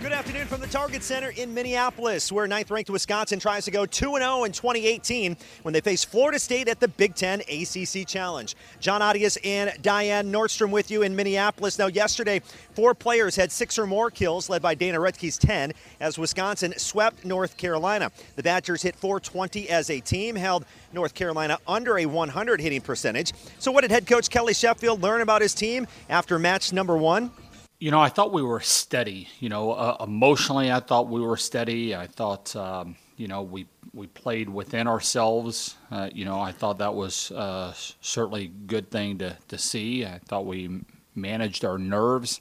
[0.00, 4.46] Good afternoon from the Target Center in Minneapolis, where ninth-ranked Wisconsin tries to go 2-0
[4.46, 8.54] in 2018 when they face Florida State at the Big Ten ACC Challenge.
[8.78, 11.80] John Audius and Diane Nordstrom with you in Minneapolis.
[11.80, 12.40] Now, yesterday,
[12.74, 17.24] four players had six or more kills, led by Dana Rettke's 10, as Wisconsin swept
[17.24, 18.12] North Carolina.
[18.36, 23.32] The Badgers hit 420 as a team, held North Carolina under a 100 hitting percentage.
[23.58, 27.32] So, what did head coach Kelly Sheffield learn about his team after match number one?
[27.80, 29.28] You know, I thought we were steady.
[29.38, 31.94] You know, uh, emotionally, I thought we were steady.
[31.94, 35.76] I thought, um, you know, we we played within ourselves.
[35.90, 40.04] Uh, you know, I thought that was uh, certainly a good thing to, to see.
[40.04, 40.80] I thought we
[41.14, 42.40] managed our nerves.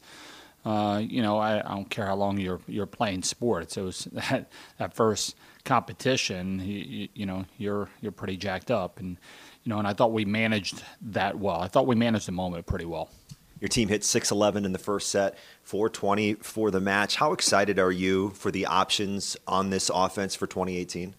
[0.66, 3.78] Uh, you know, I, I, don't care how long you're you're playing sports.
[3.78, 6.60] It was that that first competition.
[6.66, 9.18] You, you know, you're you're pretty jacked up, and
[9.64, 11.62] you know, and I thought we managed that well.
[11.62, 13.12] I thought we managed the moment pretty well.
[13.60, 17.16] Your team hit 611 in the first set, 420 for the match.
[17.16, 21.16] How excited are you for the options on this offense for 2018?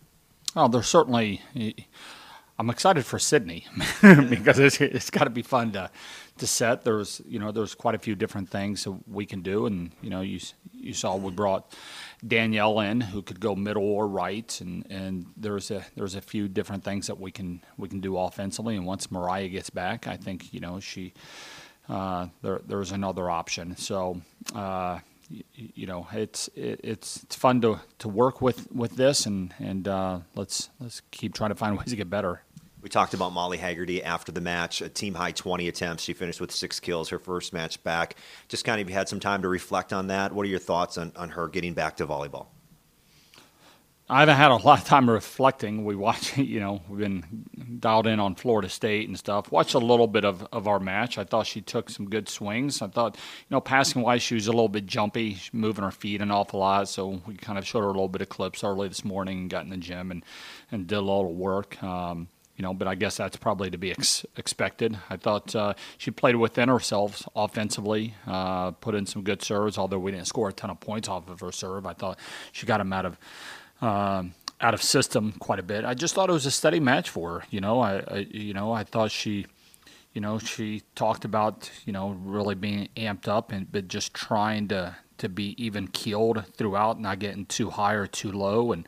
[0.57, 1.43] Oh, there's certainly.
[2.61, 3.67] I'm excited for Sydney
[4.03, 5.91] because it's, it's got to be fun to
[6.39, 6.83] to set.
[6.83, 10.11] There's you know there's quite a few different things that we can do, and you
[10.11, 10.41] know you
[10.73, 11.77] you saw we brought
[12.27, 16.49] Danielle in who could go middle or right, and, and there's a there's a few
[16.49, 18.77] different things that we can we can do offensively.
[18.77, 21.13] And once Mariah gets back, I think you know she
[21.89, 23.77] there, there's another option.
[23.77, 24.21] So,
[24.55, 25.01] uh,
[25.31, 29.55] you, you, know, it's it, it's it's fun to, to work with, with this, and
[29.59, 32.43] and uh, let's let's keep trying to find ways to get better.
[32.81, 36.05] We talked about Molly Haggerty after the match, a team high 20 attempts.
[36.05, 38.15] She finished with six kills, her first match back.
[38.47, 40.33] Just kind of had some time to reflect on that.
[40.33, 42.47] What are your thoughts on, on her getting back to volleyball?
[44.11, 45.85] I haven't had a lot of time reflecting.
[45.85, 49.53] We watch, you know, we've been dialed in on Florida State and stuff.
[49.53, 51.19] Watched a little bit of, of our match.
[51.19, 52.81] I thought she took some good swings.
[52.81, 56.23] I thought, you know, passing wise, she was a little bit jumpy, moving her feet
[56.23, 56.89] an awful lot.
[56.89, 59.65] So we kind of showed her a little bit of clips early this morning got
[59.65, 60.25] in the gym and,
[60.73, 61.83] and did a little work.
[61.83, 64.99] Um, you know, but I guess that's probably to be ex- expected.
[65.09, 70.01] I thought uh, she played within herself offensively, uh, put in some good serves, although
[70.01, 71.87] we didn't score a ton of points off of her serve.
[71.87, 72.19] I thought
[72.51, 73.17] she got them out of
[73.81, 75.85] um, out of system quite a bit.
[75.85, 77.47] I just thought it was a steady match for her.
[77.51, 79.47] You know, I, I you know I thought she,
[80.13, 84.69] you know, she talked about you know really being amped up and but just trying
[84.69, 88.87] to to be even keeled throughout, not getting too high or too low, and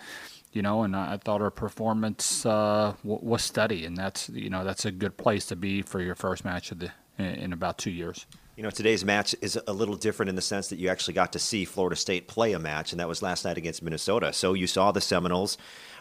[0.53, 4.85] you know, and I thought her performance uh, was steady, and that's you know that's
[4.85, 8.27] a good place to be for your first match of the in about two years.
[8.61, 11.33] You know, today's match is a little different in the sense that you actually got
[11.33, 14.35] to see Florida State play a match, and that was last night against Minnesota.
[14.35, 15.57] So you saw the Seminoles.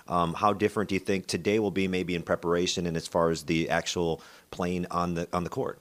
[0.10, 3.30] Um, how different do you think today will be, maybe in preparation and as far
[3.30, 4.22] as the actual
[4.52, 5.80] playing on the on the court?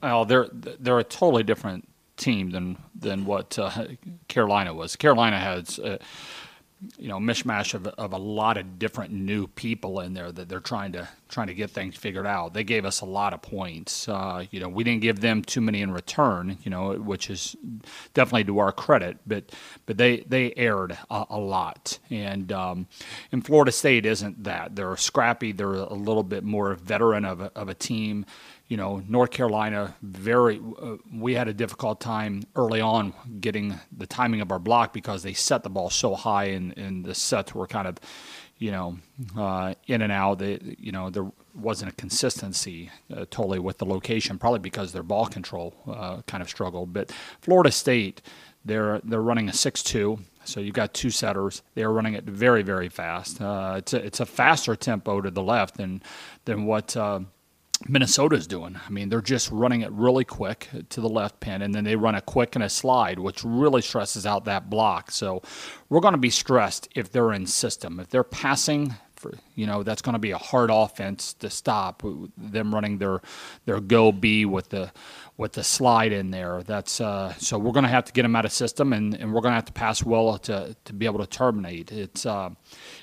[0.00, 3.86] Well, they're they're a totally different team than than what uh,
[4.28, 4.94] Carolina was.
[4.94, 5.80] Carolina has.
[5.80, 5.98] Uh,
[6.96, 10.60] you know mishmash of, of a lot of different new people in there that they're
[10.60, 12.54] trying to trying to get things figured out.
[12.54, 14.08] They gave us a lot of points.
[14.08, 16.58] Uh, you know, we didn't give them too many in return.
[16.62, 17.56] You know, which is
[18.14, 19.18] definitely to our credit.
[19.26, 19.52] But
[19.86, 21.98] but they they erred a, a lot.
[22.10, 22.86] And um,
[23.32, 24.76] and Florida State isn't that.
[24.76, 25.52] They're scrappy.
[25.52, 28.24] They're a little bit more veteran of a, of a team
[28.68, 34.06] you know, North Carolina, very, uh, we had a difficult time early on getting the
[34.06, 37.54] timing of our block because they set the ball so high and, and the sets
[37.54, 37.96] were kind of,
[38.58, 38.98] you know,
[39.36, 40.38] uh, in and out.
[40.38, 45.02] They, you know, there wasn't a consistency uh, totally with the location, probably because their
[45.02, 46.92] ball control uh, kind of struggled.
[46.92, 48.20] But Florida State,
[48.64, 50.18] they're they're running a six-two.
[50.44, 51.62] So you've got two setters.
[51.74, 53.40] They are running it very, very fast.
[53.40, 56.02] Uh, it's a, it's a faster tempo to the left than
[56.44, 57.20] than what uh,
[57.86, 58.78] Minnesota's doing.
[58.84, 61.96] I mean, they're just running it really quick to the left pin, and then they
[61.96, 65.10] run a quick and a slide, which really stresses out that block.
[65.10, 65.42] So
[65.88, 68.00] we're going to be stressed if they're in system.
[68.00, 72.02] If they're passing, for, you know, that's going to be a hard offense to stop
[72.36, 73.20] them running their
[73.64, 74.92] their go B with the
[75.36, 76.62] with the slide in there.
[76.62, 79.32] That's uh, so we're going to have to get them out of system, and, and
[79.32, 81.92] we're going to have to pass well to, to be able to terminate.
[81.92, 82.50] It's uh,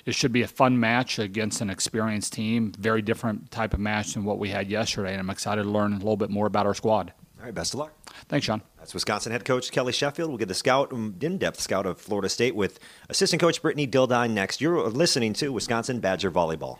[0.06, 2.72] it should be a fun match against an experienced team.
[2.78, 5.92] Very different type of match than what we had yesterday, and I'm excited to learn
[5.92, 7.12] a little bit more about our squad.
[7.38, 7.92] All right, best of luck.
[8.28, 8.62] Thanks, Sean.
[8.78, 10.30] That's Wisconsin head coach Kelly Sheffield.
[10.30, 12.78] We'll get the scout, um, in-depth scout of Florida State with
[13.10, 14.60] assistant coach Brittany Dildine next.
[14.60, 16.78] You're listening to Wisconsin Badger Volleyball.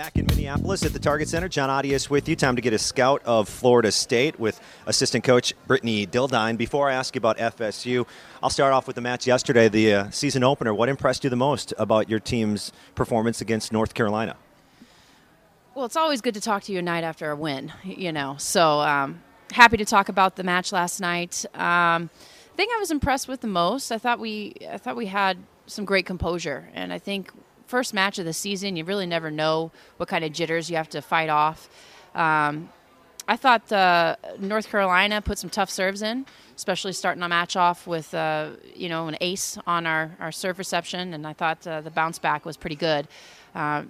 [0.00, 2.34] Back in Minneapolis at the Target Center, John Audius with you.
[2.34, 6.56] Time to get a scout of Florida State with assistant coach Brittany Dildine.
[6.56, 8.06] Before I ask you about FSU,
[8.42, 10.72] I'll start off with the match yesterday, the uh, season opener.
[10.72, 14.36] What impressed you the most about your team's performance against North Carolina?
[15.74, 18.36] Well, it's always good to talk to you a night after a win, you know.
[18.38, 19.20] So um,
[19.52, 21.44] happy to talk about the match last night.
[21.52, 22.08] Um,
[22.56, 25.36] thing I was impressed with the most, I thought we, I thought we had
[25.66, 27.30] some great composure, and I think
[27.70, 30.88] first match of the season, you really never know what kind of jitters you have
[30.90, 31.68] to fight off.
[32.14, 32.68] Um,
[33.28, 36.26] I thought uh, North Carolina put some tough serves in,
[36.56, 40.58] especially starting a match off with uh, you know an ace on our, our serve
[40.58, 43.06] reception, and I thought uh, the bounce back was pretty good.
[43.54, 43.84] Uh,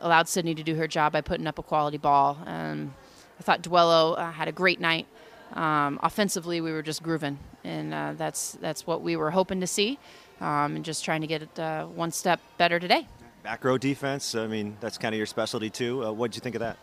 [0.00, 2.36] allowed Sydney to do her job by putting up a quality ball.
[2.44, 2.92] Um,
[3.40, 5.06] I thought Duello uh, had a great night.
[5.54, 9.66] Um, offensively, we were just grooving, and uh, that's that's what we were hoping to
[9.66, 9.98] see,
[10.42, 13.06] um, and just trying to get it one step better today.
[13.42, 14.34] Back row defense.
[14.34, 16.04] I mean, that's kind of your specialty too.
[16.04, 16.78] Uh, what did you think of that?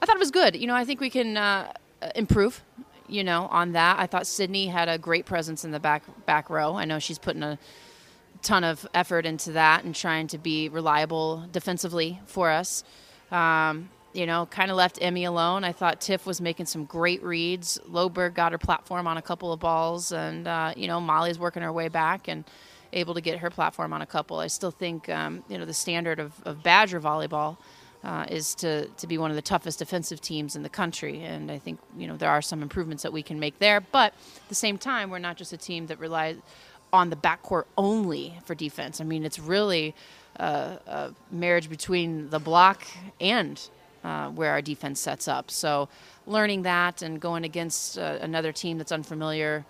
[0.00, 0.56] I thought it was good.
[0.56, 1.72] You know, I think we can uh,
[2.14, 2.62] improve.
[3.08, 6.48] You know, on that, I thought Sydney had a great presence in the back back
[6.48, 6.74] row.
[6.74, 7.58] I know she's putting a
[8.42, 12.84] ton of effort into that and trying to be reliable defensively for us.
[13.30, 15.64] Um, you know, kind of left Emmy alone.
[15.64, 17.80] I thought Tiff was making some great reads.
[17.90, 21.62] Loberg got her platform on a couple of balls, and uh, you know, Molly's working
[21.62, 22.44] her way back and
[22.94, 24.38] able to get her platform on a couple.
[24.38, 27.58] I still think um, you know the standard of, of Badger volleyball
[28.02, 31.50] uh, is to to be one of the toughest defensive teams in the country, and
[31.50, 33.80] I think you know there are some improvements that we can make there.
[33.80, 36.36] But at the same time, we're not just a team that relies
[36.92, 39.00] on the backcourt only for defense.
[39.00, 39.94] I mean, it's really
[40.36, 42.86] a, a marriage between the block
[43.20, 43.60] and
[44.04, 45.50] uh, where our defense sets up.
[45.50, 45.88] So
[46.26, 49.64] learning that and going against uh, another team that's unfamiliar,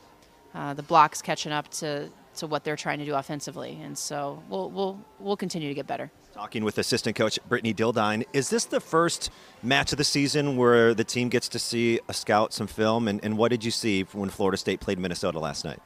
[0.54, 3.78] uh, the block's catching up to to what they're trying to do offensively.
[3.82, 6.10] And so we'll we'll we'll continue to get better.
[6.32, 9.30] Talking with assistant coach Brittany Dildine, is this the first
[9.62, 13.24] match of the season where the team gets to see a scout, some film, and,
[13.24, 15.80] and what did you see when Florida State played Minnesota last night?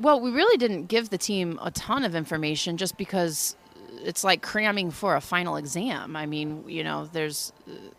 [0.00, 3.54] Well, we really didn't give the team a ton of information just because
[4.02, 6.16] it's like cramming for a final exam.
[6.16, 7.52] I mean, you know, there's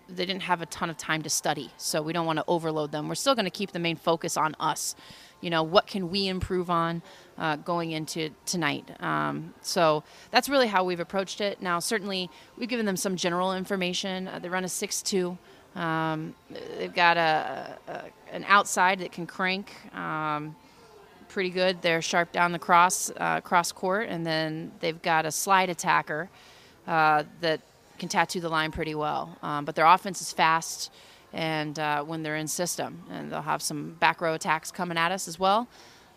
[0.10, 2.92] they didn't have a ton of time to study, so we don't want to overload
[2.92, 3.08] them.
[3.08, 4.96] We're still going to keep the main focus on us.
[5.42, 7.02] You know, what can we improve on?
[7.42, 8.88] Uh, going into tonight.
[9.02, 11.60] Um, so that's really how we've approached it.
[11.60, 14.28] Now, certainly, we've given them some general information.
[14.28, 15.38] Uh, they run a 6 2.
[15.76, 16.36] Um,
[16.78, 18.02] they've got a, a,
[18.32, 20.56] an outside that can crank um,
[21.30, 21.82] pretty good.
[21.82, 26.30] They're sharp down the cross uh, cross court, and then they've got a slide attacker
[26.86, 27.62] uh, that
[27.98, 29.36] can tattoo the line pretty well.
[29.42, 30.92] Um, but their offense is fast,
[31.34, 35.12] and uh, when they're in system, and they'll have some back row attacks coming at
[35.12, 35.68] us as well.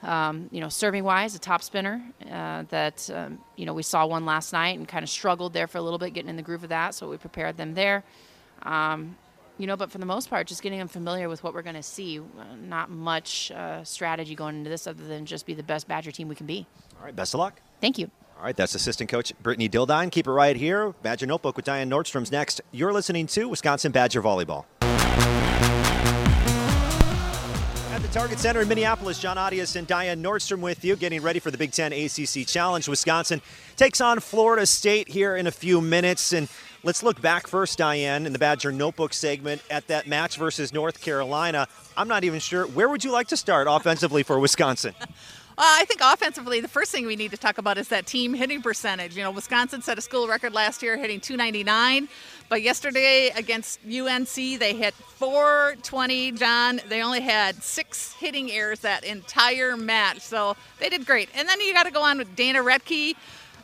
[0.05, 4.07] Um, you know, serving wise, a top spinner uh, that, um, you know, we saw
[4.07, 6.43] one last night and kind of struggled there for a little bit, getting in the
[6.43, 6.95] groove of that.
[6.95, 8.05] So we prepared them there.
[8.65, 9.17] Um,
[9.57, 11.77] you know, but for the most part, just getting them familiar with what we're going
[11.77, 12.19] to see.
[12.19, 12.23] Uh,
[12.61, 16.29] not much uh, strategy going into this other than just be the best Badger team
[16.29, 16.67] we can be.
[16.99, 17.61] All right, best of luck.
[17.81, 18.11] Thank you.
[18.37, 20.11] All right, that's assistant coach Brittany Dildine.
[20.11, 20.91] Keep it right here.
[21.03, 22.61] Badger Notebook with Diane Nordstrom's next.
[22.73, 24.65] You're listening to Wisconsin Badger Volleyball.
[28.15, 29.19] Target Center in Minneapolis.
[29.19, 32.87] John Audius and Diane Nordstrom with you, getting ready for the Big Ten ACC Challenge.
[32.87, 33.43] Wisconsin
[33.77, 36.33] takes on Florida State here in a few minutes.
[36.33, 36.49] And
[36.85, 41.01] let's look back first, Diane, in the Badger Notebook segment at that match versus North
[41.01, 41.67] Carolina.
[41.97, 42.69] I'm not even sure.
[42.69, 44.95] Where would you like to start offensively for Wisconsin?
[45.57, 48.35] Well, I think offensively, the first thing we need to talk about is that team
[48.35, 49.17] hitting percentage.
[49.17, 52.09] You know, Wisconsin set a school record last year hitting 299,
[52.49, 56.33] but yesterday against UNC, they hit 420.
[56.33, 61.29] John, they only had six hitting errors that entire match, so they did great.
[61.37, 63.15] And then you got to go on with Dana Rettke,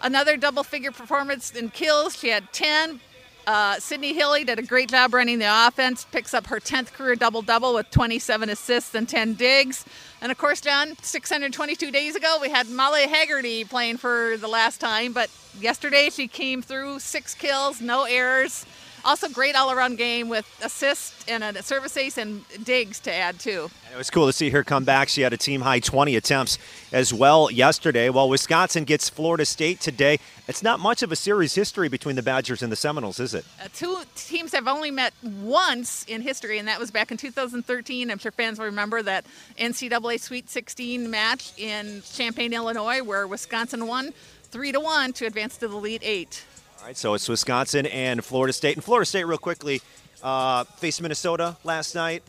[0.01, 2.17] another double figure performance in kills.
[2.17, 3.01] She had 10.
[3.49, 7.17] Uh, Sydney Hilley did a great job running the offense, picks up her 10th career
[7.17, 9.85] double double with 27 assists and 10 digs.
[10.23, 14.79] And of course, John, 622 days ago, we had Molly Haggerty playing for the last
[14.79, 18.67] time, but yesterday she came through six kills, no errors.
[19.05, 23.39] Also, great all around game with assists and a service ace and digs to add,
[23.39, 23.71] too.
[23.93, 25.09] It was cool to see her come back.
[25.09, 26.59] She had a team high 20 attempts
[26.93, 28.09] as well yesterday.
[28.11, 32.23] While Wisconsin gets Florida State today, it's not much of a series history between the
[32.23, 33.45] Badgers and the Seminoles, is it?
[33.63, 38.11] Uh, two teams have only met once in history, and that was back in 2013.
[38.11, 39.25] I'm sure fans will remember that
[39.59, 44.13] NCAA Sweet 16 match in Champaign, Illinois, where Wisconsin won
[44.51, 46.45] 3 to 1 to advance to the Elite Eight.
[46.81, 48.75] All right, so it's Wisconsin and Florida State.
[48.75, 49.83] And Florida State, real quickly,
[50.23, 52.23] uh, faced Minnesota last night,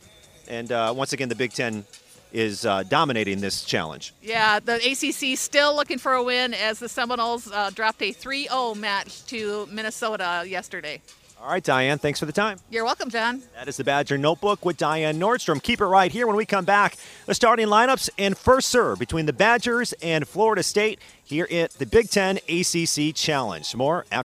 [0.50, 1.86] and uh, once again, the Big Ten
[2.34, 4.13] is uh, dominating this challenge.
[4.22, 8.48] Yeah, the ACC still looking for a win as the Seminoles uh, dropped a 3
[8.48, 11.01] 0 match to Minnesota yesterday.
[11.41, 12.60] All right, Diane, thanks for the time.
[12.70, 13.41] You're welcome, John.
[13.55, 15.63] That is the Badger Notebook with Diane Nordstrom.
[15.63, 16.98] Keep it right here when we come back.
[17.25, 21.86] The starting lineups and first serve between the Badgers and Florida State here at the
[21.86, 23.75] Big Ten ACC Challenge.
[23.75, 24.30] More after.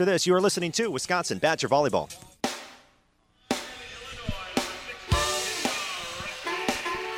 [0.00, 2.10] To this, you are listening to Wisconsin Badger Volleyball.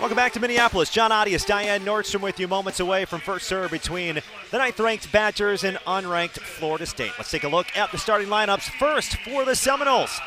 [0.01, 0.91] Welcome back to Minneapolis.
[0.91, 4.19] John Audius, Diane Nordstrom with you moments away from first serve between
[4.51, 7.12] the ninth ranked Badgers and unranked Florida State.
[7.19, 8.62] Let's take a look at the starting lineups.
[8.81, 10.19] First for the Seminoles.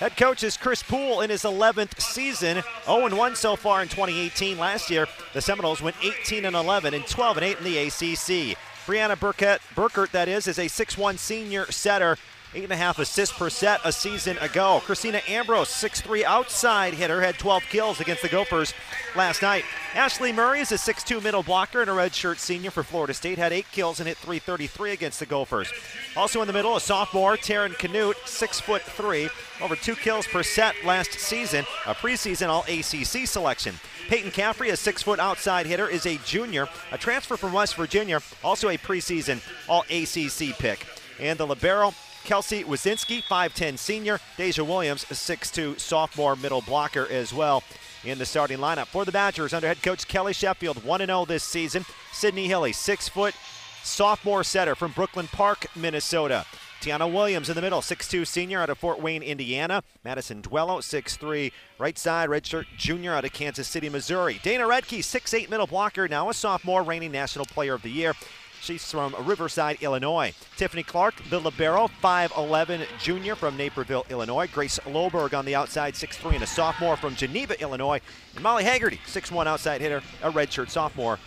[0.00, 4.58] Head coach is Chris Poole in his 11th season, 0-1 so far in 2018.
[4.58, 8.58] Last year, the Seminoles went 18 and 11 and 12 and 8 in the ACC.
[8.90, 12.18] Brianna Burkett, Burkert, that is, is a 6'1 senior setter,
[12.54, 14.80] eight and a half assists per set a season ago.
[14.84, 18.74] Christina Ambrose, 6'3 outside hitter, had 12 kills against the Gophers
[19.14, 19.64] last night.
[19.94, 23.52] Ashley Murray is a 6'2 middle blocker and a redshirt senior for Florida State, had
[23.52, 25.72] eight kills and hit 333 against the Gophers.
[26.16, 29.30] Also in the middle, a sophomore, Taryn Canute, 6'3,
[29.62, 33.74] over two kills per set last season, a preseason All ACC selection.
[34.08, 38.20] Peyton Caffrey, a six foot outside hitter, is a junior, a transfer from West Virginia,
[38.42, 40.84] also a preseason All ACC pick.
[41.20, 47.32] And the Libero, Kelsey Wazinski, 5'10 senior, Deja Williams, a 6'2 sophomore middle blocker as
[47.32, 47.62] well
[48.04, 48.86] in the starting lineup.
[48.86, 51.84] For the Badgers, under head coach Kelly Sheffield, 1 0 this season.
[52.12, 53.34] Sydney Hilley, 6 foot
[53.82, 56.44] sophomore setter from Brooklyn Park, Minnesota.
[56.80, 59.82] Tiana Williams in the middle, 6'2 senior out of Fort Wayne, Indiana.
[60.02, 64.40] Madison Duello, 6'3 right side, redshirt junior out of Kansas City, Missouri.
[64.42, 68.14] Dana Rettke, 6'8 middle blocker, now a sophomore, reigning National Player of the Year.
[68.60, 70.34] She's from Riverside, Illinois.
[70.56, 74.46] Tiffany Clark, the libero, 5'11 junior from Naperville, Illinois.
[74.46, 78.00] Grace Loberg on the outside, 6'3 and a sophomore from Geneva, Illinois.
[78.34, 81.18] And Molly Haggerty, 6'1 outside hitter, a redshirt sophomore,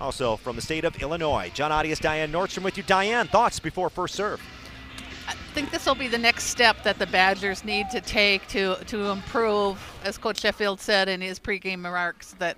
[0.00, 1.52] also from the state of Illinois.
[1.54, 2.82] John Audius, Diane Nordstrom with you.
[2.82, 4.40] Diane, thoughts before first serve?
[5.28, 8.74] I think this will be the next step that the Badgers need to take to
[8.86, 12.56] to improve, as Coach Sheffield said in his pregame remarks, that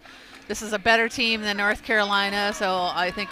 [0.48, 2.52] this is a better team than North Carolina.
[2.54, 3.28] So I think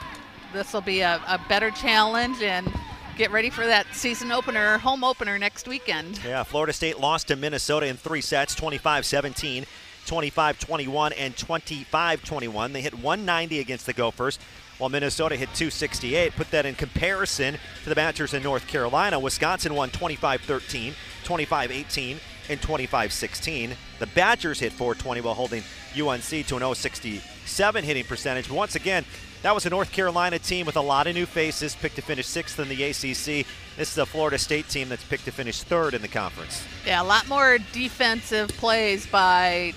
[0.52, 2.70] this will be a, a better challenge and
[3.16, 6.20] get ready for that season opener, home opener next weekend.
[6.24, 9.66] Yeah, Florida State lost to Minnesota in three sets 25 17,
[10.06, 12.72] 25 21, and 25 21.
[12.72, 14.38] They hit 190 against the Gophers,
[14.78, 16.34] while Minnesota hit 268.
[16.36, 19.18] Put that in comparison to the Badgers in North Carolina.
[19.18, 20.94] Wisconsin won 25 13,
[21.24, 23.76] 25 18, and 25 16.
[23.98, 25.62] The Badgers hit 420 while holding
[25.98, 28.48] UNC to an 067 hitting percentage.
[28.48, 29.04] But once again,
[29.42, 32.26] that was a North Carolina team with a lot of new faces, picked to finish
[32.26, 33.46] sixth in the ACC.
[33.76, 36.64] This is a Florida State team that's picked to finish third in the conference.
[36.86, 39.72] Yeah, a lot more defensive plays by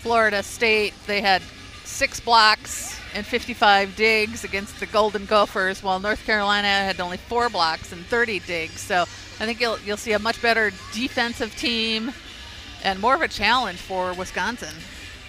[0.00, 0.94] Florida State.
[1.06, 1.42] They had
[1.84, 7.48] six blocks and 55 digs against the Golden Gophers, while North Carolina had only four
[7.48, 8.80] blocks and 30 digs.
[8.80, 12.12] So I think you'll you'll see a much better defensive team
[12.84, 14.74] and more of a challenge for Wisconsin.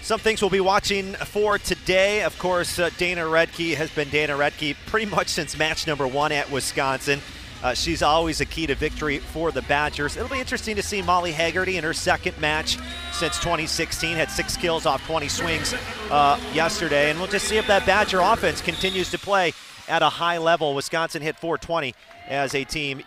[0.07, 2.23] Some things we'll be watching for today.
[2.23, 6.31] Of course, uh, Dana Rettke has been Dana Rettke pretty much since match number one
[6.31, 7.19] at Wisconsin.
[7.61, 10.15] Uh, she's always a key to victory for the Badgers.
[10.15, 12.77] It'll be interesting to see Molly Haggerty in her second match
[13.11, 14.15] since 2016.
[14.15, 15.75] Had six kills off 20 swings
[16.09, 19.51] uh, yesterday, and we'll just see if that Badger offense continues to play
[19.89, 20.73] at a high level.
[20.73, 21.93] Wisconsin hit 420
[22.29, 23.01] as a team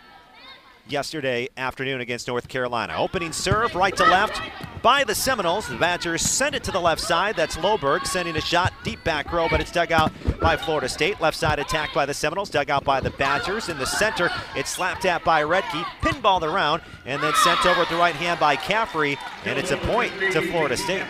[0.91, 2.95] yesterday afternoon against North Carolina.
[2.97, 4.41] Opening serve right to left
[4.83, 5.69] by the Seminoles.
[5.69, 7.37] The Badgers send it to the left side.
[7.37, 11.21] That's Loberg sending a shot deep back row, but it's dug out by Florida State.
[11.21, 13.69] Left side attack by the Seminoles, dug out by the Badgers.
[13.69, 15.85] In the center, it's slapped at by Rettke.
[16.03, 19.71] Pinned pinballed around and then sent over at the right hand by Caffrey, and it's
[19.71, 21.05] a point to Florida State.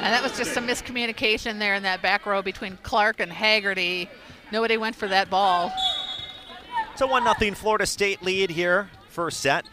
[0.00, 4.08] And that was just some miscommunication there in that back row between Clark and Haggerty.
[4.52, 5.72] Nobody went for that ball.
[6.98, 9.66] So 1 0 Florida State lead here, first set.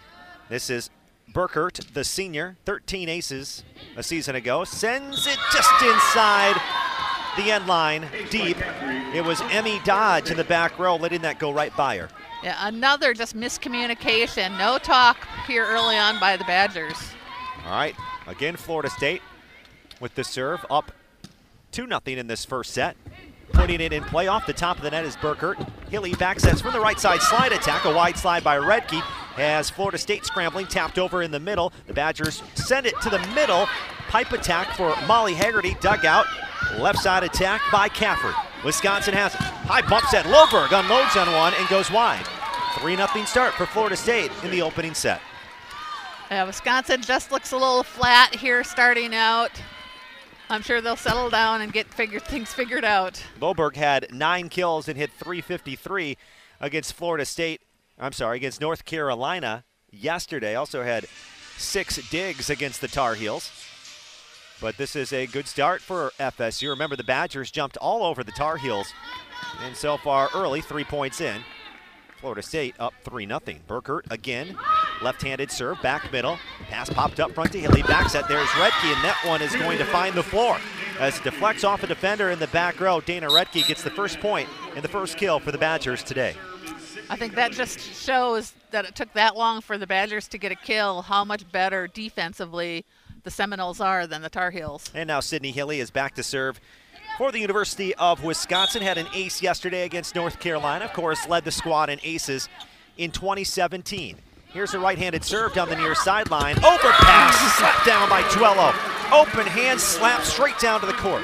[0.47, 0.91] This is
[1.33, 3.63] Burkert, the senior, 13 aces
[3.97, 6.53] a season ago, sends it just inside
[7.35, 8.57] the end line, deep.
[9.11, 12.09] It was Emmy Dodge in the back row, letting that go right by her.
[12.43, 14.55] Yeah, another just miscommunication.
[14.59, 15.17] No talk
[15.47, 16.97] here early on by the Badgers.
[17.65, 17.95] All right,
[18.27, 19.23] again, Florida State
[19.99, 20.91] with the serve up
[21.71, 22.95] 2 0 in this first set.
[23.51, 25.67] Putting it in play off the top of the net is Burkert.
[25.89, 27.85] Hilley backsets from the right side slide attack.
[27.85, 29.01] A wide slide by Rettke
[29.35, 31.73] has Florida State scrambling, tapped over in the middle.
[31.87, 33.67] The Badgers send it to the middle.
[34.07, 35.75] Pipe attack for Molly Haggerty.
[35.81, 36.25] Dugout.
[36.77, 38.33] Left side attack by Caffrey.
[38.63, 39.41] Wisconsin has it.
[39.41, 40.25] High bump set.
[40.25, 42.25] Loberg unloads on one and goes wide.
[42.79, 45.21] 3 0 start for Florida State in the opening set.
[46.31, 49.51] Yeah, Wisconsin just looks a little flat here starting out.
[50.49, 53.23] I'm sure they'll settle down and get things figured out.
[53.39, 56.17] Loberg had nine kills and hit 353
[56.59, 57.61] against Florida State.
[57.99, 60.55] I'm sorry, against North Carolina yesterday.
[60.55, 61.07] Also had
[61.57, 63.51] six digs against the Tar Heels.
[64.61, 66.69] But this is a good start for FSU.
[66.69, 68.93] Remember, the Badgers jumped all over the Tar Heels.
[69.61, 71.41] And so far, early, three points in.
[72.19, 73.39] Florida State up 3 0.
[73.67, 74.57] Burkert again,
[75.01, 76.37] left handed serve, back middle.
[76.69, 77.83] Pass popped up front to Hilley.
[77.83, 78.27] Back set.
[78.27, 80.57] There's Rettke, and that one is going to find the floor.
[80.99, 84.19] As it deflects off a defender in the back row, Dana Rettke gets the first
[84.19, 86.35] point and the first kill for the Badgers today.
[87.09, 90.51] I think that just shows that it took that long for the Badgers to get
[90.51, 92.85] a kill, how much better defensively
[93.23, 94.89] the Seminoles are than the Tar Heels.
[94.93, 96.59] And now Sydney Hilley is back to serve
[97.17, 98.81] for the University of Wisconsin.
[98.81, 100.85] Had an ace yesterday against North Carolina.
[100.85, 102.49] Of course, led the squad in aces
[102.97, 104.17] in 2017.
[104.47, 106.57] Here's a right-handed serve down the near sideline.
[106.57, 108.73] Overpass, slapped down by Duello.
[109.11, 111.23] Open hand slap straight down to the court.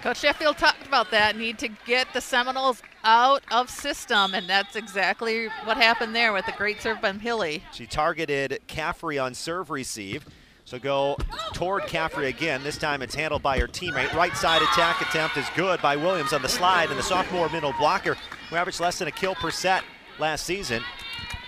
[0.00, 4.76] Coach Sheffield talked about that need to get the Seminoles out of system, and that's
[4.76, 7.62] exactly what happened there with the great serve by Hilley.
[7.72, 10.26] She targeted Caffrey on serve receive.
[10.64, 11.16] So go
[11.52, 12.62] toward Caffrey again.
[12.62, 14.12] This time it's handled by her teammate.
[14.14, 17.74] Right side attack attempt is good by Williams on the slide, and the sophomore middle
[17.78, 18.16] blocker,
[18.48, 19.84] who averaged less than a kill per set
[20.18, 20.82] last season,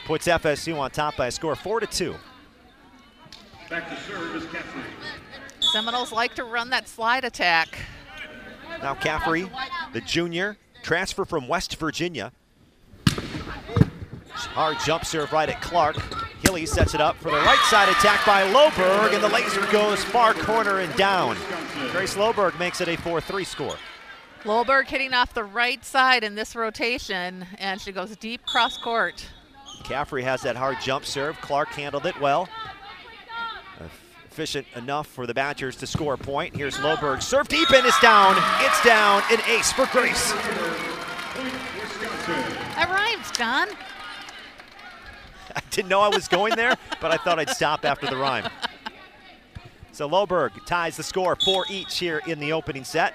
[0.05, 2.15] puts FSU on top by a score four to two.
[3.71, 4.83] Back to serve is Caffrey.
[5.61, 7.79] Seminoles like to run that slide attack.
[8.83, 9.51] Now Caffrey,
[9.95, 12.33] the junior, transfer from West Virginia.
[14.29, 15.97] Hard jump serve right at Clark.
[16.47, 20.05] Hilley sets it up for the right side attack by Loberg, and the laser goes
[20.05, 21.37] far corner and down.
[21.91, 23.75] Grace Loberg makes it a 4-3 score.
[24.45, 29.27] Loberg hitting off the right side in this rotation, and she goes deep cross court.
[29.83, 31.37] Caffrey has that hard jump serve.
[31.41, 32.49] Clark handled it well.
[34.31, 36.55] Efficient enough for the Badgers to score a point.
[36.55, 37.23] Here's Loberg.
[37.23, 38.37] Serve deep and it's down.
[38.61, 39.23] It's down.
[39.33, 40.31] An ace for Grace.
[42.77, 43.69] That rhymes, John.
[45.57, 48.49] I didn't know I was going there, but I thought I'd stop after the rhyme.
[49.93, 53.15] So Loberg ties the score, four each here in the opening set.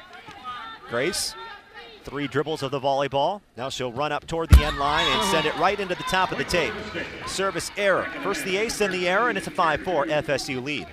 [0.90, 1.36] Grace,
[2.04, 3.42] three dribbles of the volleyball.
[3.56, 6.32] Now she'll run up toward the end line and send it right into the top
[6.32, 6.74] of the tape.
[7.28, 8.08] Service error.
[8.24, 10.88] First the ace, then the error, and it's a 5-4 FSU lead.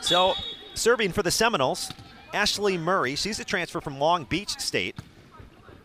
[0.00, 0.34] So
[0.72, 1.90] serving for the Seminoles,
[2.32, 3.16] Ashley Murray.
[3.16, 4.96] She's a transfer from Long Beach State.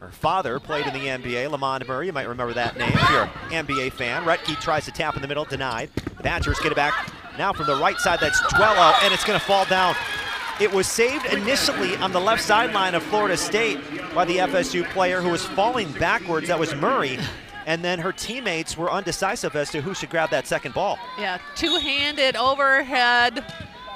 [0.01, 2.07] Her father played in the NBA, Lamond Murray.
[2.07, 4.23] You might remember that name if you're an NBA fan.
[4.23, 5.91] Rettke tries to tap in the middle, denied.
[6.17, 8.19] The Badgers get it back now from the right side.
[8.19, 9.93] That's Duello, and it's going to fall down.
[10.59, 13.79] It was saved initially on the left sideline of Florida State
[14.15, 16.47] by the FSU player who was falling backwards.
[16.47, 17.19] That was Murray.
[17.67, 20.97] And then her teammates were undecisive as to who should grab that second ball.
[21.19, 23.45] Yeah, two-handed overhead,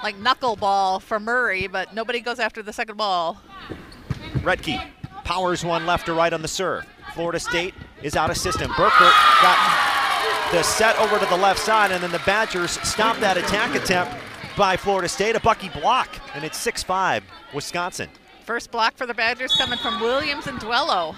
[0.03, 3.41] like knuckleball for Murray, but nobody goes after the second ball.
[4.43, 4.87] Rettke
[5.25, 6.85] powers one left to right on the serve.
[7.13, 8.71] Florida State is out of system.
[8.71, 9.57] Burkert got
[10.51, 14.15] the set over to the left side, and then the Badgers stop that attack attempt
[14.55, 15.35] by Florida State.
[15.35, 18.09] A Bucky block, and it's 6-5 Wisconsin.
[18.45, 21.15] First block for the Badgers coming from Williams and Duello.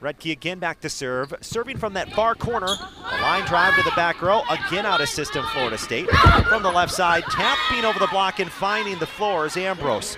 [0.00, 1.34] Rettke again back to serve.
[1.42, 2.68] Serving from that far corner.
[2.68, 4.42] A line drive to the back row.
[4.48, 6.08] Again out of system, Florida State.
[6.48, 10.16] From the left side, tapping over the block and finding the floor is Ambrose.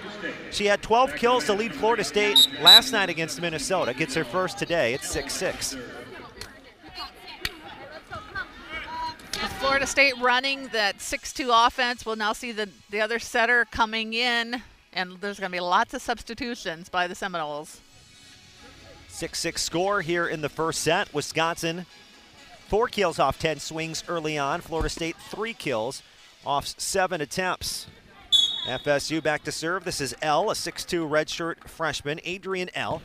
[0.52, 3.92] She had 12 kills to lead Florida State last night against Minnesota.
[3.92, 4.94] Gets her first today.
[4.94, 5.78] It's 6-6.
[9.58, 14.60] Florida State running that 6-2 offense, we'll now see the, the other setter coming in,
[14.92, 17.80] and there's going to be lots of substitutions by the Seminoles.
[19.12, 21.12] 6 6 score here in the first set.
[21.12, 21.84] Wisconsin,
[22.68, 24.62] four kills off 10 swings early on.
[24.62, 26.02] Florida State, three kills
[26.46, 27.86] off seven attempts.
[28.66, 29.84] FSU back to serve.
[29.84, 33.02] This is L, a 6'2 redshirt freshman, Adrian L.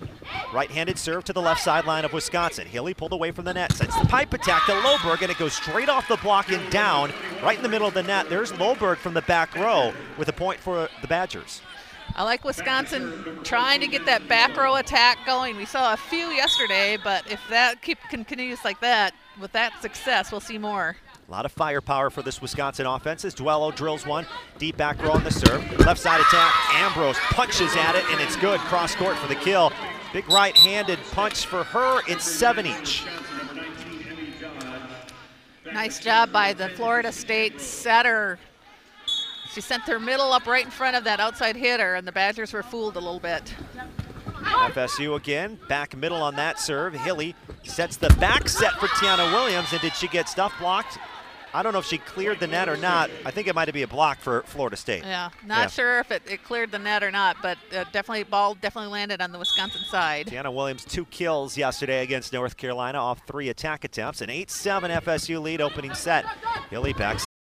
[0.54, 2.68] Right handed serve to the left sideline of Wisconsin.
[2.68, 5.54] Hilley pulled away from the net, sends the pipe attack to Loberg, and it goes
[5.54, 7.12] straight off the block and down
[7.44, 8.30] right in the middle of the net.
[8.30, 11.62] There's Loberg from the back row with a point for the Badgers.
[12.16, 15.56] I like Wisconsin trying to get that back row attack going.
[15.58, 20.32] We saw a few yesterday, but if that keep continues like that, with that success,
[20.32, 20.96] we'll see more.
[21.28, 24.26] A lot of firepower for this Wisconsin offense as Duello drills one.
[24.58, 25.62] Deep back row on the serve.
[25.80, 26.54] Left side attack.
[26.76, 28.60] Ambrose punches at it, and it's good.
[28.62, 29.72] Cross court for the kill.
[30.14, 32.02] Big right handed punch for her.
[32.08, 33.04] It's seven each.
[35.74, 38.40] Nice job by the Florida State setter.
[39.52, 42.54] She sent her middle up right in front of that outside hitter, and the Badgers
[42.54, 43.54] were fooled a little bit.
[44.44, 46.94] FSU again, back middle on that serve.
[46.94, 50.98] Hilley sets the back set for Tiana Williams, and did she get stuff blocked?
[51.54, 53.10] I don't know if she cleared the net or not.
[53.26, 55.04] I think it might be a block for Florida State.
[55.04, 55.68] Yeah, not Yeah.
[55.68, 59.22] sure if it, it cleared the net or not, but uh, definitely ball definitely landed
[59.22, 60.28] on the Wisconsin side.
[60.28, 64.22] Tiana Williams, two kills yesterday against North Carolina off three attack attempts.
[64.22, 66.26] An 8-7 FSU lead opening set.
[66.70, 67.20] Hilley back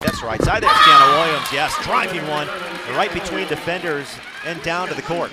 [0.00, 0.40] That's right.
[0.42, 1.52] Side there, Tiana Williams.
[1.52, 2.46] Yes, driving one
[2.96, 4.06] right between defenders
[4.44, 5.30] and down to the court.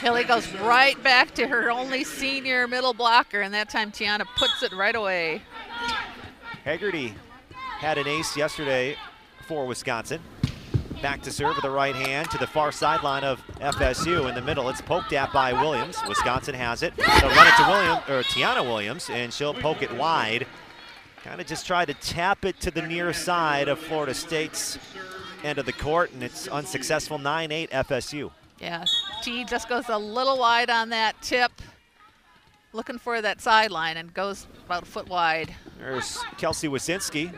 [0.00, 4.62] Hilley goes right back to her only senior middle blocker, and that time Tiana puts
[4.62, 5.42] it right away.
[6.64, 7.14] Haggerty
[7.78, 8.96] had an ace yesterday
[9.46, 10.20] for Wisconsin.
[11.02, 14.42] Back to serve with the right hand to the far sideline of FSU in the
[14.42, 14.68] middle.
[14.68, 15.98] It's poked at by Williams.
[16.06, 16.96] Wisconsin has it.
[16.96, 20.46] They'll run it to William or Tiana Williams, and she'll poke it wide.
[21.24, 24.78] Kind of just try to tap it to the near side of Florida State's
[25.44, 27.18] end of the court, and it's unsuccessful.
[27.18, 28.30] 9-8 FSU.
[28.58, 28.84] Yeah,
[29.22, 31.52] T just goes a little wide on that tip,
[32.72, 35.54] looking for that sideline, and goes about a foot wide.
[35.78, 37.32] There's Kelsey Wasinski,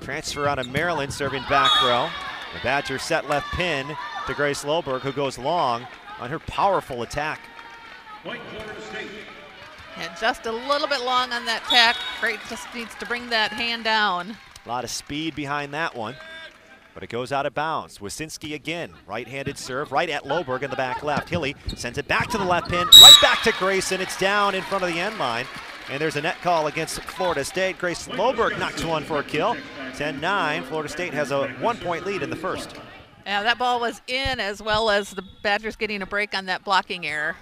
[0.00, 2.08] transfer out of Maryland, serving back row.
[2.54, 3.86] The Badgers set left pin
[4.26, 5.86] to Grace Loberg, who goes long
[6.18, 7.40] on her powerful attack.
[9.96, 11.96] And just a little bit long on that tack.
[12.20, 14.36] Great just needs to bring that hand down.
[14.64, 16.16] A lot of speed behind that one,
[16.94, 17.98] but it goes out of bounds.
[17.98, 21.28] Wasinski again, right-handed serve, right at Loberg in the back left.
[21.28, 24.00] Hilley sends it back to the left pin, right back to Grayson.
[24.00, 25.46] It's down in front of the end line.
[25.90, 27.78] And there's a net call against Florida State.
[27.78, 29.54] Grace Loberg knocks one for a kill.
[29.92, 32.74] 10-9, Florida State has a one-point lead in the first.
[33.26, 36.64] Yeah, that ball was in as well as the Badgers getting a break on that
[36.64, 37.36] blocking error.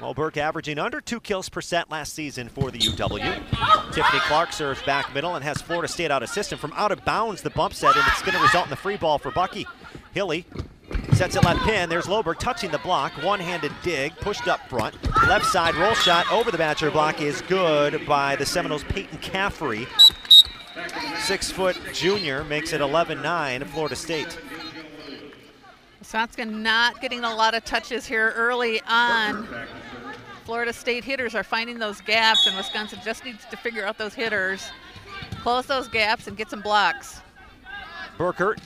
[0.00, 3.92] Loberg averaging under two kills per set last season for the UW.
[3.92, 7.04] Tiffany Clark serves back middle and has Florida State out of system from out of
[7.04, 9.66] bounds the bump set, and it's going to result in the free ball for Bucky.
[10.14, 10.44] Hilley
[11.12, 11.88] sets it left pin.
[11.88, 13.12] There's Loberg touching the block.
[13.22, 14.96] One-handed dig, pushed up front.
[15.28, 19.86] Left side roll shot over the Badger block is good by the Seminoles' Peyton Caffrey.
[21.20, 24.38] Six-foot junior makes it 11-9 Florida State.
[26.00, 29.46] Wisconsin not getting a lot of touches here early on.
[30.50, 34.14] Florida State hitters are finding those gaps, and Wisconsin just needs to figure out those
[34.14, 34.72] hitters,
[35.42, 37.20] close those gaps, and get some blocks.
[38.18, 38.58] Burkert,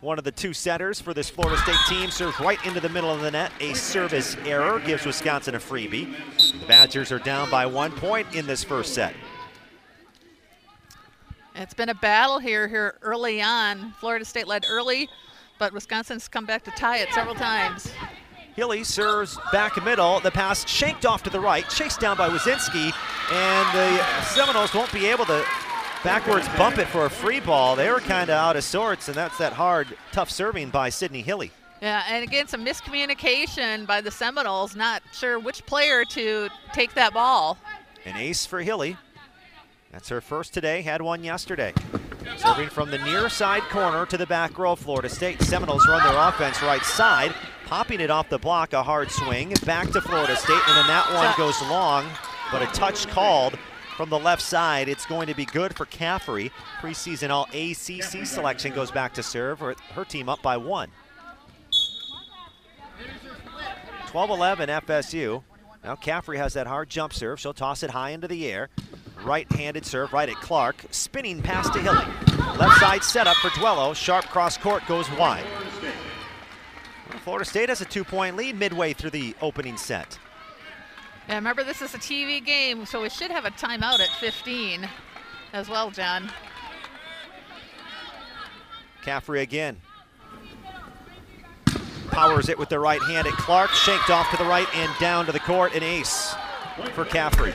[0.00, 3.10] one of the two setters for this Florida State team, serves right into the middle
[3.10, 3.52] of the net.
[3.60, 6.14] A service error gives Wisconsin a freebie.
[6.58, 9.12] The Badgers are down by one point in this first set.
[11.54, 13.92] It's been a battle here here early on.
[14.00, 15.10] Florida State led early,
[15.58, 17.92] but Wisconsin's come back to tie it several times.
[18.54, 20.20] Hilley serves back middle.
[20.20, 22.92] The pass shanked off to the right, chased down by Wazinski,
[23.32, 25.44] and the Seminoles won't be able to
[26.04, 27.76] backwards bump it for a free ball.
[27.76, 31.22] They were kind of out of sorts, and that's that hard, tough serving by Sydney
[31.22, 31.50] Hilley.
[31.80, 34.76] Yeah, and again, some miscommunication by the Seminoles.
[34.76, 37.56] Not sure which player to take that ball.
[38.04, 38.96] An ace for Hilley.
[39.92, 41.72] That's her first today, had one yesterday.
[42.36, 45.40] Serving from the near side corner to the back row, Florida State.
[45.42, 47.34] Seminoles run their offense right side,
[47.66, 51.12] popping it off the block, a hard swing, back to Florida State, and then that
[51.12, 52.06] one goes long,
[52.50, 53.58] but a touch called
[53.96, 54.88] from the left side.
[54.88, 56.50] It's going to be good for Caffrey.
[56.80, 60.90] Preseason All ACC selection goes back to serve, her, her team up by one.
[64.08, 65.42] 12-11 FSU.
[65.84, 67.40] Now Caffrey has that hard jump serve.
[67.40, 68.68] She'll toss it high into the air.
[69.24, 70.84] Right-handed serve right at Clark.
[70.90, 72.06] Spinning pass to Hilley.
[72.58, 73.94] Left side setup for Duello.
[73.94, 75.44] Sharp cross court goes wide.
[77.10, 80.18] Well, Florida State has a two-point lead midway through the opening set.
[81.28, 84.88] Yeah, remember this is a TV game, so we should have a timeout at 15
[85.52, 86.30] as well, John.
[89.02, 89.80] Caffrey again.
[92.10, 93.70] Powers it with the right hand at Clark.
[93.70, 95.74] Shanked off to the right and down to the court.
[95.74, 96.34] An ace
[96.92, 97.54] for Caffrey.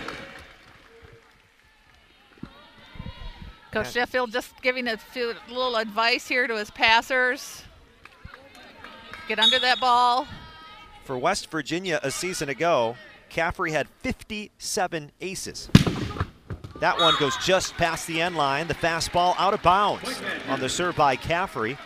[3.72, 7.64] Coach Sheffield just giving a few, little advice here to his passers.
[9.28, 10.28] Get under that ball.
[11.04, 12.96] For West Virginia a season ago,
[13.30, 15.70] Caffrey had 57 aces.
[16.80, 18.68] That one goes just past the end line.
[18.68, 21.78] The fastball out of bounds on the serve by Caffrey.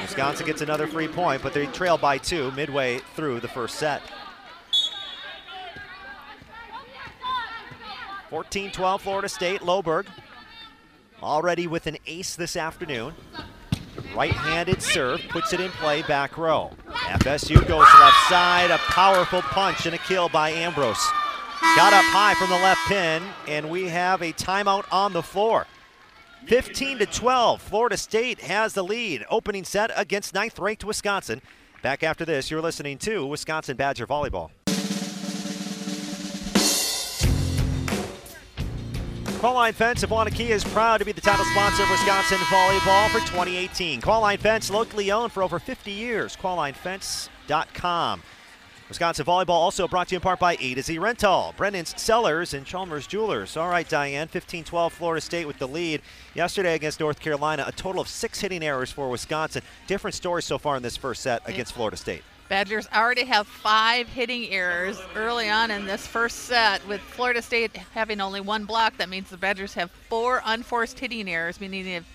[0.00, 4.02] Wisconsin gets another free point, but they trail by two midway through the first set.
[8.30, 10.06] 14-12 Florida State, Loberg
[11.24, 13.14] already with an ace this afternoon.
[14.14, 16.70] Right-handed serve, puts it in play, back row.
[16.88, 21.04] FSU goes left side, a powerful punch and a kill by Ambrose.
[21.76, 25.66] Got up high from the left pin, and we have a timeout on the floor.
[26.46, 29.24] 15 to 12, Florida State has the lead.
[29.30, 31.40] Opening set against ninth-ranked Wisconsin.
[31.82, 34.50] Back after this, you're listening to Wisconsin Badger Volleyball.
[39.44, 43.18] Qualline Fence of Waunakee is proud to be the title sponsor of Wisconsin Volleyball for
[43.18, 44.00] 2018.
[44.00, 46.34] Qualline Fence, locally owned for over 50 years.
[46.34, 48.22] QualineFence.com.
[48.88, 52.54] Wisconsin Volleyball also brought to you in part by A to Z Rental, Brennan's Cellars,
[52.54, 53.58] and Chalmers Jewelers.
[53.58, 56.00] All right, Diane, 15-12 Florida State with the lead.
[56.32, 59.60] Yesterday against North Carolina, a total of six hitting errors for Wisconsin.
[59.86, 62.22] Different story so far in this first set against Florida State.
[62.54, 66.86] Badgers already have five hitting errors early on in this first set.
[66.86, 71.28] With Florida State having only one block, that means the Badgers have four unforced hitting
[71.28, 72.06] errors, meaning they've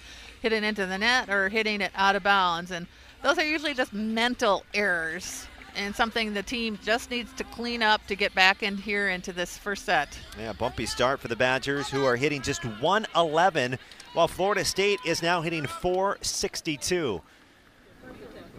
[0.41, 2.71] hit it into the net or hitting it out of bounds.
[2.71, 2.88] And
[3.21, 8.08] those are usually just mental errors and something the team just needs to clean up
[8.08, 10.17] to get back in here into this first set.
[10.39, 13.78] Yeah, bumpy start for the Badgers, who are hitting just 111,
[14.13, 17.21] while Florida State is now hitting 462.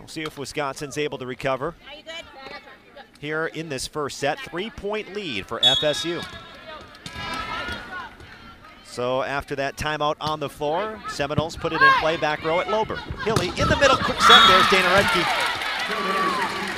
[0.00, 1.74] We'll see if Wisconsin's able to recover.
[3.18, 6.24] Here in this first set, three-point lead for FSU.
[8.84, 12.66] So after that timeout on the floor, Seminoles put it in play back row at
[12.66, 12.98] Loberg.
[13.22, 15.50] Hilley in the middle, quick set, there's Dana Rettke.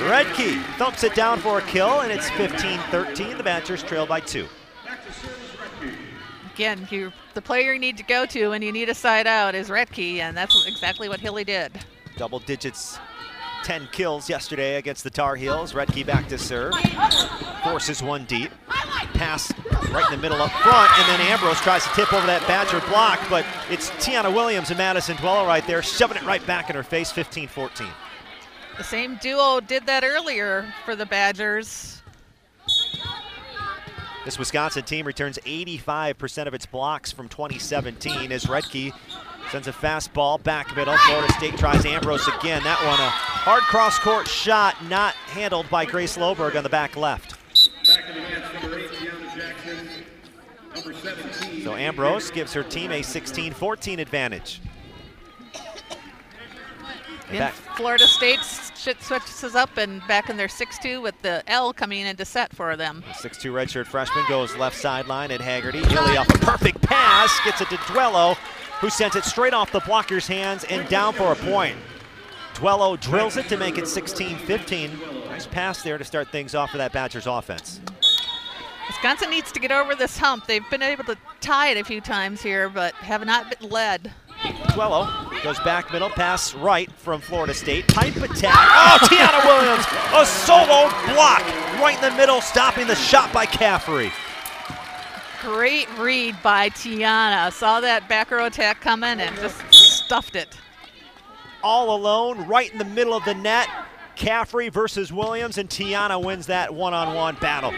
[0.09, 3.37] Rettke thumps it down for a kill, and it's 15-13.
[3.37, 4.47] The Badgers trail by two.
[6.53, 9.55] Again, you, the player you need to go to when you need a side out
[9.55, 11.71] is Rettke, and that's exactly what Hilley did.
[12.17, 12.99] Double digits,
[13.63, 15.73] 10 kills yesterday against the Tar Heels.
[15.73, 16.73] Rettke back to serve.
[17.63, 18.51] Forces one deep.
[19.13, 19.53] Pass
[19.91, 22.81] right in the middle up front, and then Ambrose tries to tip over that Badger
[22.89, 26.75] block, but it's Tiana Williams and Madison Duello right there, shoving it right back in
[26.75, 27.87] her face, 15-14.
[28.77, 32.01] The same duo did that earlier for the Badgers.
[34.25, 38.93] This Wisconsin team returns 85% of its blocks from 2017 as Rettke
[39.53, 40.97] sends a fastball back middle.
[40.97, 42.63] Florida State tries Ambrose again.
[42.63, 46.97] That one a hard cross court shot not handled by Grace Loberg on the back
[46.97, 47.35] left.
[51.63, 54.59] So Ambrose gives her team a 16-14 advantage.
[57.75, 62.55] Florida State switches up and back in their 6-2 with the L coming into set
[62.55, 63.03] for them.
[63.21, 65.83] 6-2 redshirt freshman goes left sideline at Haggerty.
[65.85, 68.35] Hilley off a perfect pass, gets it to Duello,
[68.83, 71.77] who sends it straight off the blocker's hands and down for a point.
[72.55, 75.29] Duello drills it to make it 16-15.
[75.29, 77.79] Nice pass there to start things off for that Badgers offense.
[78.89, 80.47] Wisconsin needs to get over this hump.
[80.47, 84.11] They've been able to tie it a few times here, but have not been led.
[84.41, 87.87] Duello goes back middle, pass right from Florida State.
[87.87, 88.53] Pipe attack.
[88.53, 91.39] Oh, Tiana Williams, a solo block
[91.79, 94.11] right in the middle, stopping the shot by Caffrey.
[95.43, 97.51] Great read by Tiana.
[97.51, 100.57] Saw that back row attack coming and just stuffed it.
[101.61, 103.67] All alone, right in the middle of the net.
[104.15, 107.73] Caffrey versus Williams, and Tiana wins that one-on-one battle.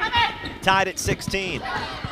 [0.61, 1.61] Tied at 16.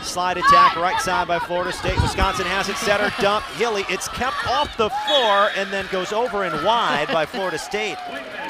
[0.02, 2.02] Slide attack right side by Florida State.
[2.02, 2.76] Wisconsin has it.
[2.78, 3.46] Setter dump.
[3.58, 3.86] Hilley.
[3.89, 7.98] It's kept off the floor and then goes over and wide by Florida State.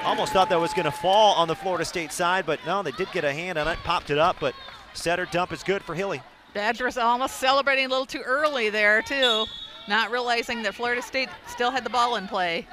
[0.06, 2.92] Almost thought that was going to fall on the Florida State side, but no, they
[2.92, 3.78] did get a hand on it.
[3.84, 4.56] Popped it up, but
[4.94, 6.22] setter dump is good for Hilley.
[6.54, 9.46] Badgers almost celebrating a little too early there, too.
[9.88, 12.68] Not realizing that Florida State still had the ball in play.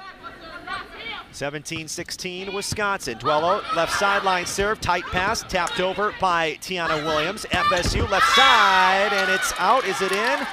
[1.33, 3.17] 17-16 Wisconsin.
[3.17, 7.45] Duello left sideline serve, tight pass, tapped over by Tiana Williams.
[7.51, 9.85] FSU left side, and it's out.
[9.85, 10.47] Is it in?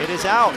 [0.00, 0.54] It is out.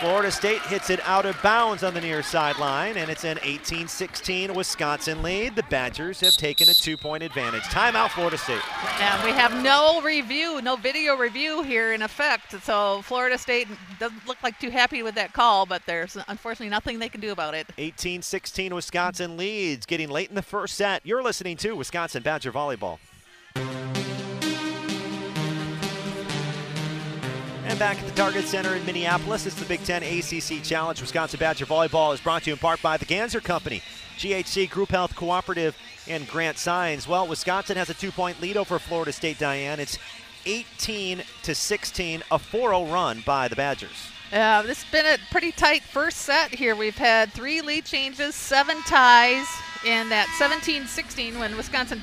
[0.00, 4.54] Florida State hits it out of bounds on the near sideline, and it's an 18-16
[4.54, 5.54] Wisconsin lead.
[5.54, 7.64] The Badgers have taken a two-point advantage.
[7.64, 8.62] Timeout, Florida State.
[8.98, 12.62] And we have no review, no video review here in effect.
[12.62, 16.98] So Florida State doesn't look like too happy with that call, but there's unfortunately nothing
[16.98, 17.66] they can do about it.
[17.76, 21.04] 18-16 Wisconsin leads, getting late in the first set.
[21.04, 23.00] You're listening to Wisconsin Badger Volleyball.
[27.70, 31.00] And back at the Target Center in Minneapolis, it's the Big Ten ACC Challenge.
[31.00, 33.80] Wisconsin Badger Volleyball is brought to you in part by the Ganser Company,
[34.18, 35.76] GHC Group Health Cooperative,
[36.08, 37.06] and Grant Signs.
[37.06, 39.78] Well, Wisconsin has a two-point lead over Florida State, Diane.
[39.78, 39.98] It's
[40.46, 44.08] 18 to 16, a 4-0 run by the Badgers.
[44.32, 46.74] Uh, this has been a pretty tight first set here.
[46.74, 49.46] We've had three lead changes, seven ties
[49.86, 52.02] in that 17-16 when Wisconsin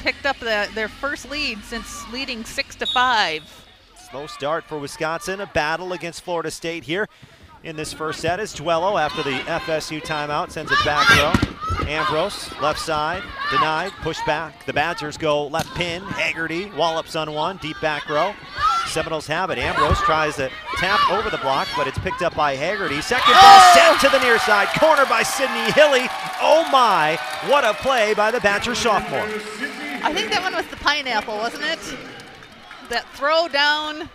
[0.00, 3.65] picked up the, their first lead since leading six to five.
[4.10, 5.40] Slow start for Wisconsin.
[5.40, 7.08] A battle against Florida State here
[7.64, 11.88] in this first set as Duello, after the FSU timeout, sends it back row.
[11.88, 14.64] Ambrose, left side, denied, pushed back.
[14.64, 16.02] The Badgers go left pin.
[16.02, 18.32] Haggerty wallops on one, deep back row.
[18.86, 19.58] Seminoles have it.
[19.58, 23.00] Ambrose tries to tap over the block, but it's picked up by Haggerty.
[23.00, 23.74] Second ball oh!
[23.74, 24.68] sent to the near side.
[24.78, 26.06] Corner by Sydney Hilley.
[26.40, 29.26] Oh my, what a play by the Badger sophomore.
[30.04, 32.15] I think that one was the pineapple, wasn't it?
[32.88, 34.08] That throw down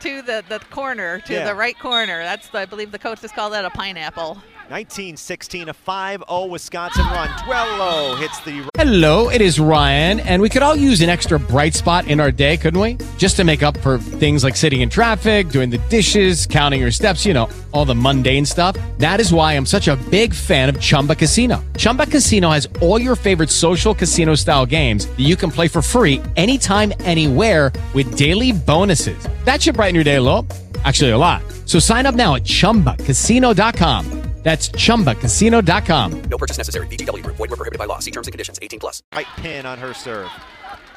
[0.00, 1.44] to the, the corner, to Yeah.
[1.44, 2.22] the right corner.
[2.22, 4.42] That's, the, I believe the coaches call that a pineapple.
[4.68, 7.28] 1916, a 5-0 Wisconsin run.
[7.28, 11.72] Duello hits the Hello, it is Ryan, and we could all use an extra bright
[11.72, 12.98] spot in our day, couldn't we?
[13.16, 16.90] Just to make up for things like sitting in traffic, doing the dishes, counting your
[16.90, 18.76] steps, you know, all the mundane stuff.
[18.98, 21.64] That is why I'm such a big fan of Chumba Casino.
[21.78, 25.80] Chumba Casino has all your favorite social casino style games that you can play for
[25.80, 29.28] free anytime, anywhere with daily bonuses.
[29.44, 30.46] That should brighten your day a little.
[30.84, 31.42] Actually, a lot.
[31.68, 34.22] So sign up now at chumbacasino.com.
[34.42, 36.22] That's chumbacasino.com.
[36.22, 36.86] No purchase necessary.
[36.86, 37.36] VGW Group.
[37.36, 37.98] Void were prohibited by law.
[37.98, 38.58] See terms and conditions.
[38.62, 39.02] 18 plus.
[39.14, 40.30] right pin on her serve.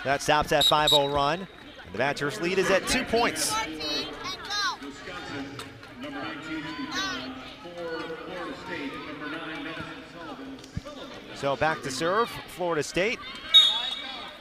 [0.05, 1.39] That stops that 5-0 run.
[1.41, 3.53] And the Badgers lead is at two points.
[11.35, 13.19] So back to serve, Florida State.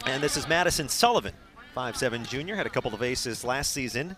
[0.07, 1.33] And this is Madison Sullivan,
[1.77, 4.17] 5'7 junior, had a couple of aces last season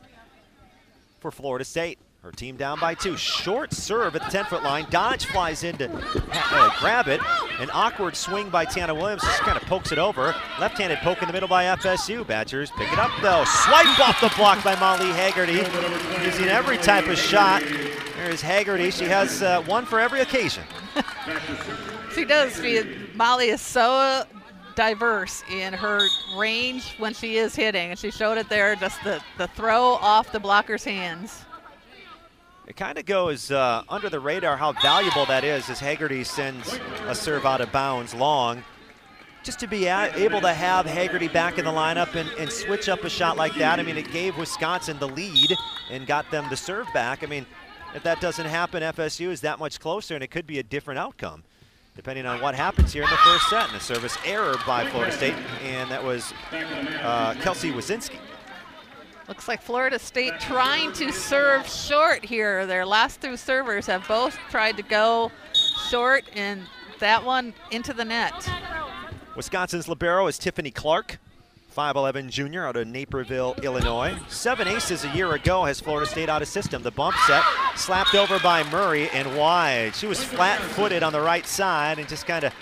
[1.23, 1.99] for Florida State.
[2.23, 3.17] Her team down by two.
[3.17, 4.87] Short serve at the 10-foot line.
[4.91, 7.21] Dodge flies in to uh, grab it.
[7.59, 9.23] An awkward swing by Tiana Williams.
[9.23, 10.35] Just kind of pokes it over.
[10.61, 12.25] Left-handed poke in the middle by FSU.
[12.25, 13.43] Badgers pick it up, though.
[13.45, 15.65] Swipe off the block by Molly Haggerty.
[16.25, 17.61] Using every type of shot.
[18.17, 18.93] There's Haggerty.
[18.93, 20.63] She has uh, one for every occasion.
[22.15, 22.55] She does.
[22.61, 22.83] She,
[23.15, 24.27] Molly is so
[24.75, 26.07] diverse in her
[26.37, 28.75] range when she is hitting, and she showed it there.
[28.77, 31.45] Just the, the throw off the blocker's hands.
[32.67, 36.79] It kind of goes uh, under the radar how valuable that is as Haggerty sends
[37.07, 38.63] a serve out of bounds long.
[39.43, 43.03] Just to be able to have Haggerty back in the lineup and, and switch up
[43.03, 45.53] a shot like that, I mean, it gave Wisconsin the lead
[45.91, 47.25] and got them the serve back.
[47.25, 47.45] I mean,
[47.95, 50.99] if that doesn't happen, FSU is that much closer, and it could be a different
[51.01, 51.43] outcome
[51.95, 53.69] depending on what happens here in the first set.
[53.69, 58.19] And a service error by Florida State, and that was uh, Kelsey Wazinski.
[59.29, 62.67] Looks like Florida State trying to serve short here.
[62.67, 65.31] Their last two servers have both tried to go
[65.89, 66.63] short, and
[66.99, 68.35] that one into the net.
[69.37, 71.19] Wisconsin's libero is Tiffany Clark,
[71.73, 74.15] 5'11 junior out of Naperville, Illinois.
[74.29, 76.83] Seven aces a year ago has Florida State out of system.
[76.83, 77.43] The bump set
[77.77, 79.95] slapped over by Murray and wide.
[79.95, 82.53] She was flat-footed on the right side and just kind of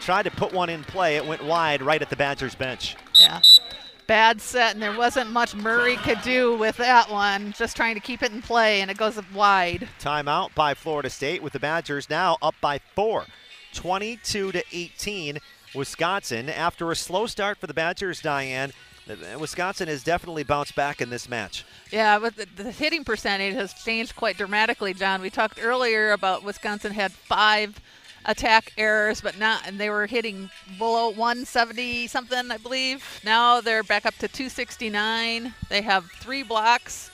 [0.00, 1.16] tried to put one in play.
[1.16, 2.96] It went wide right at the Badgers bench.
[3.14, 3.40] Yeah.
[4.06, 7.52] Bad set, and there wasn't much Murray could do with that one.
[7.52, 9.88] Just trying to keep it in play, and it goes wide.
[10.00, 13.26] Timeout by Florida State with the Badgers now up by four,
[13.72, 15.38] 22 to 18.
[15.74, 18.72] Wisconsin, after a slow start for the Badgers, Diane,
[19.08, 21.64] uh, Wisconsin has definitely bounced back in this match.
[21.90, 25.20] Yeah, but the, the hitting percentage has changed quite dramatically, John.
[25.20, 27.80] We talked earlier about Wisconsin had five
[28.24, 33.04] attack errors, but not, and they were hitting below 170 something, I believe.
[33.24, 35.54] Now they're back up to 269.
[35.68, 37.10] They have three blocks,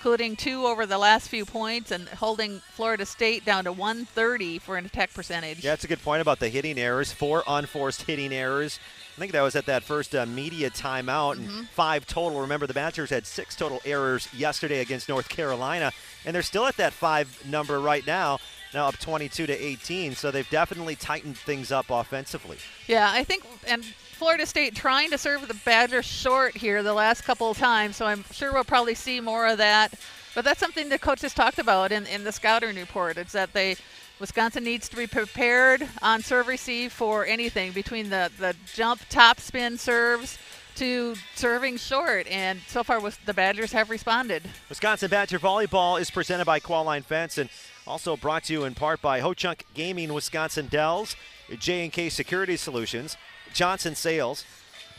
[0.00, 4.78] including two over the last few points, and holding Florida State down to 130 for
[4.78, 5.62] an attack percentage.
[5.62, 7.12] Yeah, that's a good point about the hitting errors.
[7.12, 8.80] Four unforced hitting errors.
[9.14, 11.68] I think that was at that first uh, media timeout, and Mhm.
[11.74, 12.40] five total.
[12.40, 15.92] Remember, the Badgers had six total errors yesterday against North Carolina,
[16.24, 18.38] and they're still at that five number right now.
[18.72, 22.56] Now up 22 to 18, so they've definitely tightened things up offensively.
[22.86, 23.84] Yeah, I think, and
[24.20, 28.04] Florida State trying to serve the Badgers short here the last couple of times, so
[28.04, 29.94] I'm sure we'll probably see more of that.
[30.34, 33.16] But that's something the coaches talked about in, in the scouting report.
[33.16, 33.76] It's that they
[34.18, 39.40] Wisconsin needs to be prepared on serve receive for anything between the, the jump top
[39.40, 40.36] spin serves
[40.76, 44.42] to serving short, and so far the Badgers have responded.
[44.68, 47.48] Wisconsin Badger Volleyball is presented by Qualline Fence and
[47.86, 51.16] also brought to you in part by Ho Chunk Gaming, Wisconsin Dells,
[51.58, 53.16] J&K Security Solutions,
[53.52, 54.44] Johnson Sales,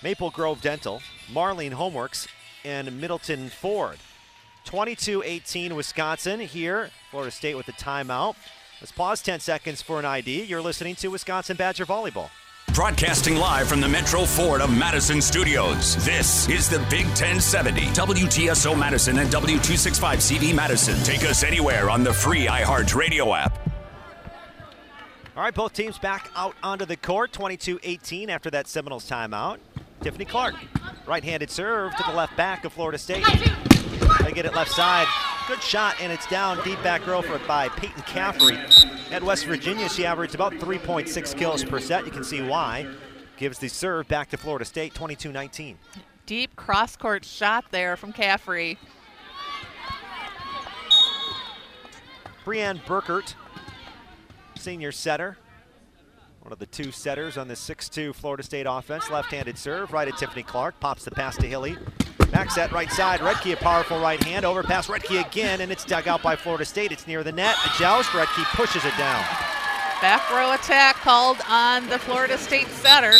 [0.03, 2.27] Maple Grove Dental, Marling Homeworks,
[2.63, 3.97] and Middleton Ford.
[4.65, 6.91] 22-18 Wisconsin here.
[7.09, 8.35] Florida State with the timeout.
[8.79, 10.43] Let's pause 10 seconds for an ID.
[10.43, 12.29] You're listening to Wisconsin Badger Volleyball.
[12.73, 16.03] Broadcasting live from the Metro Ford of Madison Studios.
[16.05, 20.97] This is the Big 1070, WTSO Madison and W265CV Madison.
[21.03, 23.70] Take us anywhere on the free iHeart radio app.
[25.35, 29.59] All right, both teams back out onto the court, 22-18 after that Seminoles timeout.
[30.01, 30.55] Tiffany Clark,
[31.07, 33.25] right-handed serve to the left back of Florida State.
[34.23, 35.07] They get it left side.
[35.47, 38.57] Good shot, and it's down deep back row for it by Peyton Caffrey.
[39.09, 42.05] At West Virginia, she averaged about 3.6 kills per set.
[42.05, 42.87] You can see why.
[43.37, 45.75] Gives the serve back to Florida State, 22-19.
[46.25, 48.77] Deep cross court shot there from Caffrey.
[52.45, 53.35] Brianne Burkert,
[54.61, 55.37] senior setter.
[56.41, 59.09] One of the two setters on the 6-2 Florida State offense.
[59.09, 60.79] Left-handed serve, right at Tiffany Clark.
[60.79, 61.77] Pops the pass to Hilley.
[62.31, 63.19] Back set, right side.
[63.19, 64.45] Rettke, a powerful right hand.
[64.45, 66.91] Overpass Rettke again, and it's dug out by Florida State.
[66.91, 67.55] It's near the net.
[67.65, 68.09] A joust.
[68.11, 69.23] Rettke pushes it down.
[70.01, 73.13] Back row attack called on the Florida State setter.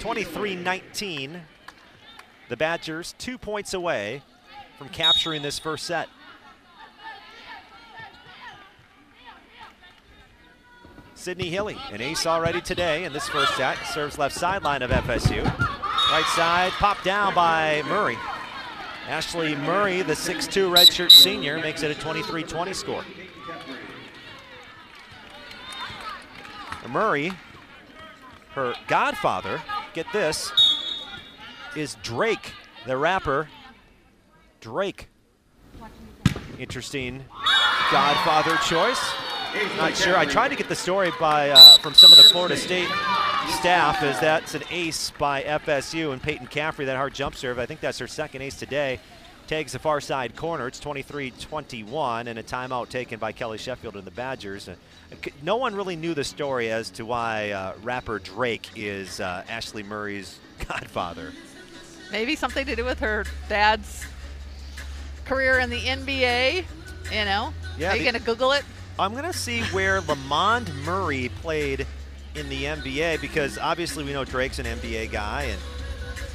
[0.00, 1.40] 23-19.
[2.48, 4.22] The Badgers two points away
[4.78, 6.08] from capturing this first set.
[11.22, 13.78] Sydney Hilley, an ace already today in this first set.
[13.86, 15.44] Serves left sideline of FSU.
[16.10, 18.18] Right side, popped down by Murray.
[19.06, 23.04] Ashley Murray, the 6'2 redshirt senior, makes it a 23-20 score.
[26.88, 27.30] Murray,
[28.56, 29.62] her godfather,
[29.94, 30.50] get this,
[31.76, 32.50] is Drake,
[32.84, 33.48] the rapper.
[34.60, 35.08] Drake.
[36.58, 37.24] Interesting
[37.92, 39.12] godfather choice.
[39.76, 40.16] Not sure.
[40.16, 42.88] I tried to get the story by uh, from some of the Florida State
[43.58, 47.58] staff, as that's an ace by FSU and Peyton Caffrey, that hard jump serve.
[47.58, 48.98] I think that's her second ace today.
[49.48, 50.68] Tags the far side corner.
[50.68, 54.68] It's 23-21, and a timeout taken by Kelly Sheffield and the Badgers.
[54.68, 54.76] Uh,
[55.42, 59.82] no one really knew the story as to why uh, rapper Drake is uh, Ashley
[59.82, 61.32] Murray's godfather.
[62.10, 64.06] Maybe something to do with her dad's
[65.26, 66.64] career in the NBA.
[67.12, 67.52] You know?
[67.76, 68.64] Yeah, Are you going to Google it?
[68.98, 71.86] I'm going to see where Lamond Murray played
[72.34, 75.60] in the NBA because obviously we know Drake's an NBA guy and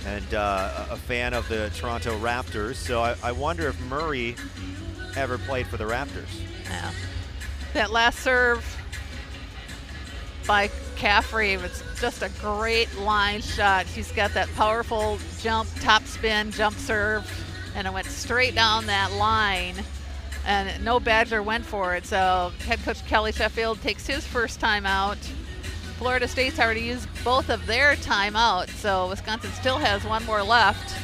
[0.06, 2.76] and uh, a fan of the Toronto Raptors.
[2.76, 4.36] So I, I wonder if Murray
[5.18, 6.30] ever played for the Raptors.
[6.64, 6.92] Yeah.
[7.74, 8.64] That last serve
[10.48, 13.86] by Caffrey was just a great line shot.
[13.86, 17.30] He's got that powerful jump, top spin, jump serve,
[17.76, 19.76] and it went straight down that line.
[20.48, 22.06] And no Badger went for it.
[22.06, 25.18] So head coach Kelly Sheffield takes his first time out.
[25.98, 30.96] Florida State's already used both of their timeouts, so Wisconsin still has one more left.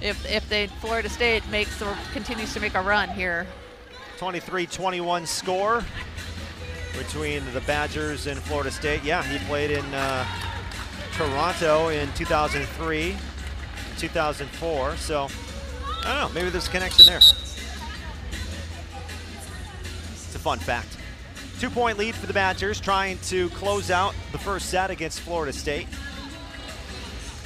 [0.00, 3.46] If if they Florida State makes or continues to make a run here.
[4.18, 5.84] 23-21 score
[6.96, 9.02] between the Badgers and Florida State.
[9.02, 10.24] Yeah, he played in uh,
[11.12, 13.16] Toronto in 2003,
[13.98, 14.96] 2004.
[14.96, 15.28] So
[16.04, 16.34] I don't know.
[16.34, 17.20] Maybe there's a connection there.
[20.46, 20.96] Fun fact.
[21.58, 25.52] Two point lead for the Badgers, trying to close out the first set against Florida
[25.52, 25.88] State.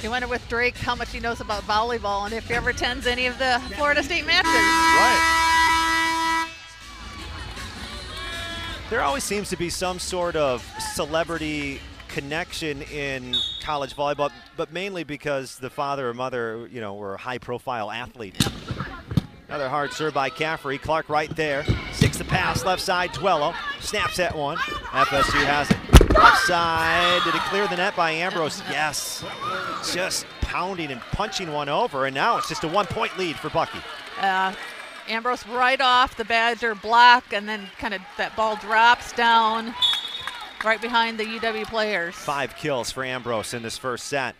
[0.03, 3.07] You wonder with Drake how much he knows about volleyball and if he ever attends
[3.07, 4.51] any of the Florida State matches.
[4.51, 6.47] Right.
[8.91, 15.03] There always seems to be some sort of celebrity connection in college volleyball, but mainly
[15.03, 18.47] because the father or mother, you know, were a high-profile athlete.
[19.51, 20.77] Another hard serve by Caffrey.
[20.77, 21.65] Clark right there.
[21.91, 23.09] Sticks the pass left side.
[23.09, 24.55] Duello snaps at one.
[24.55, 26.17] FSU has it.
[26.17, 27.21] Left side.
[27.25, 28.63] Did it clear the net by Ambrose?
[28.69, 29.25] Yes.
[29.93, 33.79] Just pounding and punching one over, and now it's just a one-point lead for Bucky.
[34.21, 34.53] Uh,
[35.09, 39.75] Ambrose right off the Badger block, and then kind of that ball drops down
[40.63, 42.15] right behind the UW players.
[42.15, 44.33] Five kills for Ambrose in this first set.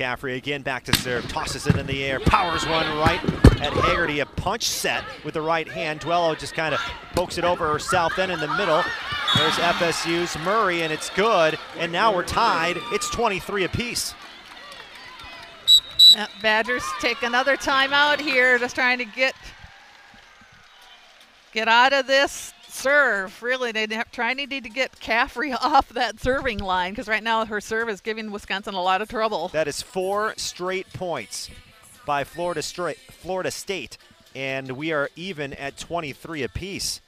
[0.00, 3.22] Caffrey again back to serve, tosses it in the air, powers one right
[3.60, 4.20] at Haggerty.
[4.20, 6.00] A punch set with the right hand.
[6.00, 6.80] Duello just kind of
[7.14, 8.16] pokes it over herself.
[8.16, 8.82] Then in the middle,
[9.36, 11.58] there's FSU's Murray, and it's good.
[11.76, 12.78] And now we're tied.
[12.92, 14.14] It's 23 apiece.
[16.16, 19.34] Uh, Badgers take another timeout here, just trying to get
[21.52, 23.42] get out of this serve.
[23.42, 27.60] Really, they to need to get Caffrey off that serving line because right now her
[27.60, 29.48] serve is giving Wisconsin a lot of trouble.
[29.48, 31.50] That is four straight points
[32.06, 33.98] by Florida, straight, Florida State,
[34.34, 37.00] and we are even at 23 apiece.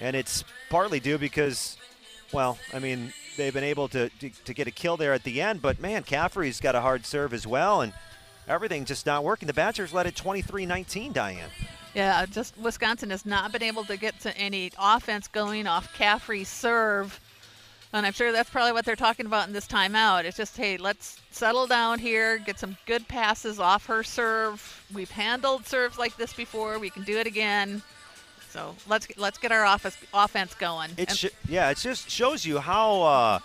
[0.00, 1.76] And it's partly due because,
[2.32, 5.40] well, I mean, they've been able to, to, to get a kill there at the
[5.40, 7.92] end, but man, Caffrey's got a hard serve as well, and
[8.46, 9.46] everything just not working.
[9.46, 11.50] The Badgers led at 23 19, Diane.
[11.98, 16.46] Yeah, just Wisconsin has not been able to get to any offense going off Caffrey's
[16.46, 17.18] serve.
[17.92, 20.22] And I'm sure that's probably what they're talking about in this timeout.
[20.22, 24.84] It's just, hey, let's settle down here, get some good passes off her serve.
[24.94, 26.78] We've handled serves like this before.
[26.78, 27.82] We can do it again.
[28.48, 30.90] So let's let's get our offense offense going.
[30.96, 33.38] It sh- yeah, it just shows you how uh,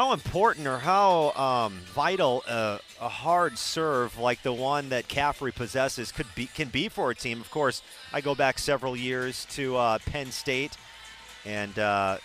[0.00, 5.52] how important or how um, vital uh, a hard serve like the one that Caffrey
[5.52, 7.38] possesses could be can be for a team.
[7.38, 10.78] Of course, I go back several years to uh, Penn State
[11.44, 12.16] and uh,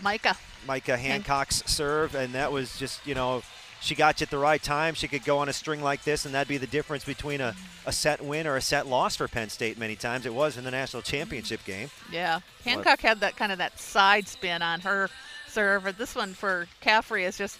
[0.00, 3.42] Micah Micah Hancock's serve, and that was just you know
[3.80, 4.94] she got you at the right time.
[4.94, 7.52] She could go on a string like this, and that'd be the difference between a,
[7.84, 9.76] a set win or a set loss for Penn State.
[9.76, 11.90] Many times it was in the national championship game.
[12.12, 15.10] Yeah, Hancock had that kind of that side spin on her
[15.50, 15.84] serve.
[15.84, 17.58] But this one for Caffrey is just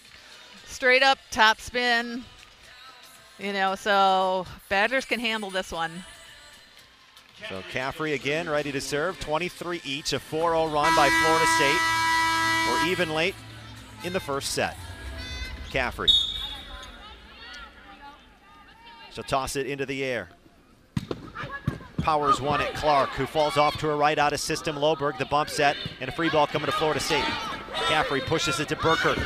[0.67, 2.25] straight up top spin.
[3.39, 6.05] You know, so Badgers can handle this one.
[7.49, 9.19] So Caffrey again ready to serve.
[9.21, 11.81] 23 each, a 4-0 run by Florida State.
[12.69, 13.35] We're even late
[14.05, 14.77] in the first set.
[15.71, 16.11] Caffrey.
[19.13, 20.29] She'll toss it into the air.
[22.03, 24.77] Powers one at Clark, who falls off to her right out of system.
[24.77, 27.25] Loberg, the bump set, and a free ball coming to Florida State.
[27.89, 29.19] Caffrey pushes it to Burkert.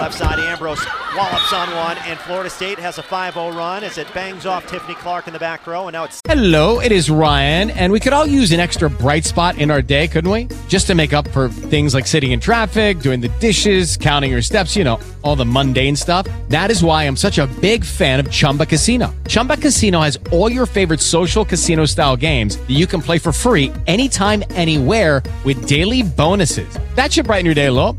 [0.00, 0.82] Left side, Ambrose
[1.14, 4.94] wallops on one, and Florida State has a 5-0 run as it bangs off Tiffany
[4.94, 6.22] Clark in the back row, and now it's...
[6.24, 9.82] Hello, it is Ryan, and we could all use an extra bright spot in our
[9.82, 10.48] day, couldn't we?
[10.68, 14.40] Just to make up for things like sitting in traffic, doing the dishes, counting your
[14.40, 16.26] steps, you know, all the mundane stuff.
[16.48, 19.12] That is why I'm such a big fan of Chumba Casino.
[19.28, 23.70] Chumba Casino has all your favorite social casino-style games that you can play for free
[23.86, 26.78] anytime, anywhere with daily bonuses.
[26.94, 27.98] That should brighten your day a little.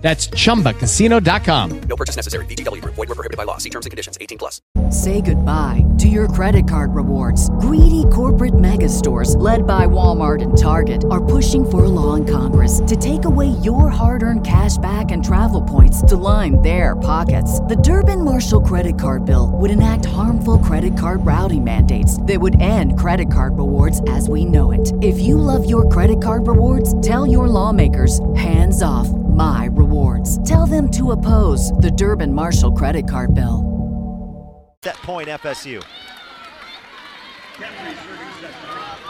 [0.00, 1.80] That's ChumbaCasino.com.
[1.80, 2.46] No purchase necessary.
[2.46, 2.94] VGW Group.
[2.94, 3.58] Void were prohibited by law.
[3.58, 4.16] See terms and conditions.
[4.20, 4.62] 18 plus.
[4.92, 7.50] Say goodbye to your credit card rewards.
[7.60, 12.24] Greedy corporate mega stores, led by Walmart and Target, are pushing for a law in
[12.24, 16.94] Congress to take away your hard earned cash back and travel points to line their
[16.94, 17.58] pockets.
[17.60, 22.60] The Durbin Marshall credit card bill would enact harmful credit card routing mandates that would
[22.60, 24.92] end credit card rewards as we know it.
[25.02, 29.08] If you love your credit card rewards, tell your lawmakers hands off
[29.38, 30.36] my rewards.
[30.46, 34.74] Tell them to oppose the Durbin Marshall credit card bill.
[34.82, 35.82] Set point FSU.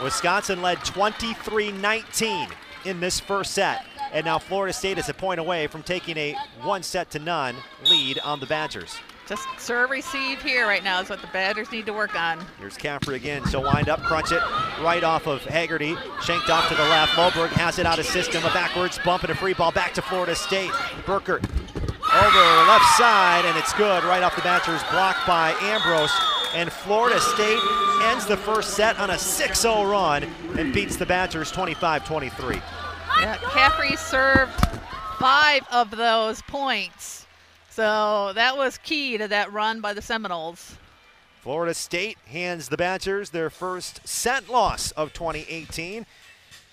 [0.02, 2.52] Wisconsin led 23-19
[2.84, 3.86] in this first set.
[4.12, 7.56] And now Florida State is a point away from taking a one set to none
[7.90, 8.98] lead on the Badgers.
[9.28, 12.42] Just serve receive here right now is what the Badgers need to work on.
[12.58, 13.46] Here's Caffrey again.
[13.50, 14.40] She'll wind up, crunch it
[14.82, 15.96] right off of Haggerty.
[16.22, 17.12] Shanked off to the left.
[17.12, 18.42] Loberg has it out of system.
[18.44, 20.70] A backwards bump and a free ball back to Florida State.
[21.04, 21.44] Burkert
[22.10, 24.82] over left side, and it's good right off the Badgers.
[24.90, 26.10] Blocked by Ambrose.
[26.54, 27.60] And Florida State
[28.04, 30.24] ends the first set on a 6-0 run
[30.58, 32.62] and beats the Badgers 25-23.
[33.20, 34.54] Yeah, Caffrey served
[35.18, 37.26] five of those points.
[37.78, 40.74] So that was key to that run by the Seminoles.
[41.42, 46.04] Florida State hands the Badgers their first set loss of 2018.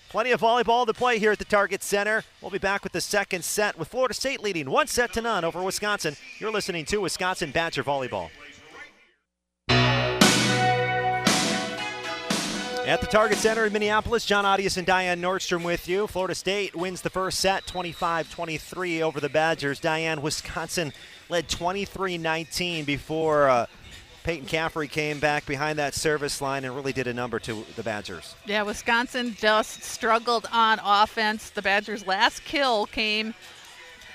[0.08, 2.24] Plenty of volleyball to play here at the Target Center.
[2.42, 5.44] We'll be back with the second set with Florida State leading one set to none
[5.44, 6.16] over Wisconsin.
[6.40, 8.30] You're listening to Wisconsin Badger Volleyball.
[12.86, 16.06] At the Target Center in Minneapolis, John Audius and Diane Nordstrom with you.
[16.06, 19.80] Florida State wins the first set 25 23 over the Badgers.
[19.80, 20.92] Diane, Wisconsin
[21.28, 23.66] led 23 19 before uh,
[24.22, 27.82] Peyton Caffrey came back behind that service line and really did a number to the
[27.82, 28.36] Badgers.
[28.46, 31.50] Yeah, Wisconsin just struggled on offense.
[31.50, 33.34] The Badgers' last kill came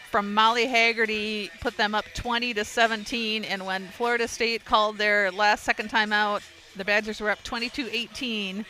[0.10, 3.44] from Molly Haggerty, put them up 20 to 17.
[3.44, 6.42] And when Florida State called their last second timeout,
[6.76, 8.66] the Badgers were up 22-18.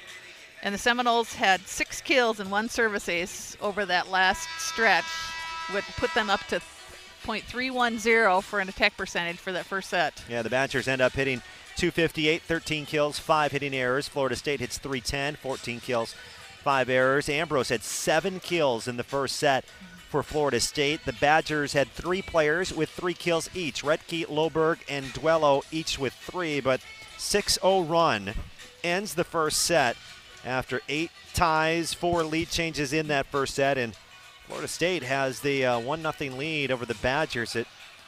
[0.63, 5.05] And the Seminoles had six kills and one service ace over that last stretch,
[5.73, 6.61] would put them up to
[7.23, 10.23] .310 for an attack percentage for that first set.
[10.29, 11.41] Yeah, the Badgers end up hitting
[11.77, 14.07] 258, 13 kills, five hitting errors.
[14.07, 16.15] Florida State hits 310, 14 kills,
[16.63, 17.27] five errors.
[17.29, 19.65] Ambrose had seven kills in the first set
[20.09, 21.05] for Florida State.
[21.05, 23.83] The Badgers had three players with three kills each.
[23.83, 26.81] Rettke, Loberg, and Duello each with three, but
[27.21, 28.33] 6-0 run
[28.83, 29.95] ends the first set
[30.43, 33.95] after eight ties, four lead changes in that first set, and
[34.47, 37.55] Florida State has the uh, one nothing lead over the Badgers.
[37.55, 37.67] It,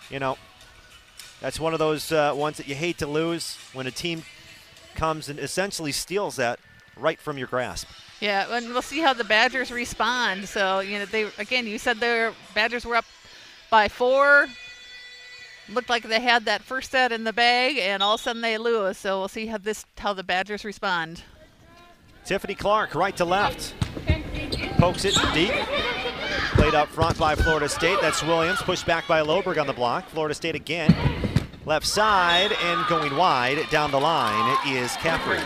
[0.09, 0.38] you know,
[1.39, 4.24] that's one of those uh, ones that you hate to lose when a team
[4.95, 6.59] comes and essentially steals that
[6.97, 7.88] right from your grasp.
[8.20, 10.49] Yeah, and we'll see how the Badgers respond.
[10.49, 13.05] So you know, they again, you said their Badgers were up
[13.70, 14.47] by four.
[15.70, 18.41] Looked like they had that first set in the bag, and all of a sudden
[18.41, 18.97] they lose.
[18.97, 21.24] So we'll see how this how the Badgers respond.
[22.26, 23.74] Tiffany Clark, right to left.
[24.78, 25.51] Pokes it deep.
[26.55, 27.99] Played up front by Florida State.
[28.01, 28.61] That's Williams.
[28.61, 30.07] Pushed back by Loberg on the block.
[30.09, 30.93] Florida State again.
[31.66, 35.39] Left side and going wide down the line is Caffrey.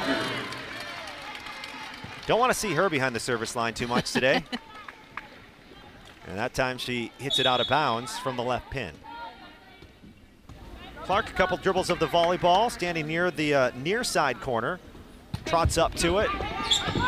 [2.25, 4.43] Don't want to see her behind the service line too much today.
[6.27, 8.93] and that time she hits it out of bounds from the left pin.
[11.07, 14.77] Clark, a couple dribbles of the volleyball, standing near the uh, near side corner.
[15.45, 16.29] Trots up to it.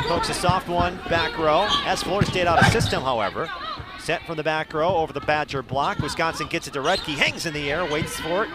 [0.08, 1.68] Pokes a soft one, back row.
[1.84, 3.52] As Florida State out of system, however.
[4.00, 6.00] Set from the back row over the Badger block.
[6.00, 8.50] Wisconsin gets it to Rettke, hangs in the air, waits for it.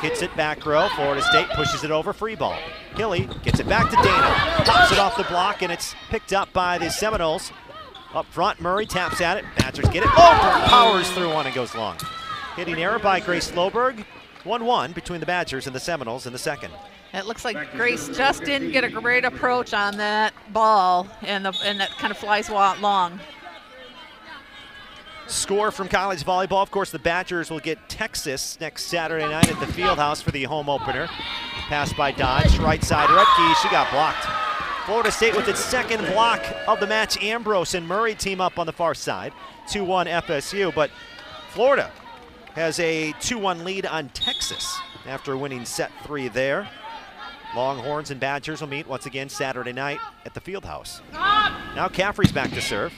[0.00, 0.88] Hits it back row.
[0.96, 2.58] Florida State pushes it over, free ball.
[2.96, 4.64] Hilley gets it back to Dana.
[4.64, 7.52] Pops it off the block, and it's picked up by the Seminoles.
[8.12, 9.44] Up front, Murray taps at it.
[9.56, 10.08] Badgers get it.
[10.16, 11.96] Oh, powers through one and goes long.
[12.56, 14.04] Hitting error by Grace Loberg.
[14.44, 16.72] 1-1 between the Badgers and the Seminoles in the second.
[17.12, 21.56] It looks like Grace just didn't get a great approach on that ball, and, the,
[21.64, 23.20] and that kind of flies a lot long.
[25.26, 26.62] Score from college volleyball.
[26.62, 30.44] Of course, the Badgers will get Texas next Saturday night at the Fieldhouse for the
[30.44, 31.06] home opener.
[31.06, 33.62] Pass by Dodge, right side Rettke.
[33.62, 34.26] She got blocked.
[34.84, 37.16] Florida State with its second block of the match.
[37.22, 39.32] Ambrose and Murray team up on the far side.
[39.70, 40.90] 2-1 FSU, but
[41.48, 41.90] Florida
[42.54, 46.68] has a 2-1 lead on Texas after winning set three there.
[47.54, 51.00] Longhorns and Badgers will meet once again Saturday night at the Fieldhouse.
[51.12, 52.92] Now Caffrey's back to serve.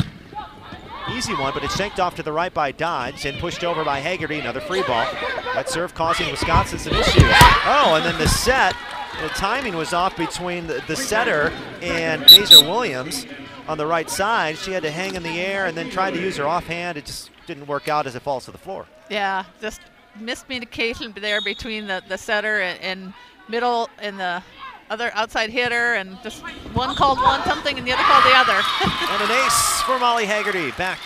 [1.11, 4.01] Easy one, but it's shanked off to the right by Dodge and pushed over by
[4.01, 4.41] Haggerty.
[4.41, 5.07] Another free ball.
[5.55, 7.23] That serve causing Wisconsin some issues.
[7.65, 8.75] Oh, and then the set,
[9.23, 13.25] the timing was off between the, the setter and Deja Williams
[13.69, 14.59] on the right side.
[14.59, 16.99] She had to hang in the air and then tried to use her offhand.
[16.99, 18.87] It just didn't work out as it falls to the floor.
[19.09, 19.81] Yeah, just
[20.19, 23.15] miscommunication there between the, the setter and, and
[23.49, 24.43] middle and the
[24.91, 26.43] other outside hitter, and just
[26.73, 28.53] one called one something and the other called the other.
[29.13, 30.99] and an ace for Molly Haggerty back.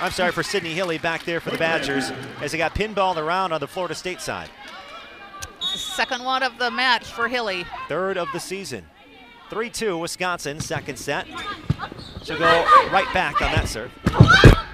[0.00, 3.52] I'm sorry for Sydney Hilley back there for the Badgers as they got pinballed around
[3.52, 4.50] on the Florida State side.
[5.60, 7.64] Second one of the match for Hilley.
[7.88, 8.84] Third of the season.
[9.50, 11.26] 3-2 Wisconsin, second set.
[12.24, 13.92] She'll go right back on that serve.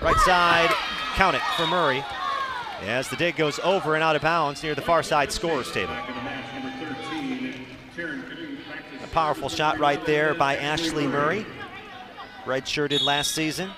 [0.01, 0.71] Right side,
[1.15, 2.03] count it for Murray.
[2.83, 5.95] As the dig goes over and out of bounds near the far side scorers table.
[9.03, 11.45] A powerful shot right there by Ashley Murray.
[12.45, 13.71] Redshirted last season.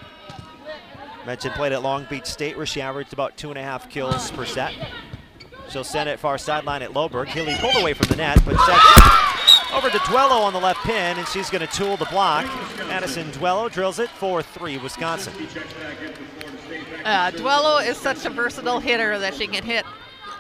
[1.27, 4.31] Mentioned played at Long Beach State where she averaged about two and a half kills
[4.31, 4.75] per set.
[5.69, 7.27] She'll send it far sideline at Loberg.
[7.27, 11.17] Hilley pulled away from the net, but sets over to Duello on the left pin,
[11.17, 12.45] and she's going to tool the block.
[12.89, 15.33] Madison Duello drills it 4-3 Wisconsin.
[17.05, 19.85] Uh, Duello is such a versatile hitter that she can hit,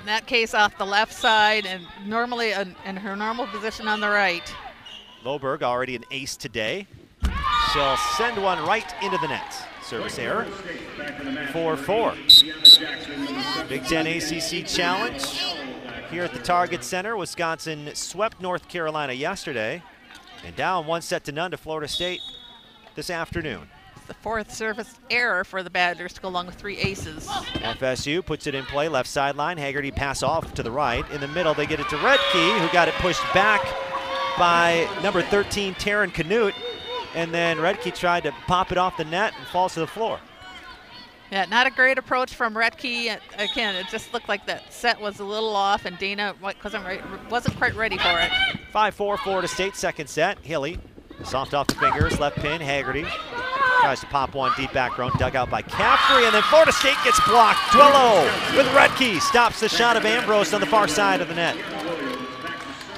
[0.00, 4.00] in that case, off the left side and normally in, in her normal position on
[4.00, 4.54] the right.
[5.24, 6.86] Loberg already an ace today.
[7.72, 9.54] She'll send one right into the net.
[9.82, 10.46] Service error.
[11.52, 13.68] 4-4.
[13.68, 15.24] Big Ten ACC Challenge
[16.10, 17.16] here at the Target Center.
[17.16, 19.82] Wisconsin swept North Carolina yesterday
[20.44, 22.20] and down one set to none to Florida State
[22.94, 23.68] this afternoon.
[24.10, 27.28] The fourth service error for the Badgers to go along with three aces.
[27.28, 29.56] FSU puts it in play, left sideline.
[29.56, 31.08] Haggerty pass off to the right.
[31.12, 33.62] In the middle, they get it to Rettke, who got it pushed back
[34.36, 36.56] by number 13, Taryn Canute.
[37.14, 40.18] And then Rettke tried to pop it off the net and falls to the floor.
[41.30, 43.16] Yeah, not a great approach from Rettke.
[43.38, 47.56] Again, it just looked like that set was a little off, and Dana wasn't wasn't
[47.58, 48.32] quite ready for it.
[48.74, 50.40] 5-4 Florida State second set.
[50.40, 50.80] Hilley,
[51.22, 52.60] soft off the fingers, left pin.
[52.60, 53.06] Haggerty
[53.80, 56.96] tries to pop one deep back row, dug out by Caffrey, and then Florida State
[57.04, 57.58] gets blocked.
[57.70, 58.24] Duello
[58.56, 61.56] with Rettke stops the shot of Ambrose on the far side of the net.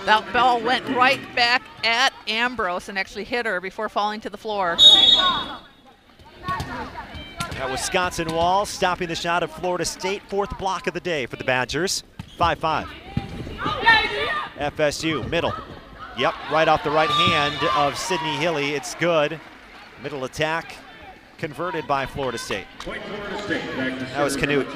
[0.04, 4.36] That ball went right back at Ambrose and actually hit her before falling to the
[4.36, 4.76] floor.
[7.52, 10.22] That Wisconsin wall stopping the shot of Florida State.
[10.28, 12.02] Fourth block of the day for the Badgers.
[12.38, 12.88] 5-5.
[14.56, 15.54] FSU, middle.
[16.18, 18.72] Yep, right off the right hand of Sydney Hilley.
[18.72, 19.40] It's good.
[20.02, 20.76] Middle attack
[21.38, 22.66] converted by Florida State.
[22.86, 24.66] That was Canute.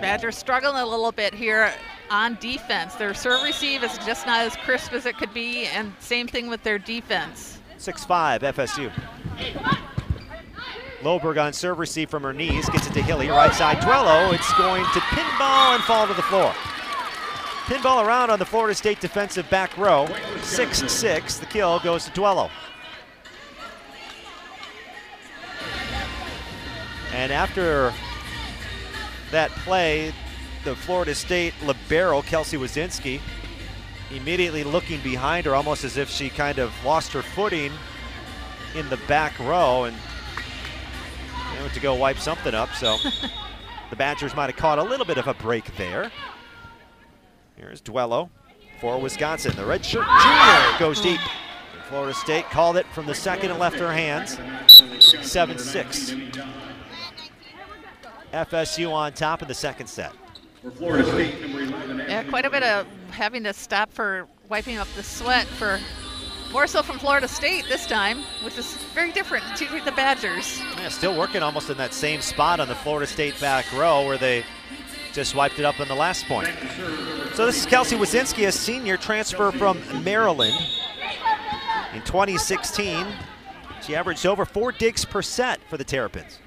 [0.00, 1.72] Badgers struggling a little bit here
[2.10, 2.94] on defense.
[2.94, 6.48] Their serve receive is just not as crisp as it could be, and same thing
[6.48, 7.58] with their defense.
[7.78, 8.92] 6-5 FSU.
[11.02, 14.32] Loberg on serve receive from her knees, gets it to Hilley, right side Duello.
[14.32, 16.52] It's going to pinball and fall to the floor.
[17.66, 20.06] Pinball around on the Florida State defensive back row.
[20.06, 22.50] 6-6, the kill goes to Duello.
[27.14, 27.94] And after
[29.30, 30.12] that play,
[30.64, 33.20] the Florida State libero, Kelsey Wazinski,
[34.10, 37.70] immediately looking behind her almost as if she kind of lost her footing
[38.74, 39.96] in the back row and
[41.60, 42.74] went to go wipe something up.
[42.74, 42.96] So
[43.90, 46.10] the Badgers might have caught a little bit of a break there.
[47.54, 48.28] Here's Duello
[48.80, 49.54] for Wisconsin.
[49.54, 51.20] The redshirt junior goes deep.
[51.88, 54.34] Florida State called it from the second and left her hands.
[54.66, 56.73] 7-6.
[58.34, 60.12] FSU on top in the second set.
[60.62, 65.78] Yeah, quite a bit of having to stop for wiping up the sweat for
[66.52, 70.60] more so from Florida State this time, which is very different to the Badgers.
[70.78, 74.18] Yeah, still working almost in that same spot on the Florida State back row where
[74.18, 74.44] they
[75.12, 76.48] just wiped it up in the last point.
[77.34, 80.54] So this is Kelsey Wazinski, a senior transfer from Maryland.
[81.92, 83.06] In 2016,
[83.82, 86.38] she averaged over four digs per set for the Terrapins.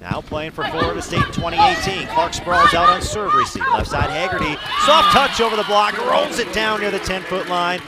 [0.00, 2.08] Now playing for Florida State in 2018.
[2.08, 3.62] Clark sprawls out on serve receive.
[3.72, 4.56] Left side Haggerty.
[4.86, 5.96] Soft touch over the block.
[6.06, 7.82] Rolls it down near the 10-foot line.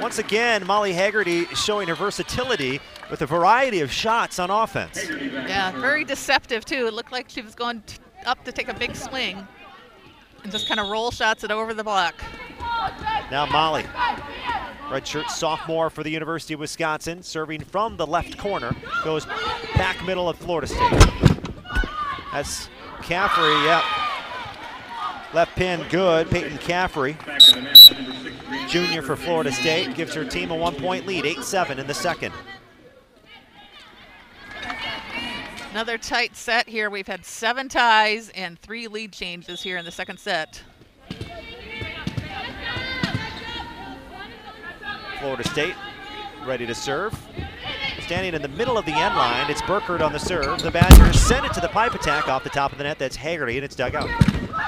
[0.00, 5.08] Once again, Molly Haggerty showing her versatility with a variety of shots on offense.
[5.08, 6.86] Yeah, very deceptive too.
[6.88, 7.84] It looked like she was going
[8.26, 9.46] up to take a big swing
[10.42, 12.14] and just kind of roll shots it over the block.
[13.30, 13.84] Now Molly,
[14.88, 19.26] redshirt sophomore for the University of Wisconsin, serving from the left corner, goes
[19.76, 21.31] back middle of Florida State.
[22.32, 22.68] That's
[23.02, 23.84] Caffrey, yep.
[25.34, 27.16] Left pin good, Peyton Caffrey.
[28.68, 32.32] Junior for Florida State, gives her team a one-point lead, 8-7 in the second.
[35.72, 36.90] Another tight set here.
[36.90, 40.62] We've had seven ties and three lead changes here in the second set.
[45.18, 45.74] Florida State
[46.44, 47.14] ready to serve.
[48.04, 50.60] Standing in the middle of the end line, it's Burkert on the serve.
[50.60, 52.98] The Badgers send it to the pipe attack off the top of the net.
[52.98, 54.08] That's Haggerty, and it's dug out.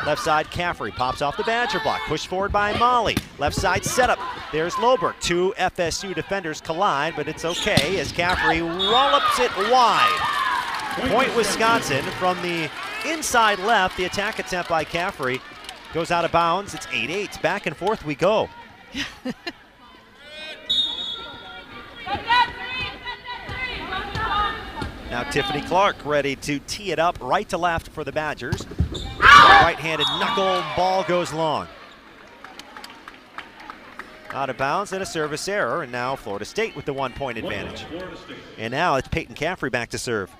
[0.07, 2.01] Left side, Caffrey pops off the Badger block.
[2.07, 3.16] Pushed forward by Molly.
[3.39, 4.18] Left side setup.
[4.53, 5.18] There's Loberg.
[5.20, 10.20] Two FSU defenders collide, but it's okay as Caffrey wallops it wide.
[11.11, 12.70] Point Wisconsin from the
[13.05, 13.97] inside left.
[13.97, 15.41] The attack attempt by Caffrey
[15.93, 16.72] goes out of bounds.
[16.72, 17.43] It's 8-8.
[17.43, 18.49] Back and forth we go.
[25.11, 28.67] Now Tiffany Clark ready to tee it up right to left for the Badgers.
[29.21, 31.69] Right-handed knuckle ball goes long.
[34.31, 37.85] Out of bounds and a service error, and now Florida State with the one-point advantage.
[38.59, 40.31] And now it's Peyton Caffrey back to serve.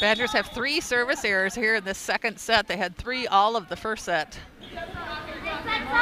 [0.00, 2.68] Badgers have three service errors here in the second set.
[2.68, 4.38] They had three all of the first set.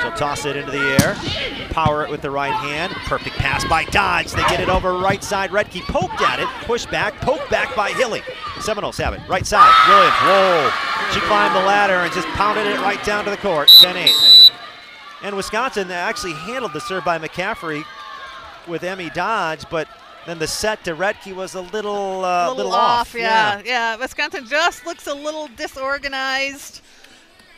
[0.00, 1.14] She'll toss it into the air,
[1.70, 2.92] power it with the right hand.
[3.06, 4.30] Perfect pass by Dodge.
[4.32, 5.50] They get it over right side.
[5.50, 8.22] Rettke poked at it, push back, poked back by Hilley.
[8.60, 9.20] Seminoles have it.
[9.28, 10.16] Right side, Williams.
[10.22, 10.70] Whoa.
[11.12, 13.68] She climbed the ladder and just pounded it right down to the court.
[13.80, 14.10] 10 8.
[15.24, 17.84] And Wisconsin actually handled the serve by McCaffrey
[18.68, 19.88] with Emmy Dodge, but
[20.26, 23.00] then the set to Rettke was a little, uh, little, little off.
[23.00, 23.14] off.
[23.14, 23.96] Yeah, yeah.
[23.96, 26.82] Wisconsin just looks a little disorganized.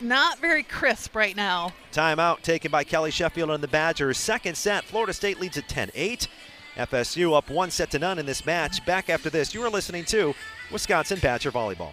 [0.01, 1.73] Not very crisp right now.
[1.91, 4.17] Timeout taken by Kelly Sheffield and the Badgers.
[4.17, 6.27] Second set, Florida State leads at 10-8.
[6.75, 8.83] FSU up one set to none in this match.
[8.85, 10.33] Back after this, you are listening to
[10.71, 11.91] Wisconsin Badger Volleyball.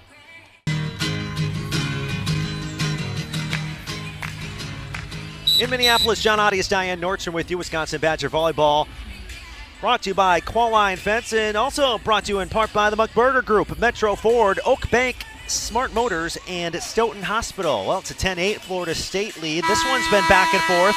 [5.60, 8.86] In Minneapolis, John Audius, Diane Nordstrom with you, Wisconsin Badger Volleyball.
[9.80, 12.96] Brought to you by Qualine Fence and also brought to you in part by the
[12.96, 15.16] McBurger Group, Metro Ford, Oak Bank,
[15.50, 17.86] Smart Motors, and Stoughton Hospital.
[17.86, 19.64] Well, it's a 10 8 Florida State lead.
[19.64, 20.94] This one's been back and forth,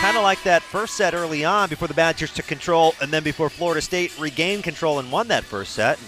[0.00, 3.22] kind of like that first set early on before the Badgers took control and then
[3.22, 5.98] before Florida State regained control and won that first set.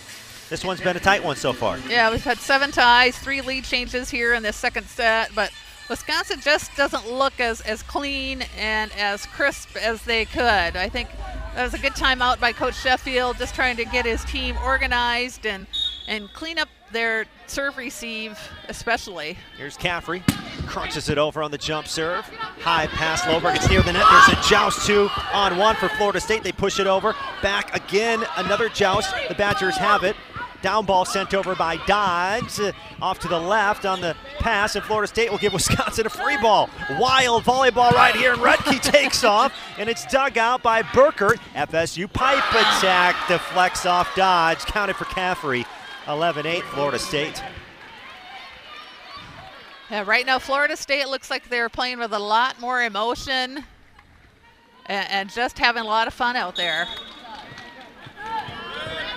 [0.50, 1.78] This one's been a tight one so far.
[1.88, 5.50] Yeah, we've had seven ties, three lead changes here in this second set, but
[5.88, 10.40] Wisconsin just doesn't look as, as clean and as crisp as they could.
[10.76, 11.08] I think
[11.54, 14.56] that was a good time out by Coach Sheffield, just trying to get his team
[14.64, 15.66] organized and
[16.06, 18.38] and clean up their serve receive,
[18.68, 19.36] especially.
[19.56, 20.22] Here's Caffrey,
[20.66, 22.24] crunches it over on the jump serve.
[22.60, 23.56] High pass, Loberg.
[23.56, 24.04] It's near the net.
[24.10, 26.42] There's a joust two on one for Florida State.
[26.42, 27.14] They push it over.
[27.42, 29.14] Back again, another joust.
[29.28, 30.16] The Badgers have it.
[30.62, 32.58] Down ball sent over by Dodds.
[32.58, 32.72] Uh,
[33.02, 36.38] off to the left on the pass, and Florida State will give Wisconsin a free
[36.38, 36.70] ball.
[36.98, 41.36] Wild volleyball right here, and Rettke takes off, and it's dug out by Burkert.
[41.54, 44.60] FSU pipe attack deflects off Dodge.
[44.60, 45.66] Counted for Caffrey.
[46.08, 47.42] 11 8, Florida State.
[49.90, 53.64] Yeah, right now, Florida State looks like they're playing with a lot more emotion
[54.86, 56.86] and, and just having a lot of fun out there.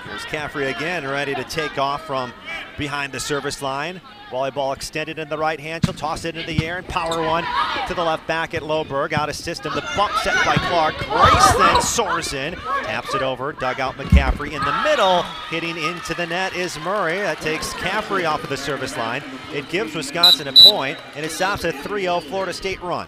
[0.05, 2.33] Here's Caffrey again, ready to take off from
[2.77, 4.01] behind the service line.
[4.29, 5.85] Volleyball extended in the right hand.
[5.85, 7.45] She'll toss it into the air and power one
[7.87, 9.13] to the left back at Loberg.
[9.13, 9.73] Out of system.
[9.73, 10.97] The bump set by Clark.
[10.97, 12.53] Grace then soars in.
[12.53, 13.53] Taps it over.
[13.53, 15.23] Dugout McCaffrey in the middle.
[15.49, 17.17] Hitting into the net is Murray.
[17.17, 19.23] That takes Caffrey off of the service line.
[19.53, 23.07] It gives Wisconsin a point, and it stops a 3-0 Florida State run.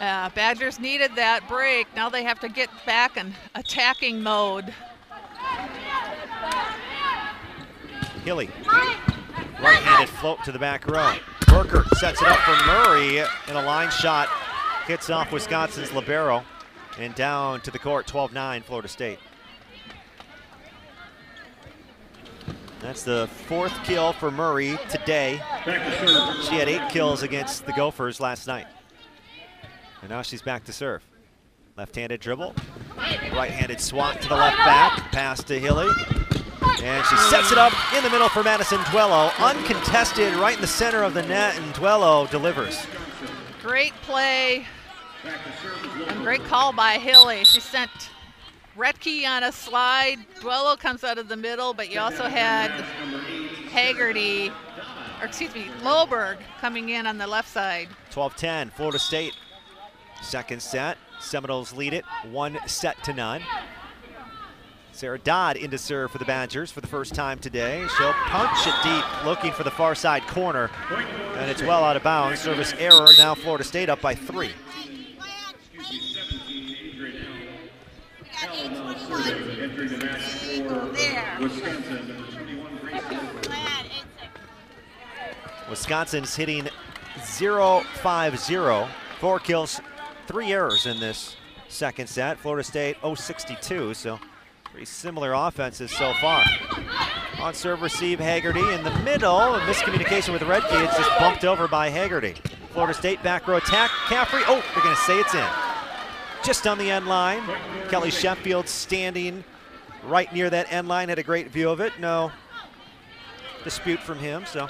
[0.00, 1.86] Uh, Badgers needed that break.
[1.94, 4.72] Now they have to get back in attacking mode.
[8.24, 8.48] Hilley.
[9.62, 11.14] Right-handed float to the back row.
[11.42, 14.28] Burkert sets it up for Murray in a line shot.
[14.86, 16.44] Hits off Wisconsin's libero.
[16.98, 19.18] And down to the court, 12-9, Florida State.
[22.80, 25.40] That's the fourth kill for Murray today.
[25.64, 28.66] She had eight kills against the Gophers last night.
[30.02, 31.02] And now she's back to serve.
[31.76, 32.54] Left-handed dribble.
[32.96, 35.10] Right-handed swat to the left back.
[35.12, 35.88] Pass to Hilley.
[36.82, 39.32] And she sets it up in the middle for Madison Duello.
[39.38, 42.86] Uncontested right in the center of the net, and Duello delivers.
[43.62, 44.66] Great play
[46.08, 47.44] and great call by Hilley.
[47.44, 47.90] She sent
[48.76, 50.18] Rettke on a slide.
[50.40, 52.70] Duello comes out of the middle, but you also had
[53.70, 54.50] Haggerty,
[55.20, 57.88] or excuse me, Loberg coming in on the left side.
[58.10, 59.34] 12-10, Florida State.
[60.22, 60.98] Second set.
[61.20, 63.42] Seminoles lead it one set to none.
[64.94, 67.84] Sarah Dodd into serve for the Badgers for the first time today.
[67.98, 70.70] She'll punch it deep, looking for the far side corner,
[71.34, 72.40] and it's well out of bounds.
[72.40, 73.08] Service error.
[73.18, 74.52] Now Florida State up by three.
[85.68, 86.68] Wisconsin's hitting
[87.18, 88.88] 0-5-0.
[89.18, 89.80] Four kills,
[90.28, 91.36] three errors in this
[91.68, 92.38] second set.
[92.38, 94.20] Florida State 0-62, so
[94.74, 96.44] pretty similar offenses so far.
[97.38, 99.38] On serve receive, Haggerty in the middle.
[99.38, 100.84] A miscommunication with Rettke.
[100.84, 102.34] It's just bumped over by Haggerty.
[102.72, 103.92] Florida State back row attack.
[104.08, 105.46] Caffrey, oh, they're going to say it's in.
[106.42, 107.40] Just on the end line.
[107.88, 109.44] Kelly Sheffield standing
[110.06, 111.08] right near that end line.
[111.08, 111.92] Had a great view of it.
[112.00, 112.32] No
[113.62, 114.66] dispute from him, so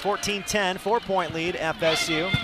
[0.00, 2.34] 14-10, four-point lead, FSU.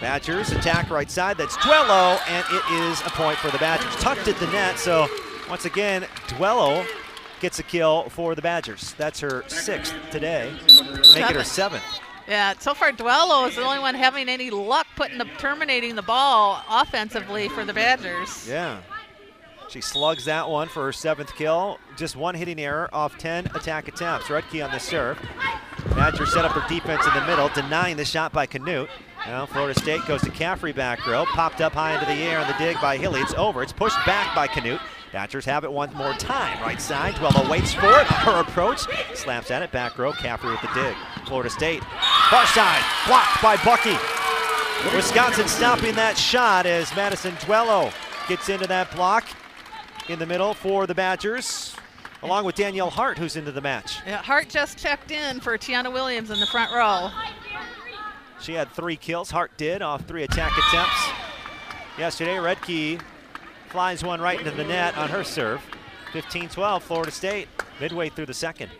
[0.00, 1.36] Badgers attack right side.
[1.36, 3.94] That's Duello, and it is a point for the Badgers.
[3.96, 5.06] Tucked at the net, so
[5.48, 6.86] once again, Duello
[7.40, 8.94] gets a kill for the Badgers.
[8.94, 10.52] That's her sixth today,
[11.14, 11.84] make it her seventh.
[12.26, 16.02] Yeah, so far Duello is the only one having any luck putting the terminating the
[16.02, 18.48] ball offensively for the Badgers.
[18.48, 18.80] Yeah.
[19.68, 21.78] She slugs that one for her seventh kill.
[21.96, 24.26] Just one hitting error off 10 attack attempts.
[24.26, 25.18] Rettke on the serve.
[25.94, 28.88] Badger set up her defense in the middle, denying the shot by Canute.
[29.26, 31.24] Now Florida State goes to Caffrey back row.
[31.26, 33.20] Popped up high into the air on the dig by Hilley.
[33.20, 33.62] It's over.
[33.62, 34.80] It's pushed back by Canute.
[35.12, 36.60] Badgers have it one more time.
[36.62, 37.14] Right side.
[37.14, 38.06] Duello waits for it.
[38.06, 38.86] Her approach.
[39.14, 39.72] Slaps at it.
[39.72, 40.12] Back row.
[40.12, 40.96] Caffrey with the dig.
[41.26, 41.82] Florida State.
[42.30, 42.82] Far side.
[43.06, 43.96] Blocked by Bucky.
[44.94, 47.92] Wisconsin stopping that shot as Madison Duello
[48.28, 49.26] gets into that block
[50.08, 51.76] in the middle for the Badgers,
[52.22, 53.98] along with Danielle Hart, who's into the match.
[54.06, 57.10] Yeah, Hart just checked in for Tiana Williams in the front row.
[58.40, 59.30] She had three kills.
[59.30, 61.08] Hart did off three attack attempts.
[61.98, 63.00] Yesterday, Rettke
[63.68, 65.60] flies one right into the net on her serve.
[66.12, 67.48] 15-12, Florida State,
[67.80, 68.70] midway through the second.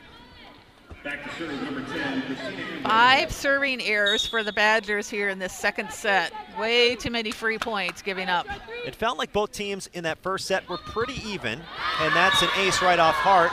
[1.05, 6.33] Back to number 10, Five serving errors for the Badgers here in this second set.
[6.59, 8.47] Way too many free points giving up.
[8.85, 11.61] It felt like both teams in that first set were pretty even,
[12.01, 13.53] and that's an ace right off Hart.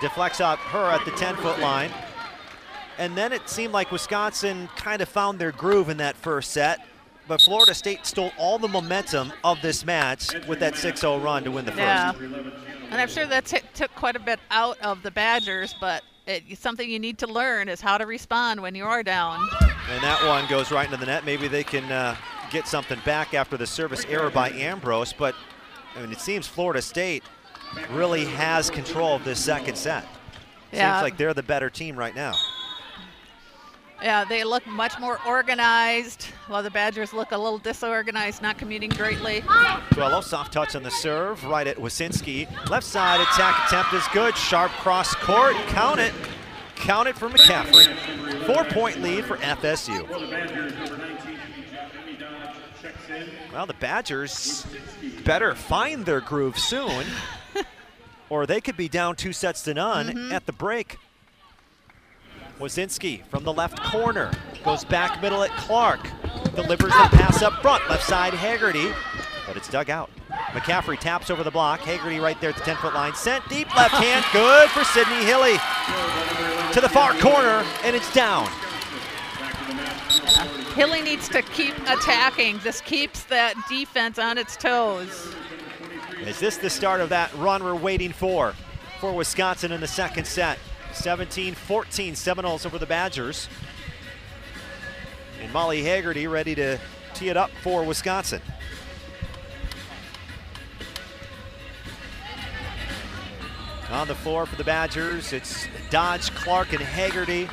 [0.00, 1.90] Deflects off her at the 10 foot line.
[2.98, 6.84] And then it seemed like Wisconsin kind of found their groove in that first set,
[7.28, 11.44] but Florida State stole all the momentum of this match with that 6 0 run
[11.44, 11.80] to win the first.
[11.80, 12.12] Yeah.
[12.90, 13.44] And I'm sure that
[13.74, 16.02] took quite a bit out of the Badgers, but
[16.54, 19.48] something you need to learn is how to respond when you are down.
[19.90, 21.24] And that one goes right into the net.
[21.24, 22.16] Maybe they can uh,
[22.50, 25.34] get something back after the service error by Ambrose, but
[25.96, 27.22] I mean, it seems Florida State
[27.90, 30.06] really has control of this second set.
[30.72, 30.96] Yeah.
[30.96, 32.34] Seems like they're the better team right now.
[34.02, 38.90] Yeah, they look much more organized, while the Badgers look a little disorganized, not commuting
[38.90, 39.40] greatly.
[39.90, 42.46] Duello, soft touch on the serve, right at Wasinski.
[42.70, 44.36] Left side attack attempt is good.
[44.36, 46.12] Sharp cross court, count it.
[46.76, 48.46] Count it for McCaffrey.
[48.46, 50.06] Four point lead for FSU.
[50.06, 51.38] For the Badgers, number 19,
[52.00, 53.28] Emmy Dodge checks in.
[53.52, 54.64] Well, the Badgers
[55.24, 57.04] better find their groove soon,
[58.30, 60.32] or they could be down two sets to none mm-hmm.
[60.32, 60.98] at the break.
[62.58, 64.32] Wazinski from the left corner
[64.64, 66.00] goes back middle at Clark.
[66.54, 68.92] Delivers the pass up front, left side Haggerty,
[69.46, 70.10] but it's dug out.
[70.28, 71.80] McCaffrey taps over the block.
[71.80, 73.14] Haggerty right there at the 10 foot line.
[73.14, 75.56] Sent deep left hand, good for Sydney Hilley.
[76.72, 78.48] To the far corner, and it's down.
[80.74, 82.58] Hilley needs to keep attacking.
[82.58, 85.34] This keeps that defense on its toes.
[86.22, 88.54] Is this the start of that run we're waiting for
[89.00, 90.58] for Wisconsin in the second set?
[90.98, 93.48] 17 14 Seminoles over the Badgers.
[95.40, 96.78] And Molly Haggerty ready to
[97.14, 98.42] tee it up for Wisconsin.
[103.90, 107.48] On the floor for the Badgers, it's Dodge, Clark, and Haggerty,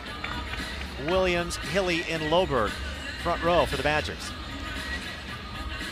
[1.08, 2.72] Williams, Hilley, and Loberg.
[3.24, 4.32] Front row for the Badgers.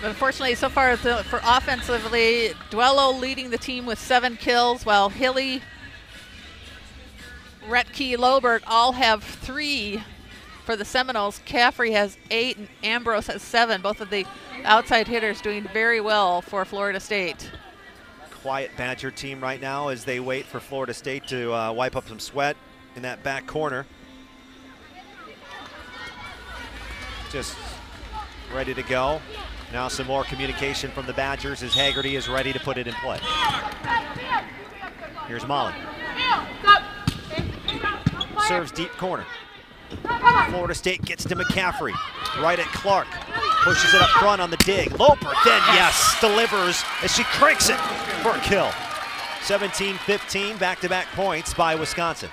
[0.03, 5.61] Unfortunately, so far for offensively, Duello leading the team with seven kills, while Hilley,
[7.67, 10.03] Rettke, Loberg all have three
[10.65, 11.39] for the Seminoles.
[11.45, 13.81] Caffrey has eight, and Ambrose has seven.
[13.81, 14.25] Both of the
[14.63, 17.51] outside hitters doing very well for Florida State.
[18.29, 22.07] quiet Badger team right now as they wait for Florida State to uh, wipe up
[22.07, 22.57] some sweat
[22.95, 23.85] in that back corner.
[27.31, 27.55] Just
[28.53, 29.21] ready to go.
[29.71, 32.93] Now some more communication from the Badgers as Haggerty is ready to put it in
[32.95, 33.19] play.
[35.27, 35.73] Here's Molly.
[38.47, 39.25] Serves deep corner.
[40.49, 41.93] Florida State gets to McCaffrey.
[42.41, 43.07] Right at Clark.
[43.63, 44.89] Pushes it up front on the dig.
[44.91, 47.77] Loberg then, yes, delivers as she cranks it
[48.21, 48.71] for a kill.
[49.41, 52.29] 17 15, back to back points by Wisconsin.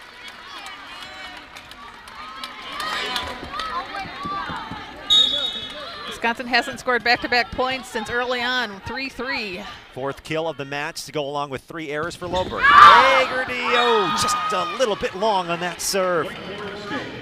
[6.20, 9.62] Wisconsin hasn't scored back to back points since early on, 3 3.
[9.94, 12.60] Fourth kill of the match to go along with three errors for Loberg.
[12.62, 13.24] Ah!
[13.26, 16.28] Haggerty, oh, just a little bit long on that serve.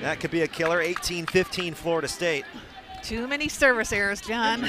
[0.02, 0.80] That could be a killer.
[0.80, 2.44] 18 15, Florida State.
[3.04, 4.62] Too many service errors, John.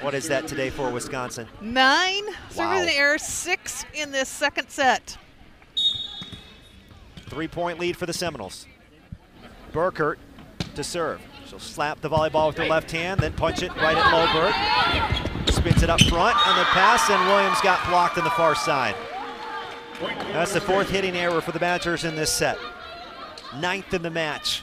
[0.00, 1.46] What is that today for Wisconsin?
[1.60, 2.74] Nine Wow.
[2.78, 5.18] service errors, six in this second set.
[7.26, 8.66] Three point lead for the Seminoles.
[9.74, 10.16] Burkert
[10.74, 11.20] to serve.
[11.52, 15.50] She'll slap the volleyball with her left hand, then punch it right at Loberg.
[15.52, 18.94] Spins it up front on the pass, and Williams got blocked on the far side.
[20.32, 22.56] That's the fourth hitting error for the Badgers in this set.
[23.58, 24.62] Ninth in the match.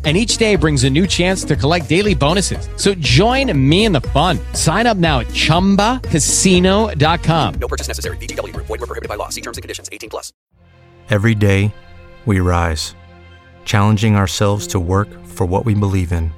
[0.03, 2.67] And each day brings a new chance to collect daily bonuses.
[2.75, 4.39] So join me in the fun.
[4.53, 7.53] Sign up now at chumbacasino.com.
[7.59, 8.17] No purchase necessary.
[8.17, 8.65] VGW Group.
[8.65, 9.29] Void were prohibited by law.
[9.29, 9.89] See terms and conditions.
[9.91, 10.33] 18 plus.
[11.11, 11.71] Every day,
[12.25, 12.95] we rise,
[13.65, 16.31] challenging ourselves to work for what we believe in.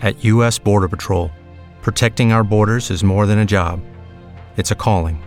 [0.00, 0.58] At U.S.
[0.58, 1.30] Border Patrol,
[1.80, 3.80] protecting our borders is more than a job,
[4.56, 5.22] it's a calling.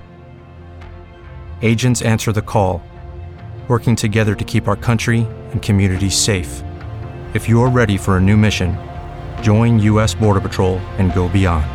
[1.62, 2.82] Agents answer the call,
[3.68, 6.64] working together to keep our country and communities safe.
[7.36, 8.78] If you're ready for a new mission,
[9.42, 10.16] join U.S.
[10.16, 11.70] Border Patrol and go beyond.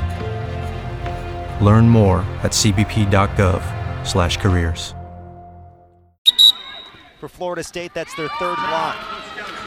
[1.62, 4.94] Learn more at cbp.gov/careers.
[7.18, 8.96] For Florida State, that's their third block.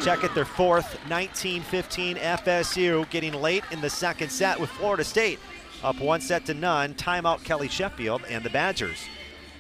[0.02, 5.04] Check it, their fourth, 19 15 FSU, getting late in the second set with Florida
[5.04, 5.38] State
[5.84, 6.96] up one set to none.
[6.96, 8.98] Timeout Kelly Sheffield and the Badgers.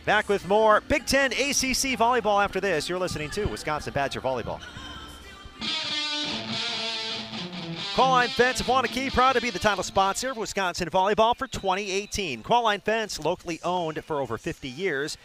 [0.04, 2.90] Back with more Big Ten ACC volleyball after this.
[2.90, 4.60] You're listening to Wisconsin Badger Volleyball.
[7.94, 12.42] Qualline Fence of Waunakee, proud to be the title sponsor of Wisconsin Volleyball for 2018.
[12.42, 15.16] Qualline Fence, locally owned for over 50 years.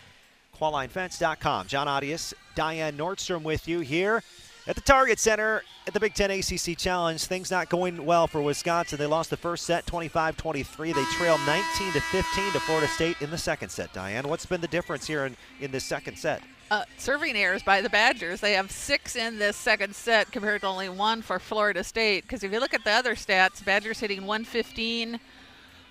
[0.60, 1.66] QualineFence.com.
[1.66, 4.22] John Audius, Diane Nordstrom with you here
[4.66, 7.24] at the Target Center at the Big Ten ACC Challenge.
[7.24, 8.98] Things not going well for Wisconsin.
[8.98, 10.92] They lost the first set 25 23.
[10.92, 13.94] They trailed 19 to 15 to Florida State in the second set.
[13.94, 16.42] Diane, what's been the difference here in, in this second set?
[16.70, 18.40] Uh, serving errors by the Badgers.
[18.40, 22.24] They have six in this second set compared to only one for Florida State.
[22.24, 25.18] Because if you look at the other stats, Badgers hitting 115,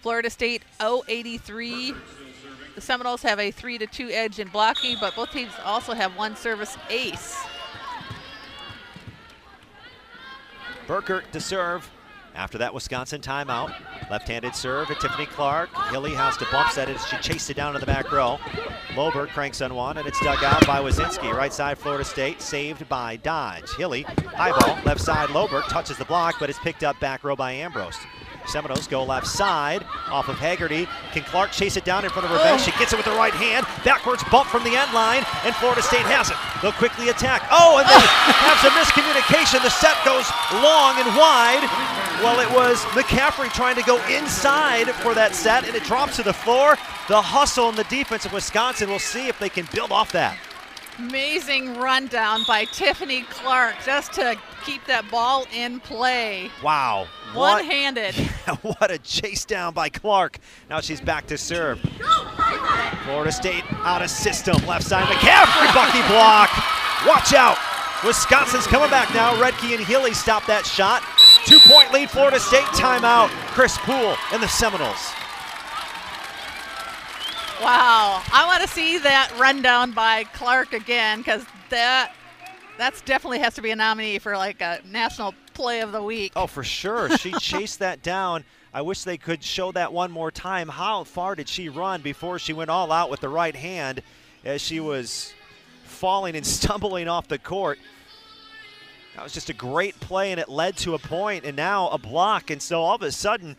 [0.04, 1.96] Florida State 083.
[2.76, 6.16] The Seminoles have a 3 to 2 edge in blocking, but both teams also have
[6.16, 7.44] one service ace.
[10.88, 11.90] Burkert to serve
[12.38, 13.74] after that Wisconsin timeout.
[14.10, 15.70] Left-handed serve at Tiffany Clark.
[15.90, 18.38] Hilley has to bump set it she chased it down to the back row.
[18.94, 21.34] Loberg cranks on one, and it's dug out by Wazinski.
[21.34, 23.70] Right side, Florida State, saved by Dodge.
[23.76, 27.36] Hilley, high ball, left side, Loberg touches the block, but is picked up back row
[27.36, 27.98] by Ambrose.
[28.48, 30.88] Seminoles go left side off of Haggerty.
[31.12, 32.38] Can Clark chase it down in front of oh.
[32.38, 32.64] her bench?
[32.64, 33.66] She gets it with the right hand.
[33.84, 36.38] Backwards bump from the end line, and Florida State has it.
[36.62, 37.48] They'll quickly attack.
[37.52, 37.94] Oh, and they
[38.48, 39.62] have some miscommunication.
[39.64, 40.26] The set goes
[40.64, 41.66] long and wide.
[42.24, 46.24] Well, it was McCaffrey trying to go inside for that set, and it drops to
[46.24, 46.76] the floor.
[47.08, 48.90] The hustle and the defense of Wisconsin.
[48.90, 50.38] We'll see if they can build off that.
[51.00, 54.36] Amazing rundown by Tiffany Clark just to
[54.66, 56.50] keep that ball in play.
[56.64, 57.08] Wow.
[57.34, 58.16] One-handed.
[58.62, 60.40] what a chase down by Clark.
[60.70, 61.80] Now she's back to serve.
[63.04, 64.56] Florida State out of system.
[64.66, 66.50] Left side, McCaffrey, Bucky block.
[67.06, 67.58] Watch out.
[68.04, 69.36] Wisconsin's coming back now.
[69.36, 71.04] Rettke and Hilley stop that shot.
[71.46, 73.30] Two point lead, Florida State timeout.
[73.54, 75.14] Chris Poole and the Seminoles.
[77.62, 82.14] Wow, I want to see that rundown by Clark again because that
[82.78, 86.34] that's definitely has to be a nominee for like a national play of the week.
[86.36, 87.10] Oh, for sure.
[87.18, 88.44] She chased that down.
[88.74, 90.68] I wish they could show that one more time.
[90.68, 94.04] How far did she run before she went all out with the right hand
[94.46, 95.34] as she was
[95.84, 97.80] falling and stumbling off the court?
[99.16, 101.98] That was just a great play, and it led to a point, and now a
[101.98, 102.52] block.
[102.52, 103.58] And so all of a sudden,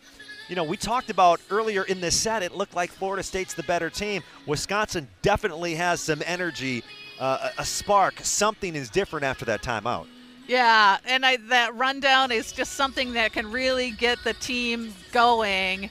[0.48, 3.62] you know, we talked about earlier in this set, it looked like Florida State's the
[3.64, 4.22] better team.
[4.46, 6.82] Wisconsin definitely has some energy,
[7.20, 8.20] uh, a spark.
[8.22, 10.06] Something is different after that timeout.
[10.46, 15.90] Yeah, and I, that rundown is just something that can really get the team going,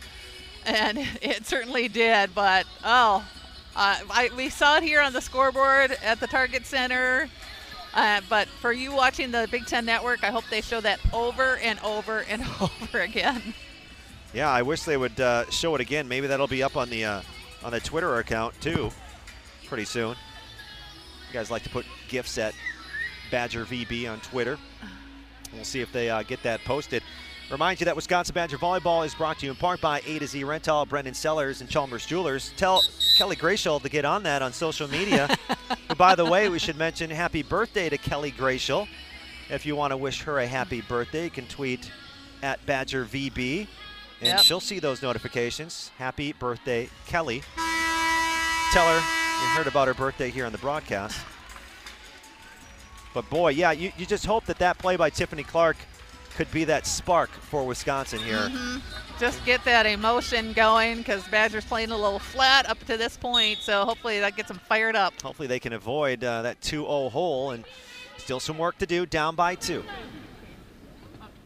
[0.66, 2.34] and it certainly did.
[2.34, 3.24] But oh,
[3.76, 7.30] uh, I, we saw it here on the scoreboard at the Target Center.
[7.94, 11.58] Uh, but for you watching the Big Ten Network, I hope they show that over
[11.58, 13.54] and over and over again.
[14.34, 16.08] Yeah, I wish they would uh, show it again.
[16.08, 17.22] Maybe that'll be up on the uh,
[17.64, 18.92] on the Twitter account too,
[19.66, 20.10] pretty soon.
[20.10, 22.54] You guys like to put gifs at
[23.32, 24.58] Badger VB on Twitter.
[25.54, 27.04] We'll see if they uh, get that posted.
[27.50, 30.28] Remind you that Wisconsin Badger Volleyball is brought to you in part by A to
[30.28, 32.52] Z Rental, Brendan Sellers, and Chalmers Jewelers.
[32.58, 32.82] Tell
[33.18, 35.30] Kelly Grayshall to get on that on social media.
[35.88, 38.88] Who, by the way, we should mention happy birthday to Kelly Grayshall.
[39.50, 41.90] If you want to wish her a happy birthday, you can tweet
[42.44, 43.68] at Badger VB,
[44.22, 44.40] and Yep.
[44.40, 45.92] she'll see those notifications.
[45.98, 47.44] Happy birthday, Kelly.
[48.72, 48.96] Tell her
[49.42, 51.20] you heard about her birthday here on the broadcast.
[53.14, 55.78] But boy, yeah, you, you just hope that that play by Tiffany Clark
[56.36, 58.38] could be that spark for Wisconsin here.
[58.50, 58.82] Mhm.
[59.20, 63.60] Just get that emotion going because Badgers playing a little flat up to this point.
[63.62, 65.20] So hopefully that gets them fired up.
[65.22, 67.66] Hopefully they can avoid uh, that 2-0 hole and
[68.18, 69.84] still some work to do down by two.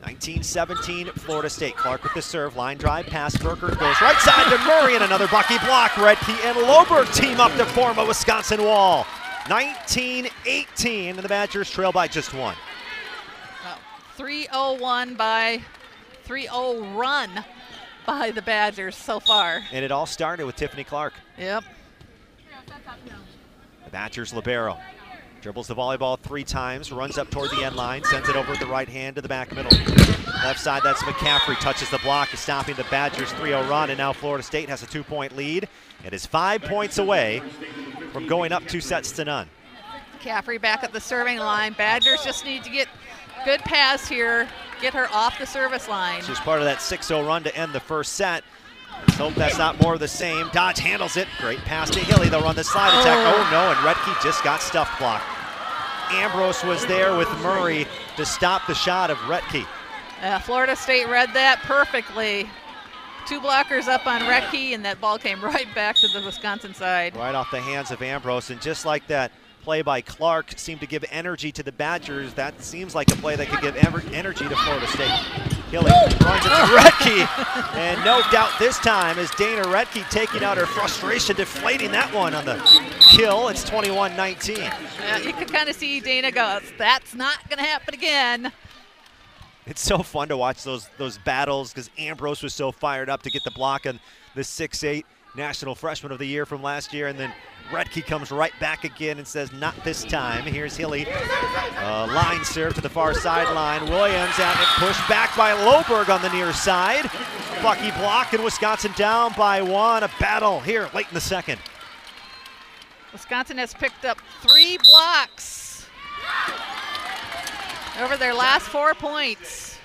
[0.04, 1.76] 19-17 Florida State.
[1.76, 5.28] Clark with the serve, line drive, pass, Burkert goes right side to Murray and another
[5.28, 5.92] Bucky block.
[5.92, 9.06] Rettke and Loberg team up to form a Wisconsin wall.
[9.46, 12.56] 19-18 and the Badgers trail by just one.
[14.18, 15.62] 3-0-1 by
[16.28, 17.44] 3-0 run
[18.06, 19.62] by the Badgers so far.
[19.72, 21.14] And it all started with Tiffany Clark.
[21.38, 21.64] Yep.
[23.86, 24.78] The Badgers libero.
[25.42, 28.60] Dribbles the volleyball three times, runs up toward the end line, sends it over with
[28.60, 29.72] the right hand to the back middle.
[30.44, 34.14] Left side, that's McCaffrey, touches the block, is stopping the Badgers 3-0 run, and now
[34.14, 35.68] Florida State has a two-point lead.
[36.06, 37.42] It is five points away
[38.14, 39.50] from going up two sets to none.
[40.20, 41.74] McCaffrey back at the serving line.
[41.74, 42.88] Badgers just need to get
[43.44, 44.48] good pass here,
[44.80, 46.22] get her off the service line.
[46.22, 48.44] She's part of that 6-0 run to end the first set.
[49.08, 50.50] Let's hope that's not more of the same.
[50.54, 51.28] Dodge handles it.
[51.40, 52.30] Great pass to Hilley.
[52.30, 53.18] They'll run the slide attack.
[53.18, 55.26] Oh, no, and Rettke just got stuffed blocked.
[56.12, 57.88] Ambrose was there with Murray
[58.18, 59.66] to stop the shot of Rettke.
[60.22, 62.50] Uh, Florida State read that perfectly.
[63.28, 67.16] two blockers up on Rettke, and that ball came right back to the Wisconsin side.
[67.16, 69.32] Right off the hands of Ambrose, and just like that
[69.64, 73.36] play by Clark seemed to give energy to the Badgers, that seems like a play
[73.36, 75.58] that could give ever- energy to Florida State.
[75.72, 75.90] Hilley
[76.26, 80.66] runs it to Rettke, and no doubt this time is Dana Rettke taking out her
[80.66, 82.56] frustration, deflating that one on the
[83.00, 83.48] kill.
[83.48, 84.58] It's 21-19.
[84.58, 88.52] Yeah, you could kind of see Dana goes, that's not going to happen again.
[89.66, 93.30] It's so fun to watch those those battles because Ambrose was so fired up to
[93.30, 94.02] get the block on
[94.36, 95.06] the 6'8
[95.38, 97.32] National Freshman of the Year from last year, and then
[97.72, 100.44] Rettke comes right back again and says, not this time.
[100.44, 101.08] Here's Hilley.
[101.08, 103.90] Uh, line serve to the far sideline.
[103.90, 107.10] Williams out it pushed back by Loberg on the near side.
[107.64, 110.04] Bucky block and Wisconsin down by one.
[110.04, 111.60] A battle here late in the second.
[113.14, 115.88] Wisconsin has picked up three blocks
[118.02, 119.78] over their last four points.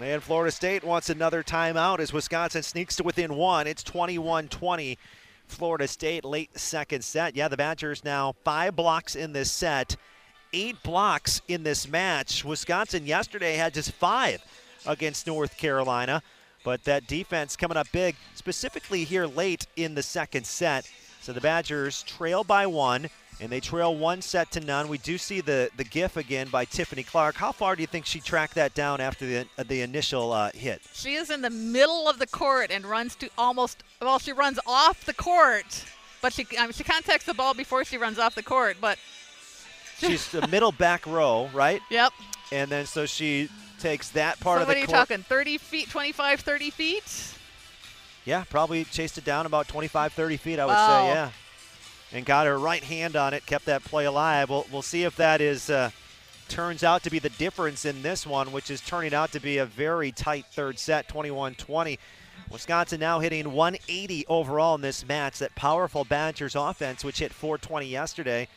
[0.00, 3.66] And Florida State wants another timeout as Wisconsin sneaks to within one.
[3.66, 4.98] It's 21 20.
[5.48, 7.36] Florida State late second set.
[7.36, 9.96] Yeah, the Badgers now five blocks in this set,
[10.52, 12.44] eight blocks in this match.
[12.44, 14.42] Wisconsin yesterday had just five
[14.86, 16.22] against North Carolina,
[16.64, 20.88] but that defense coming up big, specifically here late in the second set.
[21.20, 23.08] So the Badgers trail by one,
[23.40, 24.88] and they trail one set to none.
[24.88, 27.36] We do see the the GIF again by Tiffany Clark.
[27.36, 30.50] How far do you think she tracked that down after the uh, the initial uh,
[30.52, 30.82] hit?
[30.92, 34.58] She is in the middle of the court and runs to almost well, she runs
[34.66, 35.84] off the court,
[36.20, 38.76] but she I mean, she contacts the ball before she runs off the court.
[38.80, 38.98] But
[39.98, 41.80] She's the middle back row, right?
[41.90, 42.12] yep.
[42.52, 43.48] And then so she
[43.78, 45.18] takes that part so of what the are you talking?
[45.18, 47.34] 30 feet, 25, 30 feet?
[48.24, 50.86] Yeah, probably chased it down about 25, 30 feet, I would Wow.
[50.86, 51.30] say, yeah.
[52.12, 54.48] And got her right hand on it, kept that play alive.
[54.48, 55.90] We'll, we'll see if that is uh,
[56.48, 59.58] turns out to be the difference in this one, which is turning out to be
[59.58, 61.98] a very tight third set, 21-20.
[62.50, 65.38] Wisconsin now hitting 180 overall in this match.
[65.38, 68.48] That powerful Badgers offense, which hit 420 yesterday.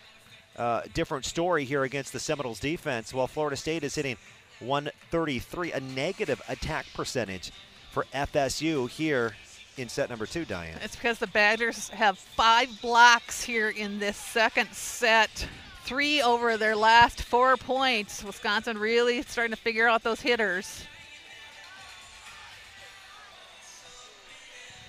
[0.57, 4.17] Uh, different story here against the Seminoles defense, while Florida State is hitting
[4.59, 7.51] 133, a negative attack percentage
[7.89, 9.33] for FSU here
[9.77, 10.77] in set number two, Diane.
[10.83, 15.47] It's because the Badgers have five blocks here in this second set.
[15.83, 18.23] Three over their last four points.
[18.23, 20.85] Wisconsin really starting to figure out those hitters.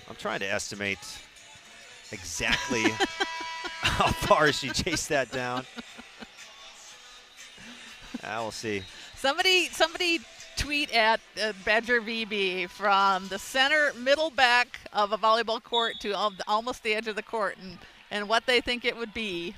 [0.09, 0.99] I'm trying to estimate
[2.11, 2.83] exactly
[3.81, 5.65] how far she chased that down.
[8.23, 8.83] Ah, I will see.
[9.17, 10.21] Somebody, somebody
[10.57, 16.13] tweet at uh, Badger VB from the center middle back of a volleyball court to
[16.13, 17.79] al- almost the edge of the court and,
[18.11, 19.55] and what they think it would be.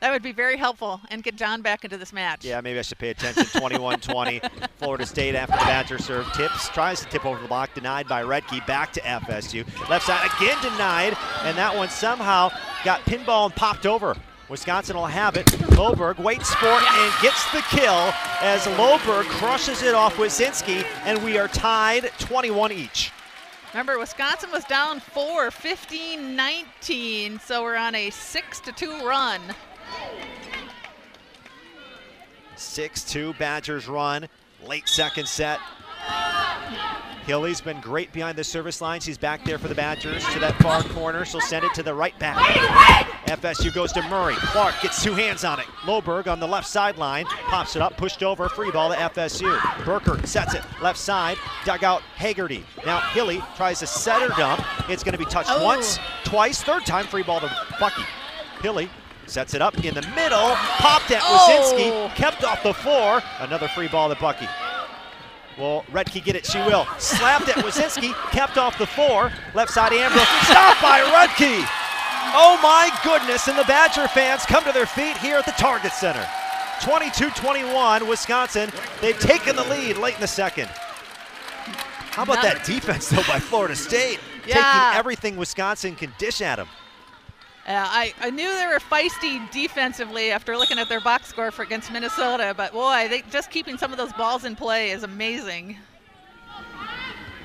[0.00, 2.42] That would be very helpful and get John back into this match.
[2.42, 3.44] Yeah, maybe I should pay attention.
[3.44, 8.08] 21-20, Florida State after the Badger serve tips, tries to tip over the block, denied
[8.08, 9.66] by Rettke, back to FSU.
[9.90, 12.50] Left side again denied, and that one somehow
[12.82, 14.16] got pinball and popped over.
[14.50, 15.46] Wisconsin will have it.
[15.46, 21.24] Loberg waits for it and gets the kill as Loberg crushes it off Wyszynski, and
[21.24, 23.12] we are tied 21 each.
[23.72, 29.40] Remember, Wisconsin was down four, 15 19, so we're on a 6 to 2 run.
[32.56, 34.28] 6-2 Badgers run,
[34.66, 35.60] late second set.
[37.30, 39.00] Hilley's been great behind the service line.
[39.00, 41.24] She's back there for the Badgers to that far corner.
[41.24, 42.36] She'll send it to the right back.
[43.28, 44.34] FSU goes to Murray.
[44.34, 45.66] Clark gets two hands on it.
[45.84, 49.56] Loberg on the left sideline pops it up, pushed over, free ball to FSU.
[49.84, 52.64] Burkert sets it left side, dugout Haggerty.
[52.84, 54.64] Now Hilley tries to set her dump.
[54.90, 55.64] It's going to be touched Oh.
[55.64, 58.02] once, twice, third time, free ball to Bucky.
[58.60, 58.90] Hilley
[59.26, 60.50] sets it up in the middle,
[60.80, 62.10] popped at Wyszynski, Oh.
[62.16, 63.22] kept off the floor.
[63.38, 64.48] Another free ball to Bucky.
[65.60, 66.46] Will Rettke get it?
[66.46, 66.86] She will.
[66.98, 69.30] Slapped at Wyszynski, kept off the floor.
[69.54, 71.64] Left side Ambrose, stopped by Rettke.
[72.32, 75.92] Oh my goodness, and the Badger fans come to their feet here at the Target
[75.92, 76.26] Center.
[76.80, 78.70] 22-21, Wisconsin.
[79.02, 80.68] They've taken the lead late in the second.
[80.68, 84.18] How about that defense, though, by Florida State?
[84.46, 84.54] Yeah.
[84.54, 86.68] Taking everything Wisconsin can dish at them.
[87.70, 91.62] Uh, I, I knew they were feisty defensively after looking at their box score for
[91.62, 95.76] against Minnesota, but boy, they, just keeping some of those balls in play is amazing.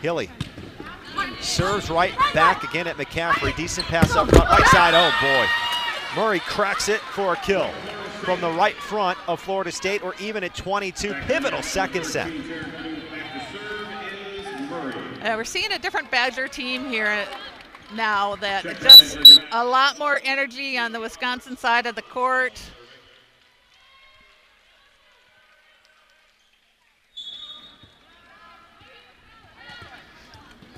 [0.02, 0.32] Hilley
[1.42, 3.56] serves right back again at McCaffrey.
[3.56, 4.96] Decent pass up front, right side.
[4.96, 6.20] Oh boy.
[6.20, 7.70] Murray cracks it for a kill
[8.24, 10.04] from the right front of Florida State.
[10.04, 11.14] We're even at 22.
[11.28, 12.32] Pivotal second set.
[15.22, 17.28] Uh, we're seeing a different Badger team here
[17.94, 22.62] now that just a lot more energy on the Wisconsin side of the court.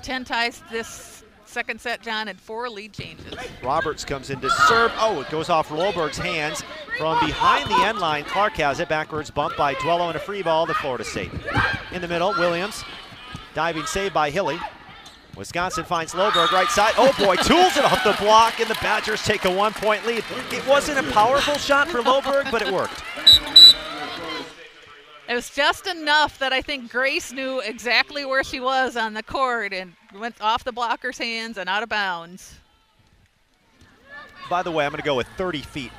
[0.02, 3.34] 10 ties this second set, John, and four lead changes.
[3.62, 4.90] Roberts comes in to serve.
[4.96, 6.62] Oh, it goes off Loberg's hands
[6.96, 8.24] from behind the end line.
[8.24, 11.30] Clark has it backwards, bumped by Duello and a free ball to Florida State.
[11.92, 12.84] In the middle, Williams
[13.52, 14.58] diving save by Hilley.
[15.38, 16.94] Wisconsin finds Loberg right side.
[16.98, 20.24] Oh boy, tools it off the block, and the Badgers take a one-point lead.
[20.50, 23.02] It wasn't a powerful shot for Loberg, but it worked.
[25.28, 29.22] It was just enough that I think Grace knew exactly where she was on the
[29.22, 32.56] court and went off the blocker's hands and out of bounds.
[34.50, 35.92] By the way, I'm going to go with 30 feet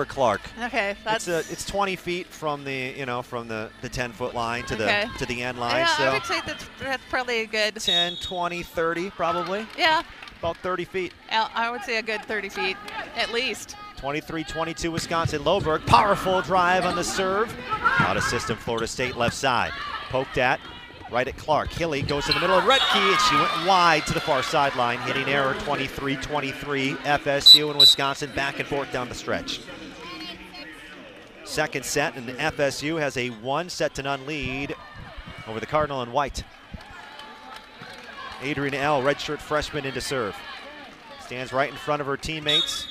[0.00, 0.40] for Clark.
[0.64, 3.88] Okay, uh, that's It's a, it's 20 feet from the you know from the the
[3.88, 5.06] 10 foot line to Okay.
[5.12, 5.80] the to the end line.
[5.80, 9.66] yeah, so I would say that's, that's probably a good 10, 20, 30 probably.
[9.76, 10.02] Yeah,
[10.38, 11.12] About 30 feet.
[11.30, 12.76] I would say a good 30 feet
[13.14, 13.76] at least.
[13.98, 15.42] 23-22 Wisconsin.
[15.42, 17.54] Loberg, powerful drive on the serve.
[17.98, 19.72] Out of system, Florida State left side.
[20.08, 20.58] Poked at,
[21.12, 21.70] right at Clark.
[21.70, 24.98] Hilley goes in the middle of Rettke, and she went wide to the far sideline,
[25.00, 26.96] hitting error 23-23.
[26.96, 29.60] FSU and Wisconsin back and forth down the stretch.
[31.50, 34.76] Second set, and FSU has a one set to none lead
[35.48, 36.44] over the Cardinal and White.
[38.40, 40.36] Adrian L., redshirt freshman into serve.
[41.26, 42.86] Stands right in front of her teammates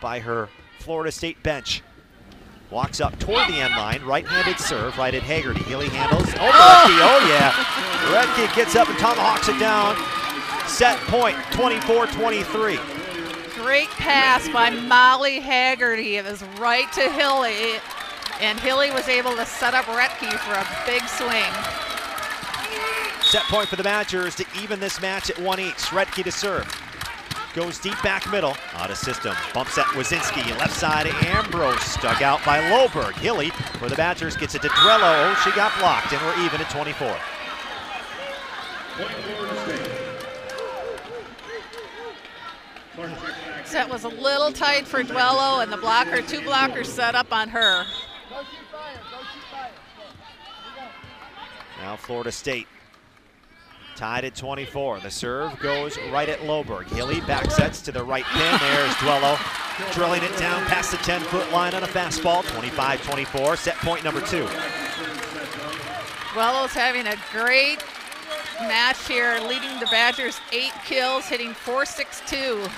[0.00, 0.48] by her
[0.80, 1.80] Florida State bench.
[2.72, 5.62] Walks up toward the end line, right-handed serve, right at Haggerty.
[5.62, 6.26] Hilley handles.
[6.30, 7.52] Oh, Rettke, oh yeah.
[8.12, 9.94] Rettke gets up and tomahawks it down.
[10.66, 12.95] Set point, 24-23.
[13.56, 16.16] Great pass by Molly Haggerty.
[16.16, 17.80] It was right to Hilley,
[18.38, 21.52] and Hilley was able to set up Rettke for a big swing.
[23.22, 25.86] Set point for the Badgers to even this match at one each.
[25.86, 26.70] Rettke to serve.
[27.54, 28.54] Goes deep back middle.
[28.74, 29.34] Out of system.
[29.54, 30.46] Bumps at Wazinski.
[30.58, 31.96] Left side Ambrose.
[31.96, 33.14] Dug out by Loberg.
[33.14, 35.32] Hilley for the Badgers gets it to Duello.
[35.32, 37.16] Oh, she got blocked, and we're even at 24.
[43.76, 47.50] Set was a little tight for Duello, and the blocker, two blockers set up on
[47.50, 47.84] her.
[51.82, 52.66] Now Florida State
[53.94, 55.00] tied at 24.
[55.00, 56.86] The serve goes right at Loberg.
[56.86, 58.58] Hilley back sets to the right pin.
[58.58, 59.36] There's Duello
[59.92, 62.44] drilling it down past the 10-foot line on a fastball.
[62.44, 63.58] 25-24.
[63.58, 64.46] Set point number two.
[66.32, 67.84] Duello's having a great
[68.60, 72.70] match here, leading the Badgers eight kills, hitting 4.62.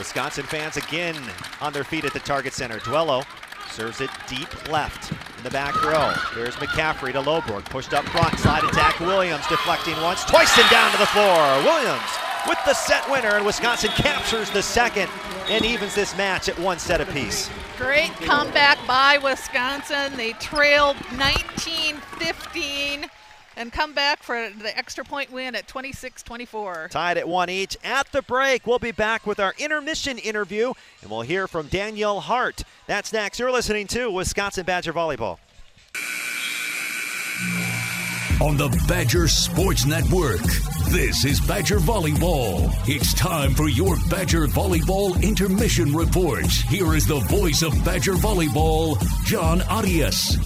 [0.00, 1.14] Wisconsin fans again
[1.60, 2.78] on their feet at the target center.
[2.78, 3.22] Duello
[3.70, 6.14] serves it deep left in the back row.
[6.34, 7.66] There's McCaffrey to Loberg.
[7.66, 8.38] Pushed up front.
[8.38, 8.98] Slide attack.
[8.98, 11.62] Williams deflecting once, twice, and down to the floor.
[11.64, 12.00] Williams
[12.48, 15.10] with the set winner, and Wisconsin captures the second
[15.50, 17.50] and evens this match at one set apiece.
[17.76, 20.16] Great comeback by Wisconsin.
[20.16, 23.10] They trailed 19-15
[23.56, 26.90] and come back for the extra point win at 26-24.
[26.90, 27.76] Tied at one each.
[27.84, 30.72] At the break, we'll be back with our intermission interview,
[31.02, 32.62] and we'll hear from Danielle Hart.
[32.86, 33.38] That's next.
[33.38, 35.38] You're listening to Wisconsin Badger Volleyball.
[38.42, 40.40] On the Badger Sports Network,
[40.88, 42.72] this is Badger Volleyball.
[42.88, 46.46] It's time for your Badger Volleyball intermission report.
[46.46, 50.38] Here is the voice of Badger Volleyball, John Arias.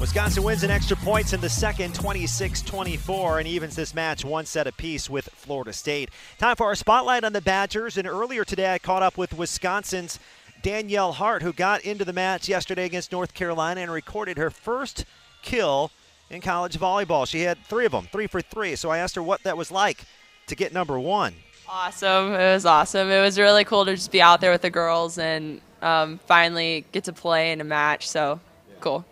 [0.00, 4.68] Wisconsin wins in extra points in the second, 26-24, and evens this match one set
[4.68, 6.10] apiece with Florida State.
[6.38, 10.20] Time for our spotlight on the Badgers, and earlier today I caught up with Wisconsin's
[10.62, 15.04] Danielle Hart, who got into the match yesterday against North Carolina and recorded her first
[15.42, 15.90] kill
[16.30, 17.26] in college volleyball.
[17.26, 18.76] She had three of them, three for three.
[18.76, 20.04] So I asked her what that was like
[20.46, 21.34] to get number one.
[21.68, 22.34] Awesome.
[22.34, 23.10] It was awesome.
[23.10, 26.84] It was really cool to just be out there with the girls and um, finally
[26.92, 28.08] get to play in a match.
[28.08, 28.38] So
[28.80, 29.04] cool.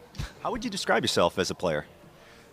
[0.43, 1.87] How would you describe yourself as a player?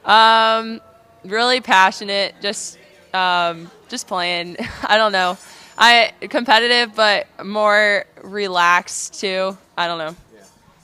[0.06, 0.82] Um,
[1.24, 2.36] really passionate.
[2.42, 2.78] Just
[3.14, 4.58] um, just playing.
[4.84, 5.38] I don't know.
[5.78, 9.58] I competitive, but more relaxed too.
[9.78, 10.16] I don't know.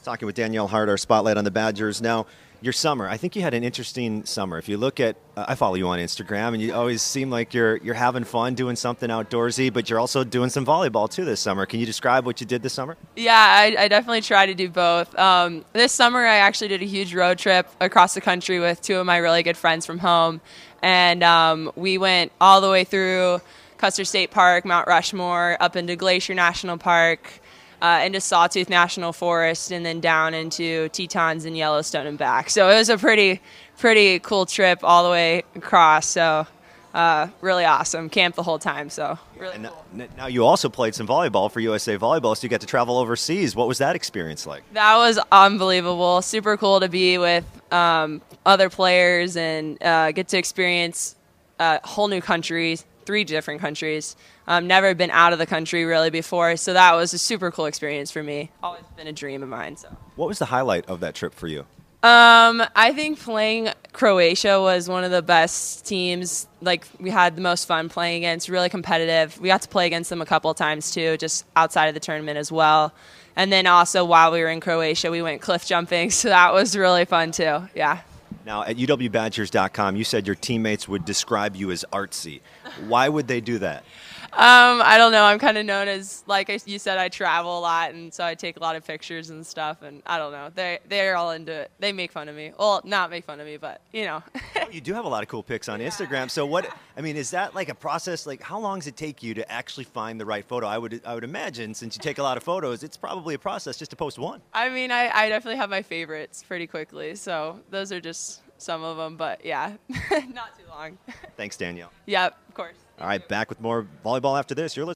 [0.04, 2.02] Talking with Danielle Hart, our spotlight on the Badgers.
[2.02, 2.26] Now,
[2.62, 3.08] your summer.
[3.08, 4.58] I think you had an interesting summer.
[4.58, 7.54] If you look at, uh, I follow you on Instagram, and you always seem like
[7.54, 11.40] you're you're having fun doing something outdoorsy, but you're also doing some volleyball too this
[11.40, 11.66] summer.
[11.66, 12.98] Can you describe what you did this summer?
[13.16, 15.18] Yeah, I, I definitely try to do both.
[15.18, 18.98] Um, this summer, I actually did a huge road trip across the country with two
[18.98, 20.42] of my really good friends from home,
[20.82, 23.40] and um, we went all the way through
[23.78, 27.39] Custer State Park, Mount Rushmore, up into Glacier National Park.
[27.82, 32.50] Uh, into Sawtooth National Forest and then down into Tetons and Yellowstone and back.
[32.50, 33.40] So it was a pretty,
[33.78, 36.06] pretty cool trip all the way across.
[36.08, 36.46] So
[36.94, 38.10] uh, really awesome.
[38.10, 41.60] Camp the whole time, so really And n- now you also played some volleyball for
[41.60, 43.56] USA Volleyball, so you got to travel overseas.
[43.56, 44.64] What was that experience like?
[44.74, 46.22] That was unbelievable.
[46.22, 51.16] Super cool to be with um, other players and uh, get to experience
[51.60, 54.16] a whole new country, three different countries.
[54.50, 57.68] Um, never been out of the country really before, so that was a super cool
[57.68, 58.50] experience for me.
[58.64, 59.78] Always been a dream of mine.
[59.78, 59.96] So.
[60.16, 61.68] What was the highlight of that trip for you?
[62.02, 66.48] Um, I think playing Croatia was one of the best teams.
[66.62, 68.50] Like we had the most fun playing against.
[68.50, 69.40] Really competitive.
[69.40, 72.00] We got to play against them a couple of times too, just outside of the
[72.00, 72.92] tournament as well.
[73.36, 76.76] And then also while we were in Croatia, we went cliff jumping, so that was
[76.76, 77.70] really fun too.
[77.76, 78.02] Yeah.
[78.46, 82.40] Now, at UWBadgers.com, you said your teammates would describe you as artsy.
[82.88, 83.84] Why would they do that?
[84.34, 85.24] Um, I don't know.
[85.24, 88.24] I'm kind of known as, like I, you said, I travel a lot, and so
[88.24, 89.82] I take a lot of pictures and stuff.
[89.82, 90.50] And I don't know.
[90.54, 91.72] They they're all into it.
[91.80, 92.54] They make fun of me.
[92.58, 94.24] Well, not make fun of me, but you know.
[94.56, 96.30] Oh, you do have a lot of cool pics on Instagram.
[96.30, 96.68] So what?
[96.98, 98.26] I mean, is that like a process?
[98.26, 100.68] Like, how long does it take you to actually find the right photo?
[100.68, 103.40] I would I would imagine since you take a lot of photos, it's probably a
[103.40, 104.42] process just to post one.
[104.54, 107.16] I mean, I, I definitely have my favorites pretty quickly.
[107.16, 109.16] So those are just some of them.
[109.18, 109.76] But yeah,
[110.34, 110.98] not too long.
[111.38, 111.92] Thanks, Danielle.
[112.06, 112.76] Yep, of course.
[113.00, 114.76] All right, back with more volleyball after this.
[114.76, 114.96] You're listening.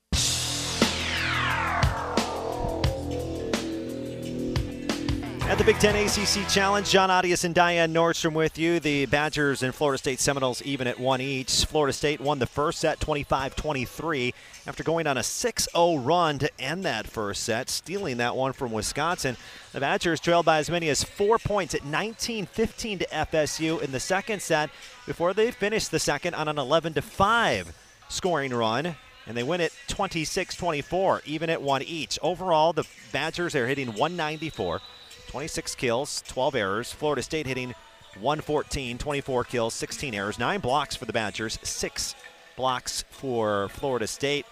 [5.45, 8.79] At the Big Ten ACC Challenge, John Audius and Diane Nordstrom with you.
[8.79, 11.65] The Badgers and Florida State Seminoles even at one each.
[11.65, 14.33] Florida State won the first set 25 23
[14.65, 18.53] after going on a 6 0 run to end that first set, stealing that one
[18.53, 19.37] from Wisconsin.
[19.73, 23.91] The Badgers trailed by as many as four points at 19 15 to FSU in
[23.91, 24.71] the second set
[25.05, 27.82] before they finished the second on an 11 5
[28.13, 28.95] scoring run
[29.25, 32.19] and they win it 26 24, even at one each.
[32.21, 34.81] Overall, the Badgers are hitting 194,
[35.27, 36.91] 26 kills, 12 errors.
[36.91, 37.73] Florida State hitting
[38.19, 42.15] 114, 24 kills, 16 errors, 9 blocks for the Badgers, 6
[42.55, 44.45] blocks for Florida State.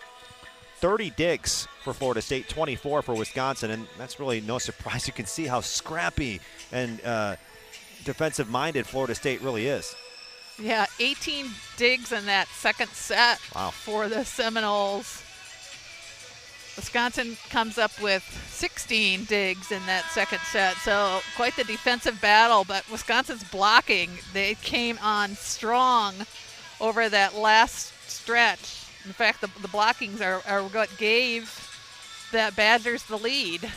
[0.78, 5.06] 30 digs for Florida State, 24 for Wisconsin, and that's really no surprise.
[5.12, 6.40] You can see how scrappy
[6.72, 7.36] and uh,
[8.04, 9.96] defensive minded Florida State really is.
[10.62, 11.48] Yeah, 18
[11.78, 13.72] digs in that second set Wow.
[13.72, 15.24] for the Seminoles.
[16.76, 22.64] Wisconsin comes up with 16 digs in that second set, so quite the defensive battle.
[22.64, 26.14] But Wisconsin's blocking, they came on strong
[26.80, 28.86] over that last stretch.
[29.06, 31.50] In fact, the, the blockings are, are what gave
[32.32, 33.70] the Badgers the lead.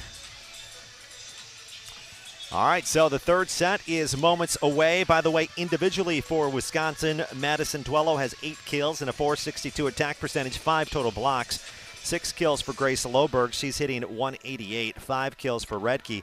[2.55, 5.03] All right, so the third set is moments away.
[5.03, 10.21] By the way, individually for Wisconsin, Madison Duello has eight kills and a 462 attack
[10.21, 11.59] percentage, five total blocks.
[12.05, 13.55] Six kills for Grace Loberg.
[13.55, 15.01] She's hitting 188.
[15.01, 16.23] Five kills for Rettke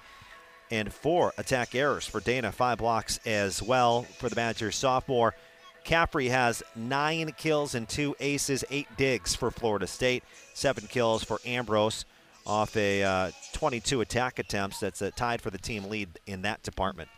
[0.72, 2.54] and four attack errors for Dana.
[2.54, 5.36] Five blocks as well for the Badgers sophomore.
[5.84, 11.40] Caffrey has nine kills and two aces, eight digs for Florida State, seven kills for
[11.46, 12.06] Ambrose
[12.46, 14.80] off a uh, 22 attack attempts.
[14.80, 17.10] That's uh, tied for the team lead in that department.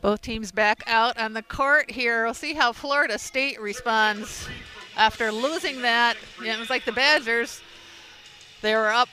[0.00, 2.24] Both teams back out on the court here.
[2.24, 4.48] We'll see how Florida State responds
[4.96, 6.16] after losing that.
[6.42, 7.62] Yeah, it was like the Badgers.
[8.62, 9.08] They were up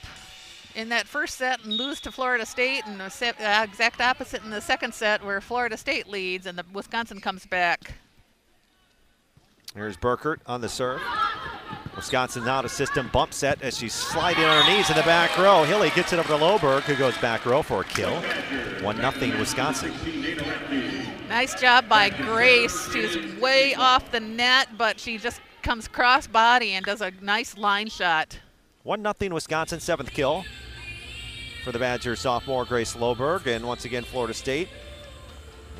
[0.76, 4.50] in that first set and lose to Florida State, and the uh, exact opposite in
[4.50, 7.94] the second set where Florida State leads and the Wisconsin comes back.
[9.74, 11.00] Here's Burkert on the serve.
[11.96, 15.36] Wisconsin's out of system bump set as she's sliding on her knees in the back
[15.38, 15.64] row.
[15.64, 18.14] Hilley gets it over to Loberg, who goes back row for a kill.
[18.82, 19.92] 1 0 Wisconsin.
[21.28, 22.92] Nice job by Grace.
[22.92, 27.56] She's way off the net, but she just comes cross body and does a nice
[27.56, 28.38] line shot.
[28.84, 30.44] 1 0 Wisconsin, seventh kill
[31.64, 33.46] for the Badger sophomore Grace Loberg.
[33.46, 34.68] And once again, Florida State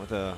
[0.00, 0.36] with a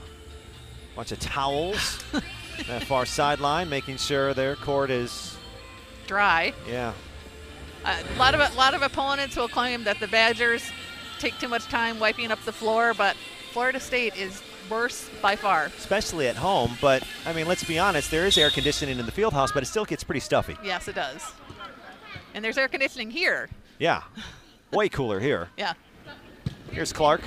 [0.95, 2.05] bunch of towels
[2.67, 5.38] that far sideline, making sure their court is,
[6.09, 6.53] Dry.
[6.69, 6.93] yeah,
[7.85, 10.65] A lot of a lot of opponents will claim that the Badgers
[11.21, 13.15] take too much time wiping up the floor, but
[13.53, 15.71] Florida State is worse by far.
[15.79, 16.77] especially at home.
[16.81, 19.63] But, I mean, let's be honest, there is air conditioning in the field house, but
[19.63, 20.57] it still gets pretty stuffy.
[20.65, 21.25] Yes, it does.
[22.35, 23.49] And there's air conditioning here.
[23.79, 24.03] Yeah,
[24.73, 25.49] way cooler here.
[25.57, 25.75] Yeah.
[26.71, 27.23] Here's Clark,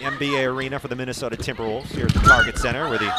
[0.00, 1.86] NBA Arena for the Minnesota Timberwolves.
[1.86, 3.12] Here's the Target Center where the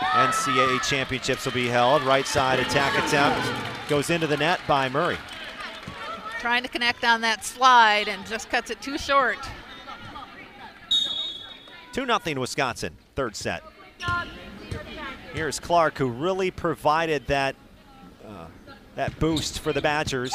[0.00, 2.02] NCAA championships will be held.
[2.02, 3.40] Right side attack attempt
[3.88, 5.18] goes into the net by Murray.
[6.40, 9.38] Trying to connect on that slide and just cuts it too short.
[11.92, 13.62] 2 0 Wisconsin, third set.
[15.34, 17.54] Here's Clark, who really provided that,
[18.26, 18.46] uh,
[18.96, 20.34] that boost for the Badgers.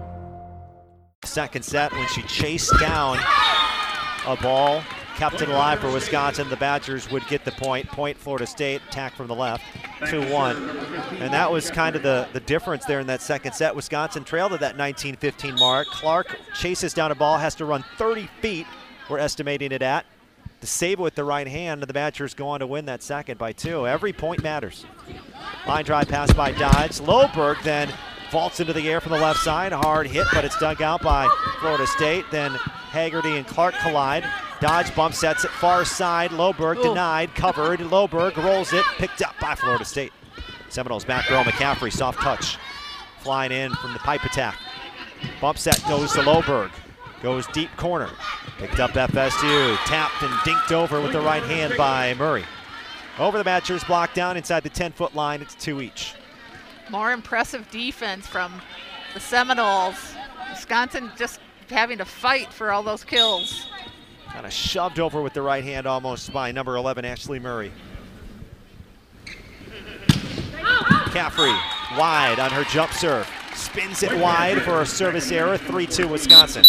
[1.23, 3.19] Second set when she chased down
[4.25, 4.81] a ball,
[5.17, 6.49] kept it alive for Wisconsin.
[6.49, 7.87] The Badgers would get the point.
[7.89, 9.63] Point Florida State, attack from the left,
[9.99, 11.21] 2-1.
[11.21, 13.75] And that was kind of the, the difference there in that second set.
[13.75, 15.85] Wisconsin trailed at that 19-15 mark.
[15.89, 18.65] Clark chases down a ball, has to run 30 feet,
[19.07, 20.07] we're estimating it at,
[20.61, 23.03] to save it with the right hand, and the Badgers go on to win that
[23.03, 23.87] second by two.
[23.87, 24.87] Every point matters.
[25.67, 26.99] Line drive pass by Dodge.
[26.99, 27.93] Loberg then
[28.31, 29.73] vaults into the air from the left side.
[29.73, 31.27] Hard hit, but it's dug out by
[31.59, 32.25] Florida State.
[32.31, 34.23] Then Haggerty and Clark collide.
[34.59, 36.31] Dodge bump sets it far side.
[36.31, 36.83] Loberg Ooh.
[36.83, 37.79] denied, covered.
[37.79, 40.13] Loberg rolls it, picked up by Florida State.
[40.69, 41.43] Seminoles back row.
[41.43, 42.57] McCaffrey, soft touch.
[43.19, 44.57] Flying in from the pipe attack.
[45.39, 46.71] Bump set goes to Loberg.
[47.21, 48.09] Goes deep corner.
[48.57, 49.77] Picked up FSU.
[49.85, 52.45] Tapped and dinked over with the right hand by Murray.
[53.19, 55.41] Over the Badgers, blocked down inside the 10 foot line.
[55.41, 56.15] It's two each.
[56.91, 58.61] More impressive defense from
[59.13, 59.95] the Seminoles.
[60.49, 61.39] Wisconsin just
[61.69, 63.67] having to fight for all those kills.
[64.27, 67.71] Kind of shoved over with the right hand almost by number 11, Ashley Murray.
[71.11, 71.53] Caffrey
[71.97, 73.29] wide on her jump serve.
[73.55, 75.57] Spins it wide for a service error.
[75.57, 76.65] 3 2 Wisconsin.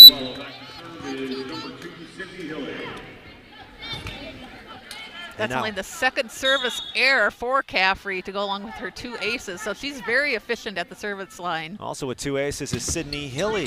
[5.37, 9.61] That's only the second service error for Caffrey to go along with her two aces.
[9.61, 11.77] So she's very efficient at the service line.
[11.81, 13.67] Also with two aces is Sydney Hilley.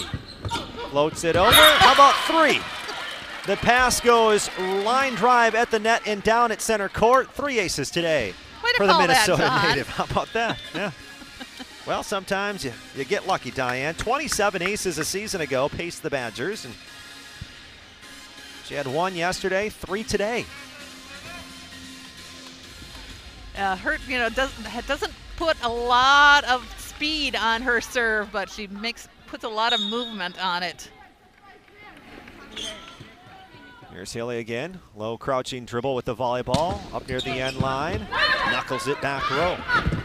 [0.91, 1.51] Floats it over.
[1.51, 2.61] How about three?
[3.47, 7.31] The pass goes line drive at the net and down at center court.
[7.31, 8.33] Three aces today
[8.71, 9.87] to for the call that, Minnesota native.
[9.87, 10.57] How about that?
[10.73, 10.91] Yeah.
[11.87, 13.93] well, sometimes you, you get lucky, Diane.
[13.95, 16.65] 27 aces a season ago paced the Badgers.
[16.65, 16.73] and
[18.65, 20.45] She had one yesterday, three today.
[23.57, 28.49] Uh, her, you know, doesn't doesn't put a lot of speed on her serve, but
[28.49, 30.89] she makes puts a lot of movement on it.
[33.91, 34.79] Here's Hilley again.
[34.93, 38.05] Low crouching dribble with the volleyball up near the end line.
[38.51, 39.57] Knuckles it back row.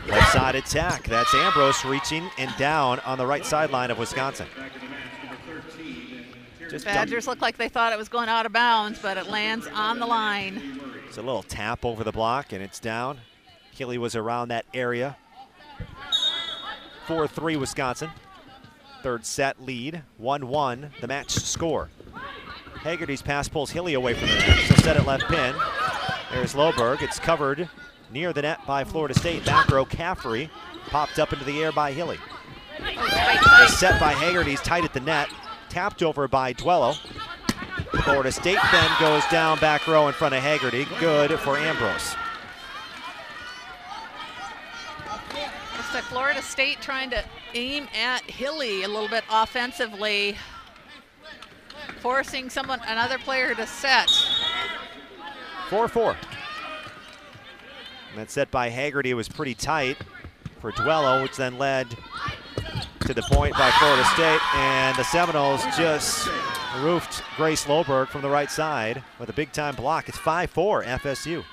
[0.07, 1.09] Left side attack.
[1.09, 4.47] That's Ambrose reaching and down on the right sideline of Wisconsin.
[6.71, 9.67] Just Badgers look like they thought it was going out of bounds, but it lands
[9.75, 10.81] on the line.
[11.09, 13.19] It's a little tap over the block and it's down.
[13.81, 15.17] Hilley was around that area.
[17.07, 18.11] 4 3 Wisconsin.
[19.03, 20.03] Third set lead.
[20.19, 21.89] 1 1 the match score.
[22.83, 24.59] Haggerty's pass pulls Hilley away from the net.
[24.69, 25.55] So set at left pin.
[26.31, 27.01] There's Loberg.
[27.01, 27.71] It's covered
[28.13, 29.47] near the net by Florida State.
[29.47, 30.51] Back row Caffrey.
[30.89, 32.19] Popped up into the air by Hilly.
[32.79, 35.31] The set by Haggerty's tight at the net.
[35.71, 36.97] Tapped over by Duello.
[38.03, 40.87] Florida State then goes down back row in front of Haggerty.
[40.99, 42.15] Good for Ambrose.
[45.93, 50.37] Looks Florida State trying to aim at Hilley a little bit offensively,
[52.01, 54.09] forcing someone, another player to set.
[55.69, 56.17] 4 4.
[58.11, 59.97] And that set by Haggerty was pretty tight
[60.61, 61.89] for Duello, which then led
[63.01, 64.41] to the point by Florida State.
[64.55, 66.29] And the Seminoles just
[66.81, 70.09] roofed Grace Loberg from the right side with a big time block.
[70.09, 71.45] It's 5 4 FSU.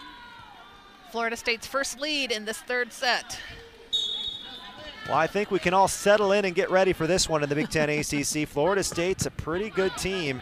[1.11, 3.39] Florida State's first lead in this third set.
[5.07, 7.47] Well, I think we can all settle in and get ready for this one in
[7.47, 8.45] the Big Ten ACC.
[8.45, 10.41] Florida State's a pretty good team.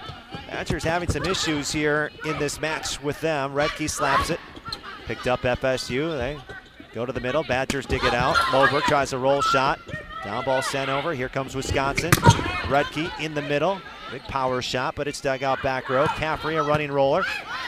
[0.49, 3.53] Badgers having some issues here in this match with them.
[3.53, 4.39] Rettke slaps it.
[5.05, 6.17] Picked up FSU.
[6.17, 6.39] They
[6.95, 7.43] go to the middle.
[7.43, 8.35] Badgers dig it out.
[8.35, 9.79] Loberg tries a roll shot.
[10.23, 11.13] Down ball sent over.
[11.13, 12.09] Here comes Wisconsin.
[12.09, 13.79] Rettke in the middle.
[14.11, 16.07] Big power shot, but it's dug out back row.
[16.07, 17.23] Caffrey, a running roller.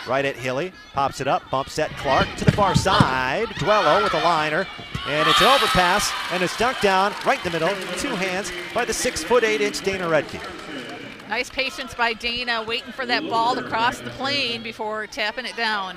[0.08, 0.74] Right at Hilley.
[0.94, 1.48] Pops it up.
[1.52, 3.50] Bump set Clark to the far side.
[3.60, 4.66] Duello with a liner.
[5.08, 7.74] And it's an overpass, and it's dunked down right in the middle.
[7.98, 10.42] Two hands by the six foot eight inch Dana Rettke.
[11.30, 15.56] Nice patience by Dana, waiting for that ball to cross the plane before tapping it
[15.56, 15.96] down.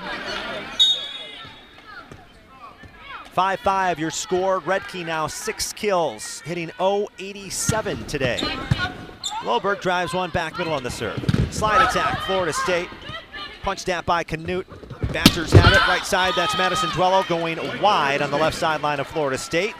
[3.36, 4.60] 5-5 your score.
[4.60, 8.38] Rettke now six kills, hitting 087 today.
[9.42, 11.24] Loberg drives one back middle on the serve.
[11.50, 12.88] Slide attack, Florida State.
[13.62, 14.66] Punched out by Canute.
[15.12, 16.34] Badgers have it right side.
[16.36, 19.74] That's Madison Duello going wide on the left sideline of Florida State.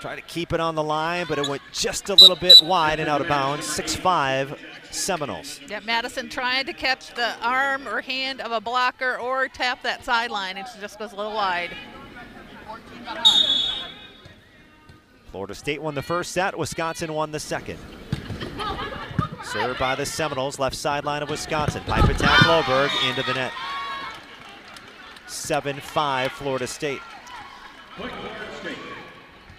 [0.00, 2.98] Try to keep it on the line, but it went just a little bit wide
[2.98, 3.66] and out of bounds.
[3.66, 4.58] 6-5
[4.90, 5.60] Seminoles.
[5.68, 10.04] Yeah, Madison trying to catch the arm or hand of a blocker or tap that
[10.04, 11.70] sideline, and she just goes a little wide.
[15.30, 16.58] Florida State won the first set.
[16.58, 17.78] Wisconsin won the second.
[19.44, 21.82] Served by the Seminoles, left sideline of Wisconsin.
[21.84, 23.52] Pipe attack, Loberg into the net.
[25.26, 27.00] 7-5 Florida State.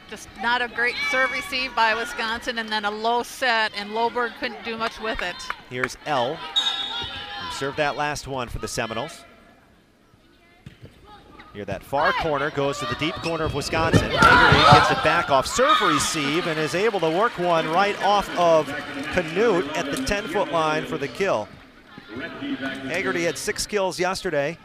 [0.10, 4.32] Just not a great serve received by Wisconsin, and then a low set, and Loberg
[4.40, 5.36] couldn't do much with it.
[5.70, 6.38] Here's L.
[7.52, 9.24] Served that last one for the Seminoles.
[11.54, 14.12] Here, that far corner goes to the deep corner of Wisconsin.
[14.12, 18.30] Haggerty gets it back off serve receive and is able to work one right off
[18.38, 18.68] of
[19.14, 21.48] Canute at the 10-foot line for the kill.
[22.84, 24.60] Haggerty had six kills yesterday,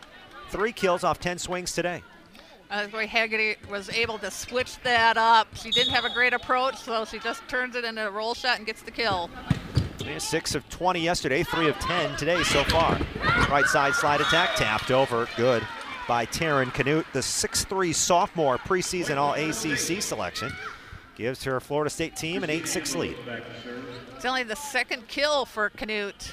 [0.51, 2.03] three kills off 10 swings today.
[2.71, 5.49] Uh, Haggerty was able to switch that up.
[5.55, 8.59] She didn't have a great approach, so she just turns it into a roll shot
[8.59, 9.31] and gets the kill.
[10.19, 12.99] Six of 20 yesterday, three of 10 today so far.
[13.49, 15.63] Right side slide attack, tapped over, good
[16.07, 20.53] by Taryn Canute, the 6'3 sophomore preseason All ACC selection.
[21.17, 23.17] Gives her Florida State team an 8-6 lead.
[24.17, 26.33] It's only the second kill for Canute.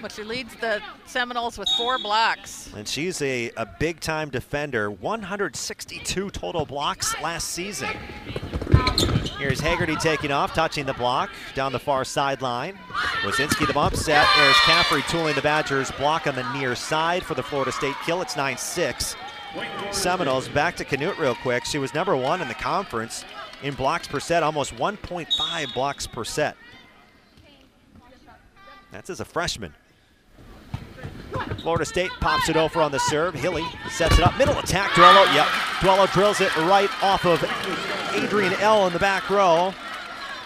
[0.00, 2.72] But she leads the Seminoles with four blocks.
[2.74, 7.90] And she's a, a big time defender, 162 total blocks last season.
[9.38, 12.78] Here's Haggerty taking off, touching the block down the far sideline.
[13.22, 14.26] Wazinski the bump set.
[14.36, 18.22] There's Caffrey tooling the Badgers block on the near side for the Florida State kill.
[18.22, 19.16] It's 9-6.
[19.92, 21.64] Seminoles back to Canute real quick.
[21.64, 23.24] She was number one in the conference
[23.62, 26.56] in blocks per set, almost 1.5 blocks per set.
[28.92, 29.74] That's as a freshman.
[31.60, 33.34] Florida State pops it over on the serve.
[33.34, 34.36] Hilley sets it up.
[34.36, 34.90] Middle attack.
[34.90, 35.24] Duello.
[35.34, 35.46] Yep.
[35.80, 37.42] Duello drills it right off of
[38.14, 39.72] Adrian L in the back row.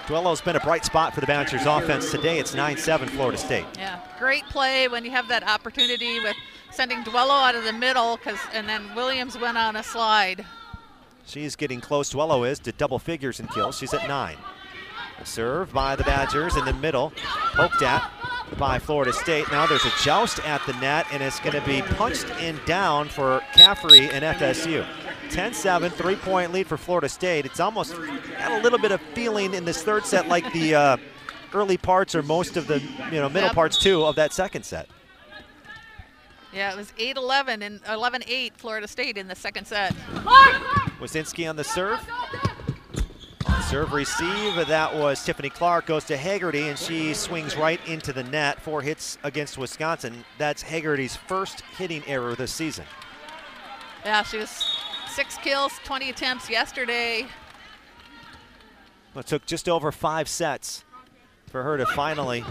[0.06, 2.39] Duello's been a bright spot for the Badgers offense today.
[2.39, 3.66] It's 9-7 Florida State.
[3.77, 6.36] Yeah, great play when you have that opportunity with
[6.70, 10.47] sending Duello out of the middle, cause, and then Williams went on a slide.
[11.27, 13.78] She's getting close, Duello is, to double figures in kills.
[13.78, 14.36] She's at nine.
[15.24, 17.12] Serve by the Badgers in the middle.
[17.55, 18.09] Poked at
[18.59, 19.51] by Florida State.
[19.51, 23.09] Now there's a joust at the net, and it's going to be punched in down
[23.09, 24.86] for Caffrey and FSU.
[25.31, 27.44] 10-7, three-point lead for Florida State.
[27.44, 27.93] It's almost
[28.36, 30.97] had a little bit of feeling in this third set like the uh,
[31.52, 32.78] early parts or most of the
[33.10, 33.55] you know middle Yep.
[33.55, 34.89] parts too of that second set.
[36.52, 39.94] Yeah, it was 8-11 and 11-8 Florida State in the second set.
[41.01, 41.98] Wazinski on the serve.
[41.98, 42.56] On
[43.68, 48.23] serve receive, that was Tiffany Clark, goes to Haggerty, and she swings right into the
[48.24, 48.60] net.
[48.60, 50.24] Four hits against Wisconsin.
[50.39, 52.85] That's Haggerty's first hitting error this season.
[54.05, 54.64] Yeah, she was
[55.09, 57.27] six kills, 20 attempts yesterday.
[59.16, 60.85] It took just over five sets
[61.51, 62.44] for her to finally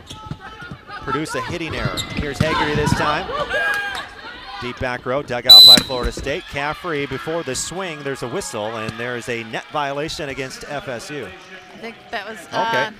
[1.01, 1.97] produce a hitting error.
[2.15, 3.25] Here's Haggerty this time.
[4.61, 6.43] Deep back row, dug out by Florida State.
[6.49, 11.27] Caffrey, before the swing, there's a whistle, and there is a net violation against FSU.
[11.27, 12.95] I think that was uh, Okay.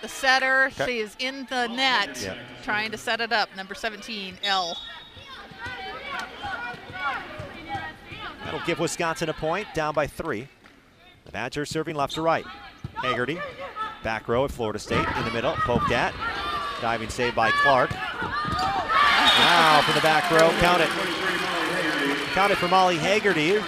[0.00, 0.66] the setter.
[0.66, 0.86] Okay.
[0.86, 4.78] She is in the net trying to set it up, number 17, L.
[8.44, 10.48] That'll give Wisconsin a point, down by three.
[11.24, 12.46] The Badgers serving left to right.
[12.94, 13.38] Haggerty,
[14.04, 16.14] back row at Florida State, in the middle, poked at.
[16.80, 17.90] Diving save by Clark.
[19.38, 20.88] Now from the back row, count it.
[22.34, 23.58] Count it for Molly Haggerty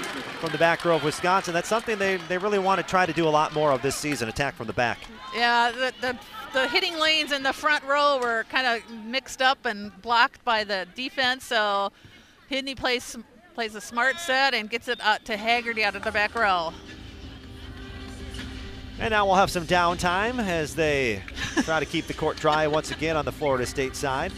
[0.41, 1.55] from the back row of Wisconsin.
[1.55, 3.97] That's something they, they really want to try to do a lot more of this
[3.97, 4.99] season, attack from the back.
[5.35, 6.19] Yeah, the, the,
[6.53, 10.65] the hitting lanes in the front row were kind of mixed up and blocked by
[10.65, 11.93] the defense, so
[12.51, 13.16] Hidney plays,
[13.55, 16.73] plays a smart set and gets it out to Haggerty out of the back row.
[18.99, 21.23] And now we'll have some downtime as they
[21.62, 24.32] try to keep the court dry once again on the Florida State side.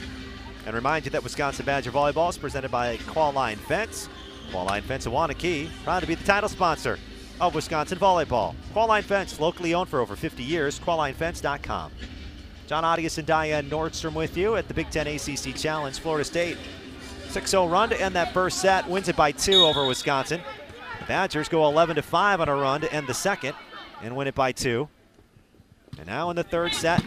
[0.66, 4.08] And remind you that Wisconsin Badger Volleyball is presented by Qualline Fence.
[4.50, 6.98] Qualline Fence of Waunakee, proud to be the title sponsor
[7.40, 8.54] of Wisconsin Volleyball.
[8.74, 11.92] Qualline Fence, locally owned for over 50 years, qualinefence.com.
[12.66, 15.98] John Audius and Diane Nordstrom with you at the Big Ten ACC Challenge.
[15.98, 16.56] Florida State
[17.28, 20.40] 6-0 run to end that first set, wins it by two over Wisconsin.
[21.00, 23.54] The Badgers go 11 to 5 on a run to end the second
[24.02, 24.88] and win it by two.
[25.98, 27.02] And now in the third set,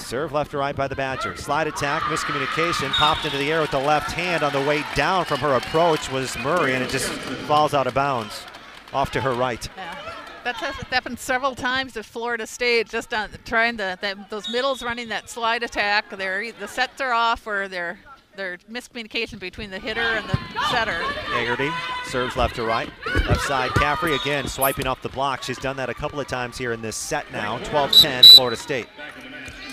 [0.00, 1.36] Serve left to right by the Badger.
[1.36, 5.24] Slide attack, miscommunication, popped into the air with the left hand on the way down
[5.24, 7.08] from her approach was Murray, and it just
[7.46, 8.44] falls out of bounds
[8.92, 9.68] off to her right.
[9.76, 10.10] Yeah.
[10.42, 15.08] That's happened several times at Florida State, just on trying to, that, those middles running
[15.10, 16.08] that slide attack.
[16.16, 17.98] They're, the sets are off or they're,
[18.36, 20.38] they're miscommunication between the hitter and the
[20.70, 20.92] setter.
[20.92, 21.70] Haggerty
[22.06, 22.88] serves left to right.
[23.28, 25.42] Left side, Caffrey again swiping off the block.
[25.42, 27.58] She's done that a couple of times here in this set now.
[27.58, 28.86] 12-10, Florida State.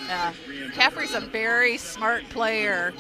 [0.10, 0.70] Uh, yeah.
[0.74, 2.94] Caffrey's a very smart player.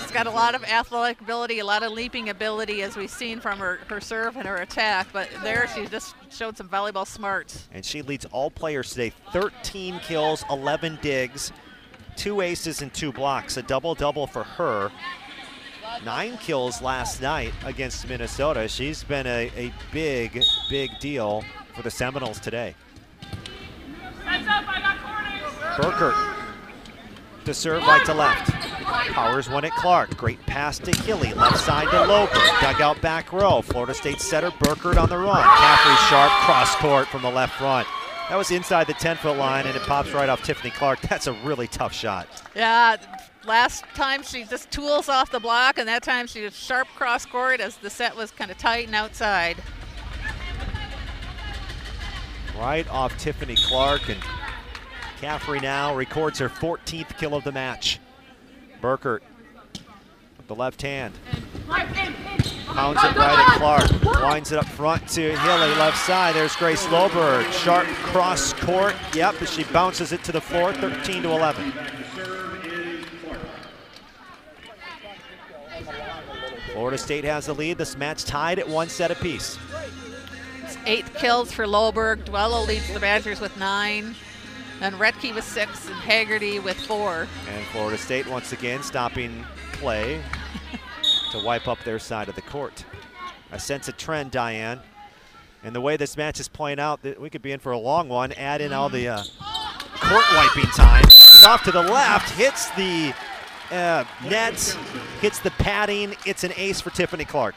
[0.00, 3.38] She's got a lot of athletic ability, a lot of leaping ability, as we've seen
[3.38, 5.08] from her, her serve and her attack.
[5.12, 7.68] But there, she just showed some volleyball smarts.
[7.72, 11.52] And she leads all players today 13 kills, 11 digs,
[12.16, 13.56] two aces, and two blocks.
[13.56, 14.90] A double double for her.
[16.04, 18.68] Nine kills last night against Minnesota.
[18.68, 21.44] She's been a, a big, big deal
[21.74, 22.74] for the Seminoles today.
[25.78, 26.47] Burkert
[27.48, 28.50] to serve right to left.
[29.14, 30.14] Powers one at Clark.
[30.18, 31.32] Great pass to Hilley.
[31.32, 32.60] Left side to Loberg.
[32.60, 33.62] Dugout back row.
[33.62, 35.42] Florida State setter Burkert on the run.
[35.42, 37.88] Caffrey sharp cross court from the left front.
[38.28, 41.00] That was inside the 10 foot line and it pops right off Tiffany Clark.
[41.00, 42.28] That's a really tough shot.
[42.54, 42.98] Yeah,
[43.46, 47.24] last time she just tools off the block, and that time she was sharp cross
[47.24, 49.56] court as the set was kind of tight and outside.
[52.58, 54.20] Right off Tiffany Clark and
[55.20, 57.98] Caffrey now records her 14th kill of the match.
[58.80, 59.20] Burkert
[60.36, 61.12] with the left hand.
[61.66, 64.22] Pounds it right at Clark.
[64.22, 66.36] Winds it up front to Hilley, left side.
[66.36, 67.50] There's Grace Loberg.
[67.50, 68.94] Sharp cross court.
[69.14, 71.72] Yep, as she bounces it to the floor, 13 to 11.
[76.72, 77.76] Florida State has the lead.
[77.76, 79.58] This match tied at one set apiece.
[80.62, 82.24] It's eight kills for Loberg.
[82.24, 84.14] Duello leads the Badgers with nine.
[84.80, 87.26] And Rettke with six and Haggerty with four.
[87.48, 90.22] And Florida State once again stopping play
[91.32, 92.84] to wipe up their side of the court.
[93.50, 94.80] I sense a trend, Diane.
[95.64, 98.08] And the way this match is playing out, we could be in for a long
[98.08, 98.32] one.
[98.32, 99.22] Add in all the uh,
[99.96, 101.04] court wiping time.
[101.44, 103.12] Off to the left, hits the
[103.70, 104.54] uh, net,
[105.20, 106.14] hits the padding.
[106.24, 107.56] It's an ace for Tiffany Clark.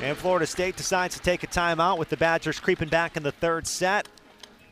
[0.00, 3.32] And Florida State decides to take a timeout with the Badgers creeping back in the
[3.32, 4.06] third set.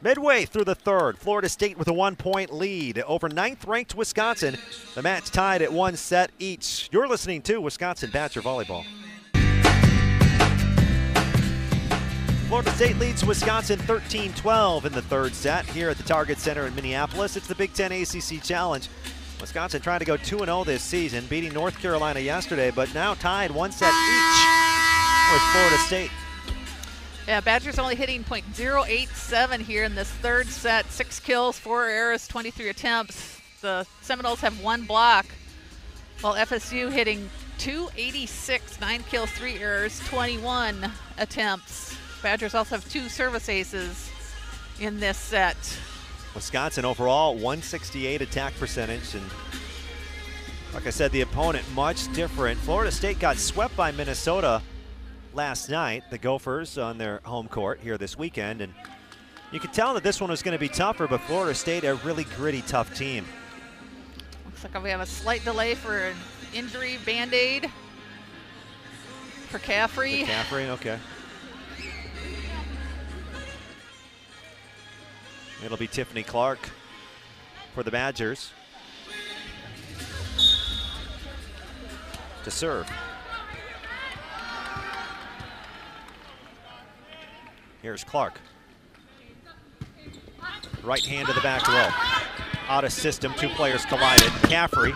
[0.01, 4.57] Midway through the third, Florida State with a one point lead over ninth ranked Wisconsin.
[4.95, 6.89] The match tied at one set each.
[6.93, 8.85] You're listening to Wisconsin Badger Volleyball.
[12.47, 16.67] Florida State leads Wisconsin 13 12 in the third set here at the Target Center
[16.67, 17.37] in Minneapolis.
[17.37, 18.89] It's the Big Ten ACC Challenge.
[19.41, 23.51] Wisconsin trying to go 2 0 this season, beating North Carolina yesterday, but now tied
[23.51, 24.96] one set each
[25.33, 26.11] with Florida State.
[27.27, 30.87] Yeah, Badgers only hitting .087 here in this third set.
[30.93, 33.41] Six kills, four errors, 23 attempts.
[33.61, 35.27] The Seminoles have one block,
[36.21, 37.29] while FSU hitting
[37.59, 41.97] 286, nine kills, three errors, 21 attempts.
[42.23, 44.11] Badgers also have two service aces
[44.81, 45.57] in this set.
[46.35, 49.25] Wisconsin overall 168 attack percentage and
[50.75, 52.61] like I said the opponent much different.
[52.61, 54.61] Florida State got swept by Minnesota
[55.37, 58.73] last night, the Gophers on their home court here this weekend and
[59.53, 61.95] you could tell that this one was going to be tougher, but Florida State a
[61.97, 63.25] really gritty tough team.
[64.47, 66.17] Looks like we have a slight delay for an
[66.53, 67.71] injury band-aid
[69.49, 70.23] for Caffrey.
[70.23, 70.99] For Caffrey, okay.
[75.65, 76.59] It'll be Tiffany Clark
[77.75, 78.53] for the Badgers
[82.43, 82.91] to serve.
[87.87, 88.41] Here's Clark.
[90.83, 91.89] Right hand to the back row.
[92.67, 94.33] Out of system, two players collided.
[94.51, 94.93] Caffrey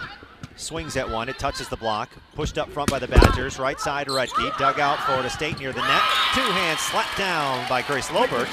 [0.56, 2.10] swings at one, it touches the block.
[2.34, 4.58] Pushed up front by the Badgers, right side Rettke.
[4.58, 6.02] Dug out Florida State near the net.
[6.34, 8.48] Two hands slapped down by Grace Loberg.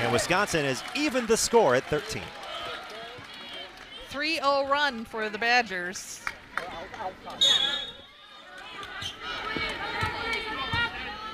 [0.00, 2.22] And Wisconsin has evened the score at 13.
[4.10, 6.22] 3-0 run for the Badgers.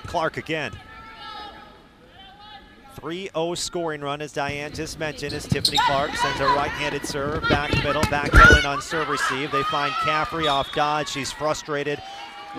[0.09, 0.73] Clark again.
[3.01, 7.73] 3-0 scoring run, as Diane just mentioned, as Tiffany Clark sends a right-handed serve, back
[7.83, 9.51] middle, back in on serve receive.
[9.51, 11.09] They find Caffrey off Dodge.
[11.09, 12.03] She's frustrated.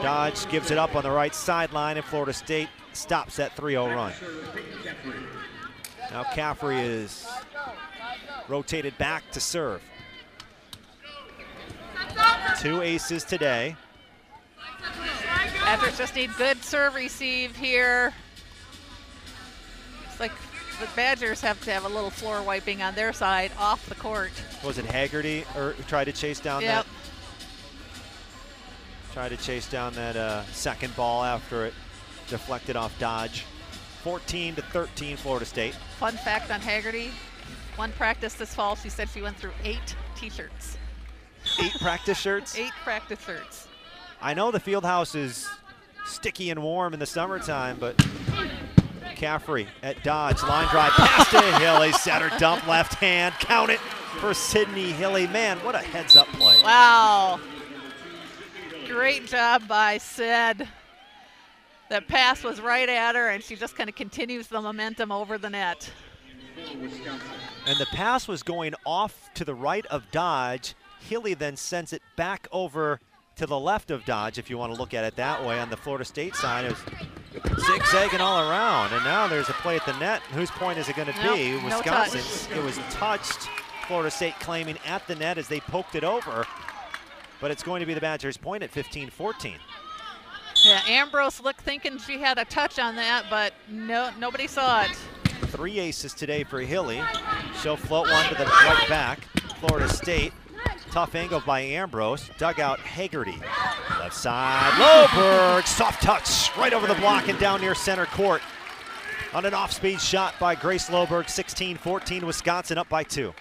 [0.01, 4.13] Dodge gives it up on the right sideline, and Florida State stops that 3-0 run.
[6.09, 7.27] Now Caffrey is
[8.47, 9.81] rotated back to serve.
[12.59, 13.75] Two aces today.
[15.61, 18.13] Badgers just need good serve receive here.
[20.21, 20.31] Like
[20.79, 24.31] the Badgers have to have a little floor wiping on their side off the court.
[24.63, 26.85] Was it Haggerty or who tried to chase down Yep.
[26.85, 26.87] that?
[29.13, 31.73] Tried to chase down that uh, second ball after it
[32.29, 33.45] deflected off Dodge.
[34.03, 35.75] 14 to 13, Florida State.
[35.99, 37.11] Fun fact on Haggerty:
[37.75, 40.77] one practice this fall, she said she went through eight T-shirts.
[41.61, 42.57] Eight practice shirts.
[42.57, 43.67] Eight practice shirts.
[44.21, 45.47] I know the field house is
[46.05, 47.95] sticky and warm in the summertime, but
[49.21, 53.79] Caffrey at Dodge, line drive past to Hilley, center dump left hand, count it
[54.19, 55.27] for Sydney Hilley.
[55.27, 56.59] Man, what a heads up play.
[56.63, 57.39] Wow.
[58.87, 60.67] Great job by Sid.
[61.91, 65.37] That pass was right at her, and she just kind of continues the momentum over
[65.37, 65.91] the net.
[67.67, 70.73] And the pass was going off to the right of Dodge.
[70.99, 72.99] Hilley then sends it back over
[73.35, 75.59] to the left of Dodge, if you want to look at it that way.
[75.59, 76.81] On the Florida State side, it was
[77.59, 78.93] zigzagging all around.
[78.93, 80.21] And now there's a play at the net.
[80.33, 81.51] Whose point is it going to Nope, be?
[81.51, 82.47] no Wisconsin's.
[82.47, 82.57] touch.
[82.57, 83.49] it was touched.
[83.87, 86.45] Florida State claiming at the net as they poked it over.
[87.39, 89.55] But it's going to be the Badgers' point at 15 14.
[90.63, 94.91] Yeah, Ambrose looked thinking she had a touch on that, but no, nobody saw it.
[95.47, 97.01] Three aces today for Hilley.
[97.61, 99.21] She'll float one to the right back.
[99.59, 100.33] Florida State.
[100.91, 102.29] Tough angle by Ambrose.
[102.37, 103.39] Dugout Haggerty.
[103.99, 104.71] Left side.
[104.73, 105.65] Loberg.
[105.65, 108.41] Soft touch right over the block and down near center court.
[109.33, 111.29] On an off speed shot by Grace Loberg.
[111.29, 112.25] 16 14.
[112.25, 113.33] Wisconsin up by two.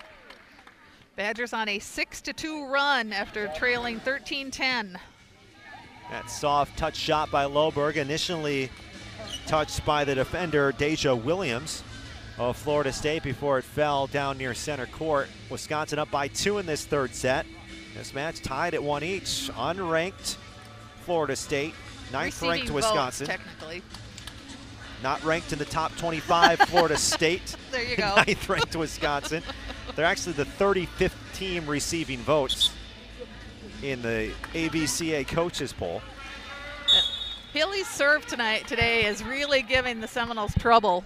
[1.17, 4.99] Badgers on a 6 to 2 run after trailing 13 10.
[6.11, 8.71] That soft touch shot by Loberg, initially
[9.47, 11.83] touched by the defender Deja Williams
[12.41, 15.29] of Florida State before it fell down near center court.
[15.51, 17.45] Wisconsin up by two in this third set.
[17.95, 19.51] This match tied at one each.
[19.59, 20.37] Unranked
[21.03, 21.75] Florida State,
[22.11, 23.27] ninth Receiving ranked votes, Wisconsin.
[23.27, 23.83] technically.
[25.03, 27.57] Not ranked in the top 25, Florida State.
[27.71, 28.15] There you go.
[28.27, 29.43] Ninth ranked Wisconsin.
[29.95, 32.73] They're actually the 35th team receiving votes
[33.83, 36.03] in the AVCA coaches poll.
[37.53, 41.05] Hilley's serve tonight today is really giving the Seminoles trouble.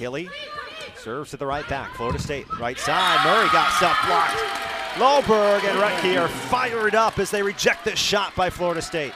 [0.00, 0.28] Hilley
[0.96, 1.94] serves to the right back.
[1.94, 3.22] Florida State, right side.
[3.22, 4.34] Murray got stuff blocked.
[4.94, 9.12] Loberg and Rettke are fired up as they reject this shot by Florida State.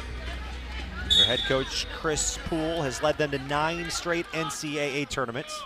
[1.17, 5.61] Their head coach Chris Poole has led them to nine straight NCAA tournaments.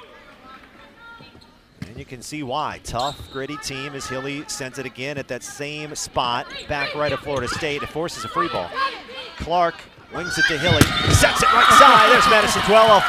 [1.88, 2.80] And you can see why.
[2.84, 7.20] Tough, gritty team as Hilley sends it again at that same spot, back right of
[7.20, 7.84] Florida State.
[7.84, 8.72] It forces a free ball.
[9.38, 9.76] Clark
[10.12, 10.82] wings it to Hilley,
[11.14, 12.12] sets it right side.
[12.12, 13.04] There's Madison Duello.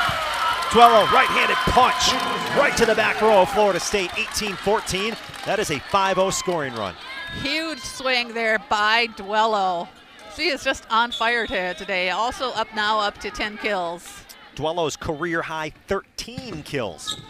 [0.75, 2.13] Duello, right-handed punch,
[2.59, 5.45] right to the back row of Florida State, 18-14.
[5.45, 6.97] That is a 5-0 scoring run.
[7.43, 9.87] Huge swing there by Duello.
[10.35, 12.11] She is just on fire today.
[12.11, 14.25] Also up now up to 10 kills.
[14.57, 17.23] Duello's career high 13 kills.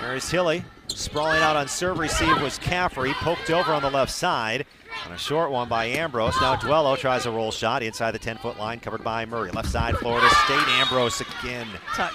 [0.00, 0.62] There's Hilley.
[0.86, 4.64] Sprawling out on serve receive was Caffrey, poked over on the left side.
[5.06, 6.34] A short one by Ambrose.
[6.40, 9.50] Now Duello tries a roll shot inside the 10 foot line, covered by Murray.
[9.50, 10.68] Left side, Florida State.
[10.68, 11.66] Ambrose again.
[11.94, 12.12] Touch.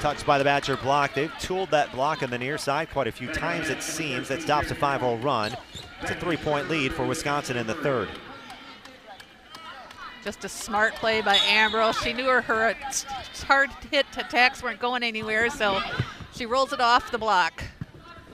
[0.00, 1.14] Touched by the Badger block.
[1.14, 4.28] They've tooled that block on the near side quite a few times, it seems.
[4.28, 5.56] That stops a 5 0 run.
[6.00, 8.08] It's a three point lead for Wisconsin in the third.
[10.24, 11.98] Just a smart play by Ambrose.
[11.98, 12.74] She knew her, her uh,
[13.44, 15.80] hard hit attacks weren't going anywhere, so
[16.34, 17.62] she rolls it off the block.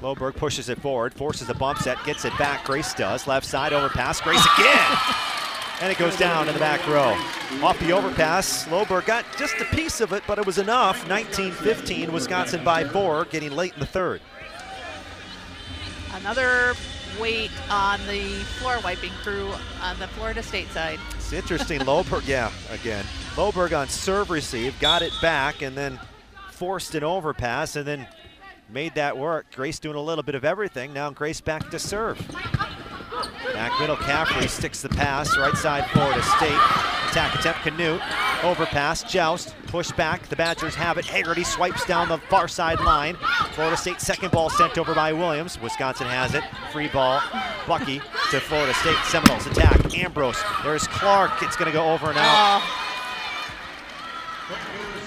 [0.02, 2.64] Loberg pushes it forward, forces a bump set, gets it back.
[2.64, 3.26] Grace does.
[3.26, 4.20] Left side overpass.
[4.20, 4.98] Grace again.
[5.80, 7.16] and it goes down in the back row.
[7.62, 11.06] Off the overpass, Loberg got just a piece of it, but it was enough.
[11.08, 14.20] 19-15, Wisconsin by four, getting late in the third.
[16.14, 16.74] Another
[17.20, 18.22] weight on the
[18.58, 19.50] floor wiping crew
[19.82, 20.98] on the Florida State side.
[21.16, 21.80] It's interesting.
[21.80, 23.04] Loberg, yeah, again.
[23.34, 25.98] Loberg on serve receive, got it back, and then
[26.50, 28.06] forced an overpass and then
[28.68, 29.46] made that work.
[29.54, 30.92] Grace doing a little bit of everything.
[30.92, 32.18] Now Grace back to serve.
[33.52, 36.58] Back middle, Caffrey sticks the pass, right side Florida State.
[37.10, 38.00] Attack attempt, Canute.
[38.42, 40.26] Overpass, Joust, push back.
[40.28, 41.04] The Badgers have it.
[41.04, 43.14] Haggerty swipes down the far side line.
[43.52, 45.60] Florida State second ball sent over by Williams.
[45.60, 46.42] Wisconsin has it.
[46.72, 47.22] Free ball,
[47.68, 48.00] Bucky
[48.30, 48.98] to Florida State.
[49.04, 49.96] Seminoles attack.
[49.96, 50.42] Ambrose.
[50.64, 51.42] There's Clark.
[51.42, 52.62] It's going to go over and out.
[52.62, 52.80] Oh.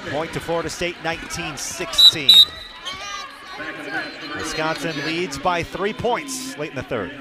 [0.10, 2.32] Point to Florida State, 1916.
[4.36, 7.12] Wisconsin leads by three points late in the third.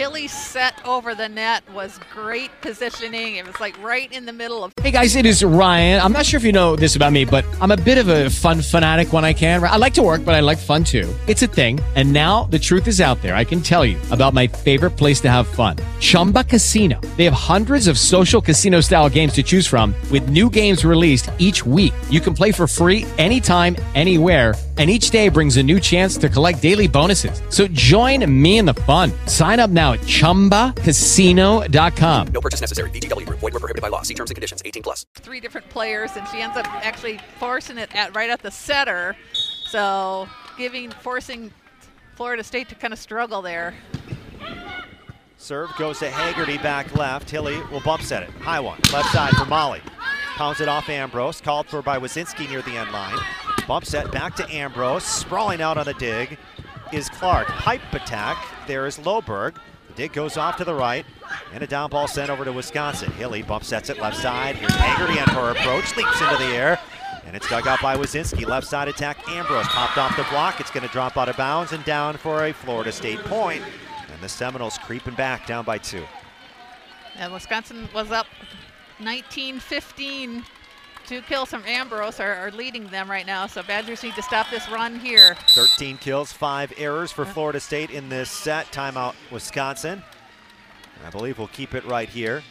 [0.00, 3.36] Hilley's set over the net was great positioning.
[3.36, 4.72] It was like right in the middle of.
[4.80, 6.00] Hey guys, it is Ryan.
[6.00, 8.30] I'm not sure if you know this about me, but I'm a bit of a
[8.30, 9.62] fun fanatic when I can.
[9.62, 11.06] I like to work, but I like fun too.
[11.26, 11.80] It's a thing.
[11.96, 13.34] And now the truth is out there.
[13.34, 16.98] I can tell you about my favorite place to have fun Chumba Casino.
[17.18, 21.28] They have hundreds of social casino style games to choose from, with new games released
[21.36, 21.92] each week.
[22.08, 26.26] You can play for free anytime, anywhere and each day brings a new chance to
[26.26, 27.42] collect daily bonuses.
[27.50, 29.12] So join me in the fun.
[29.26, 32.26] Sign up now at ChumbaCasino.com.
[32.28, 32.90] No purchase necessary.
[32.90, 33.40] VGW Group.
[33.40, 34.02] Void were prohibited by law.
[34.02, 34.62] See terms and conditions.
[34.64, 35.04] 18 plus.
[35.14, 39.16] three different players, and she ends up actually forcing it at right at the setter.
[39.32, 41.52] So giving forcing
[42.16, 43.74] Florida State to kind of struggle there.
[45.36, 47.30] Serve goes to Haggerty back left.
[47.30, 48.30] Hilley will bump set it.
[48.30, 48.78] High one.
[48.92, 49.80] Left side for Molly.
[50.36, 51.40] Pounds it off Ambrose.
[51.40, 53.16] Called for by Wazinski near the end line.
[53.66, 55.04] Bump set back to Ambrose.
[55.04, 56.36] Sprawling out on the dig
[56.92, 57.46] is Clark.
[57.46, 58.36] Pipe attack.
[58.66, 59.56] There is Loberg.
[60.00, 61.04] Dig goes off to the right.
[61.52, 63.12] And a down ball sent over to Wisconsin.
[63.12, 64.56] Hilley bump sets it left side.
[64.56, 65.94] Here's Haggerty on her approach.
[65.94, 66.80] Leaps into the air.
[67.26, 68.46] And it's dug out by Wazinski.
[68.46, 69.28] Left side attack.
[69.28, 70.58] Ambrose popped off the block.
[70.58, 73.62] It's going to drop out of bounds and down for a Florida State point.
[74.10, 76.06] And the Seminoles creeping back down by two.
[77.16, 78.26] And Wisconsin was up
[79.00, 80.44] 19-15.
[81.10, 84.48] Two kills from Ambrose are, are leading them right now, so Badgers need to stop
[84.48, 85.36] this run here.
[85.48, 88.66] 13 kills, five errors for Florida State in this set.
[88.66, 90.04] Timeout, Wisconsin.
[90.96, 92.44] And I believe we'll keep it right here.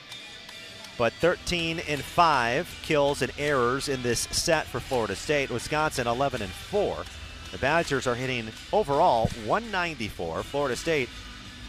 [0.98, 5.49] But 13 and 5 kills and errors in this set for Florida State.
[5.49, 7.06] Wisconsin 11 and 4.
[7.53, 10.44] The Badgers are hitting overall 194.
[10.44, 11.07] Florida State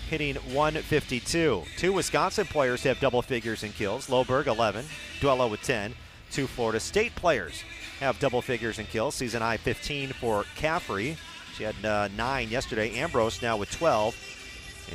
[0.09, 1.63] hitting 152.
[1.77, 4.09] Two Wisconsin players have double figures in kills.
[4.09, 4.85] Loberg 11,
[5.21, 5.95] Duello with 10.
[6.31, 7.65] Two Florida State players
[7.99, 9.15] have double figures in kills.
[9.15, 11.17] Season high 15 for Caffrey.
[11.57, 12.95] She had uh, nine yesterday.
[12.99, 14.17] Ambrose now with 12.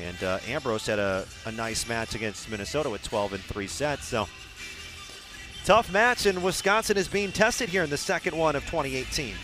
[0.04, 4.06] And uh, Ambrose had a, a nice match against Minnesota with 12 in three sets.
[4.06, 4.28] So
[5.64, 9.36] tough match, and Wisconsin is being tested here in the second one of 2018.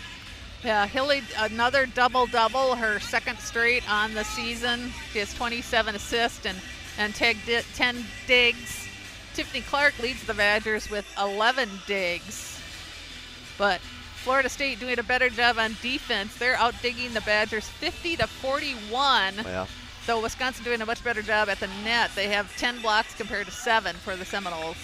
[0.64, 4.92] Yeah, Hilley, another double double, her second straight on the season.
[5.12, 6.56] She has 27 assists and,
[6.98, 8.81] and 10 digs.
[9.34, 12.60] Tiffany Clark leads the Badgers with 11 digs.
[13.58, 13.80] But
[14.22, 16.36] Florida State doing a better job on defense.
[16.36, 19.34] They're out digging the Badgers 50 to 41.
[19.36, 19.66] Yeah.
[20.04, 22.10] So Wisconsin doing a much better job at the net.
[22.14, 24.76] They have 10 blocks compared to seven for the Seminoles.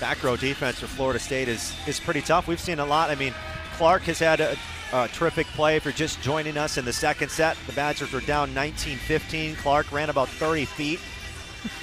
[0.00, 2.48] Back row defense for Florida State is is pretty tough.
[2.48, 3.10] We've seen a lot.
[3.10, 3.34] I mean,
[3.76, 4.56] Clark has had a,
[4.92, 5.76] a terrific play.
[5.76, 9.56] If you're just joining us in the second set, the Badgers were down 19-15.
[9.58, 11.00] Clark ran about 30 feet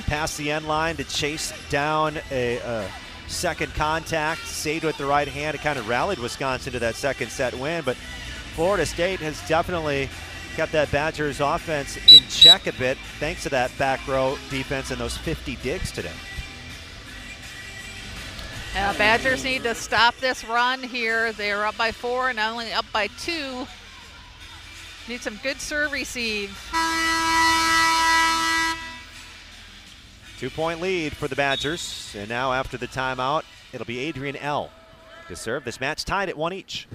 [0.08, 2.90] past the end line to chase down a, a
[3.28, 5.56] second contact, saved with the right hand.
[5.56, 7.96] It kind of rallied Wisconsin to that second set win, but
[8.56, 10.10] Florida State has definitely
[10.56, 15.00] kept that Badgers offense in check a bit thanks to that back row defense and
[15.00, 16.12] those 50 digs today.
[18.76, 21.34] Uh, Badgers need to stop this run here.
[21.34, 23.68] They are up by four, not only up by two.
[25.10, 26.58] Need some good serve receive.
[30.42, 32.16] Two point lead for the Badgers.
[32.18, 33.44] And now, after the timeout,
[33.74, 34.72] it'll be Adrian L.
[35.28, 35.66] to serve.
[35.66, 36.88] This match tied at one each.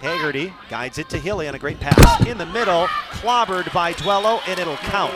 [0.00, 2.26] Haggerty guides it to Hilley on a great pass.
[2.26, 5.14] In the middle, clobbered by Duello, and it'll count.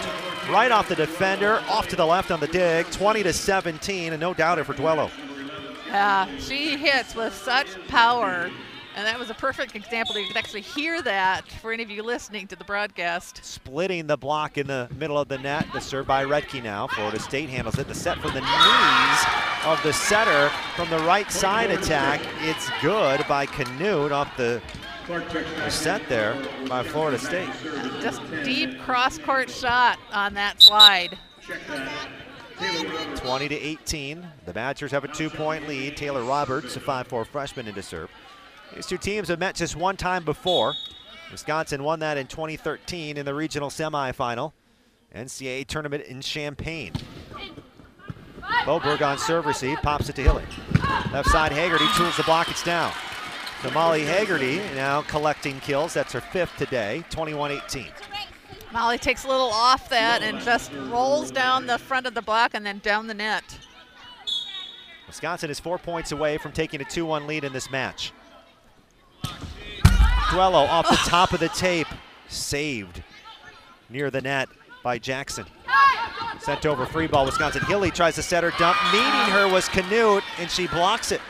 [0.48, 4.20] Right off the defender, off to the left on the dig, 20 to 17, and
[4.20, 5.10] no doubter for Duello.
[5.88, 8.52] Yeah, she hits with such power.
[8.96, 10.16] And that was a perfect example.
[10.18, 13.44] You could actually hear that for any of you listening to the broadcast.
[13.44, 15.66] Splitting the block in the middle of the net.
[15.72, 16.86] The serve by Rettke now.
[16.86, 17.88] Florida State handles it.
[17.88, 19.24] The set from the knees
[19.64, 22.20] of the setter from the right side attack.
[22.42, 24.62] It's good by Canute off the,
[25.68, 26.36] set there
[26.68, 27.48] by Florida State.
[28.00, 31.18] Just deep cross court shot on that slide.
[33.16, 34.26] 20 to 18.
[34.46, 35.96] The Badgers have a two point lead.
[35.96, 38.10] Taylor Roberts, a 5'4 freshman, into serve.
[38.74, 40.74] These two teams have met just one time before.
[41.30, 44.52] Wisconsin won that in 2013 in the regional semifinal.
[45.14, 46.92] NCAA tournament in Champaign.
[48.64, 50.44] Loberg on serve receive, pops it to Hilley.
[51.12, 52.92] Left side, Haggerty tools the block, it's down.
[53.62, 55.94] So Molly Haggerty now collecting kills.
[55.94, 57.86] That's her fifth today, 21 18.
[58.72, 62.54] Molly takes a little off that and just rolls down the front of the block
[62.54, 63.58] and then down the net.
[65.06, 68.12] Wisconsin is four points away from taking a 2 1 lead in this match.
[70.30, 71.88] Duello off the top of the tape,
[72.28, 73.02] saved
[73.88, 74.48] near the net
[74.82, 75.46] by Jackson.
[76.40, 77.62] Sent over free ball, Wisconsin.
[77.64, 78.76] Hilley tries to set her dump.
[78.92, 81.20] Meeting her was Canute, and she blocks it.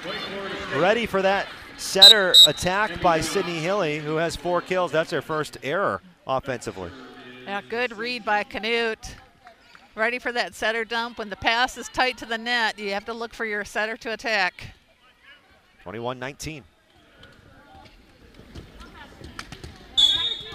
[0.76, 1.46] Ready for that
[1.76, 4.90] setter attack by Sydney Hilley, who has four kills.
[4.90, 6.90] That's her first error offensively.
[7.44, 9.14] Yeah, good read by Canute.
[9.94, 11.18] Ready for that setter dump.
[11.18, 13.96] When the pass is tight to the net, you have to look for your setter
[13.98, 14.74] to attack.
[15.82, 16.64] 21 19.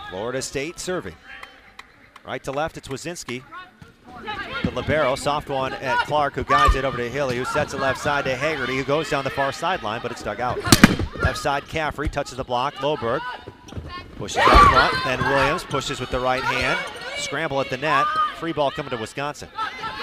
[0.10, 1.16] Florida State serving.
[2.26, 3.44] Right to left, it's Wazinski.
[4.64, 7.80] The libero, soft one at Clark, who guides it over to Hilley, who sets it
[7.80, 10.58] left side to Haggerty, who goes down the far sideline, but it's dug out.
[11.22, 12.74] Left side, Caffrey touches the block.
[12.76, 13.22] Loberg
[14.18, 14.96] pushes up front.
[15.06, 16.80] Then Williams pushes with the right hand.
[17.18, 18.06] Scramble at the net.
[18.38, 19.50] Free ball coming to Wisconsin.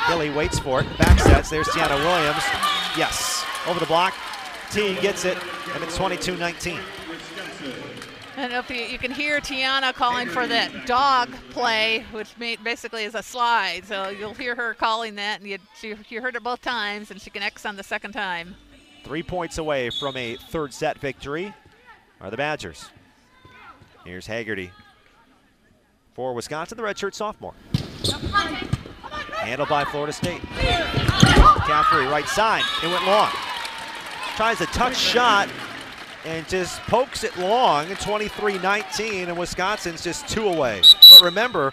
[0.06, 0.98] Hilley waits for it.
[0.98, 1.50] Back sets.
[1.50, 2.42] There's Tiana Williams.
[2.96, 3.44] Yes.
[3.66, 4.14] Over the block.
[4.70, 5.38] T gets it,
[5.74, 6.80] and it's 22 19.
[8.36, 13.14] And if you, you can hear Tiana calling for that dog play, which basically is
[13.14, 13.86] a slide.
[13.86, 15.58] So you'll hear her calling that, and you,
[16.08, 18.54] you heard it both times, and she connects on the second time.
[19.04, 21.54] Three points away from a third set victory
[22.20, 22.90] are the Badgers.
[24.04, 24.70] Here's Haggerty
[26.12, 27.54] for Wisconsin, the redshirt sophomore.
[29.32, 30.40] Handled by Florida State.
[30.42, 32.64] Caffrey, right side.
[32.82, 33.30] It went long.
[34.36, 35.48] Tries a touch shot
[36.26, 37.86] and just pokes it long.
[37.86, 40.82] 23-19, and Wisconsin's just two away.
[41.10, 41.72] But remember,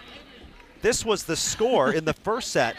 [0.81, 2.75] this was the score in the first set,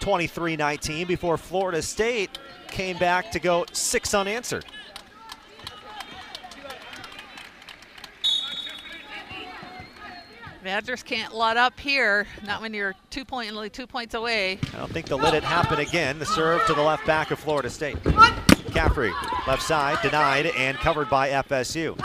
[0.00, 4.64] 23-19, before Florida State came back to go six unanswered.
[10.62, 14.58] Badgers can't let up here, not when you're two point, only two points away.
[14.74, 16.18] I don't think they'll let it happen again.
[16.18, 17.96] The serve to the left back of Florida State.
[18.70, 19.12] Caffrey,
[19.46, 21.96] left side, denied and covered by FSU.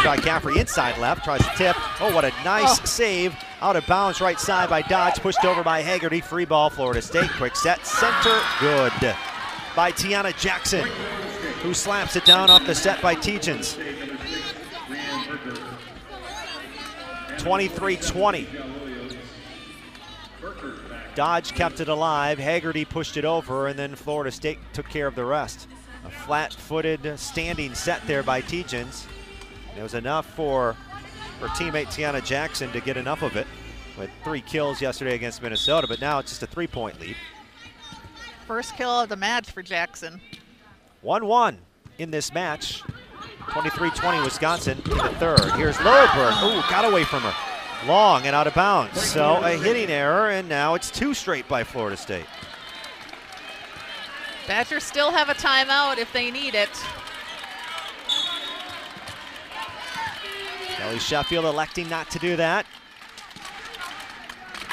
[0.00, 1.76] Try Caffrey inside left, tries to tip.
[2.00, 2.84] Oh, what a nice Oh.
[2.84, 3.34] save.
[3.62, 6.20] Out of bounds, right side by Dodge, pushed over by Haggerty.
[6.20, 7.30] Free ball, Florida State.
[7.36, 8.92] Quick set, center, good.
[9.74, 10.86] By Tiana Jackson,
[11.62, 13.76] who slaps it down off the set by Teachins.
[17.38, 18.46] 23-20.
[21.14, 22.38] Dodge kept it alive.
[22.38, 25.66] Haggerty pushed it over, and then Florida State took care of the rest.
[26.06, 29.08] A flat-footed standing set there by Teachins.
[29.76, 30.76] It was enough for
[31.40, 33.46] her teammate Tiana Jackson to get enough of it
[33.98, 37.16] with three kills yesterday against Minnesota, but now it's just a three-point lead.
[38.46, 40.20] First kill of the match for Jackson.
[41.04, 41.56] 1-1
[41.98, 42.84] in this match.
[43.48, 45.40] 23-20 Wisconsin in the third.
[45.56, 46.42] Here's Loberg.
[46.44, 47.34] Ooh, got away from her.
[47.86, 49.00] Long and out of bounds.
[49.02, 52.26] So a hitting error, and now it's two straight by Florida State.
[54.46, 56.70] Badgers still have a timeout if they need it.
[60.76, 62.66] Kelly Sheffield electing not to do that.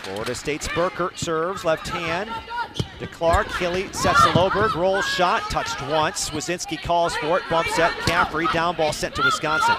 [0.04, 2.30] Florida State's Burkert serves, left hand
[3.00, 3.48] to Clark.
[3.48, 6.30] Hilley sets to Loberg, rolls shot, touched once.
[6.30, 9.76] Wazinski calls for it, bump set, Caffrey, down ball sent to Wisconsin.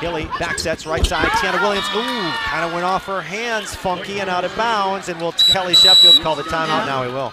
[0.00, 4.20] Hilley back sets, right side, Tiana Williams, ooh, kind of went off her hands, funky
[4.20, 6.86] and out of bounds, and will Kelly Sheffield call the timeout?
[6.86, 7.32] Now he will.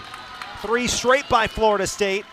[0.62, 2.24] Three straight by Florida State,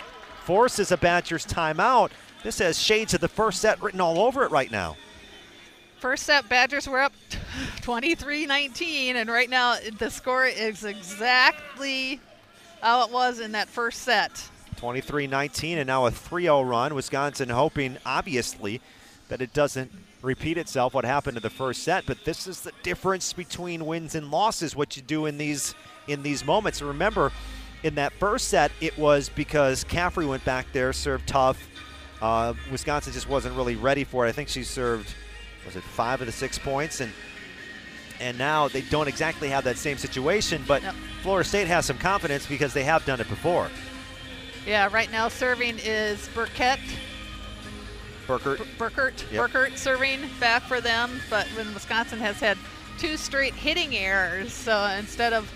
[0.43, 2.11] forces a Badgers timeout.
[2.43, 4.97] This has shades of the first set written all over it right now.
[5.99, 7.13] First set, Badgers were up
[7.81, 12.19] 23-19, and right now the score is exactly
[12.81, 14.49] how it was in that first set.
[14.75, 16.93] 23-19 and now a 3-0 run.
[16.93, 18.81] Wisconsin hoping, obviously,
[19.29, 19.89] that it doesn't
[20.21, 22.05] repeat itself what happened in the first set.
[22.05, 24.75] But this is the difference between wins and losses.
[24.75, 25.73] What you do in these
[26.07, 26.81] in these moments.
[26.81, 27.31] Remember,
[27.84, 31.69] in that first set, it was because Caffrey went back there, served tough.
[32.22, 34.30] Uh, Wisconsin just wasn't really ready for it.
[34.30, 35.14] I think she served,
[35.65, 37.11] was it five of the six points, and
[38.19, 40.64] and now they don't exactly have that same situation.
[40.65, 40.81] But
[41.22, 43.69] Florida State has some confidence because they have done it before.
[44.65, 46.80] Yeah, right now serving is Burkett.
[48.26, 48.60] Burkert.
[48.77, 49.30] Burkert.
[49.30, 49.49] Yep.
[49.49, 52.57] Burkert serving back for them, but when Wisconsin has had
[52.97, 55.51] two straight hitting errors, so instead of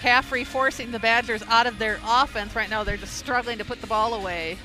[0.00, 3.80] Caffrey forcing the Badgers out of their offense, right now they're just struggling to put
[3.80, 4.58] the ball away.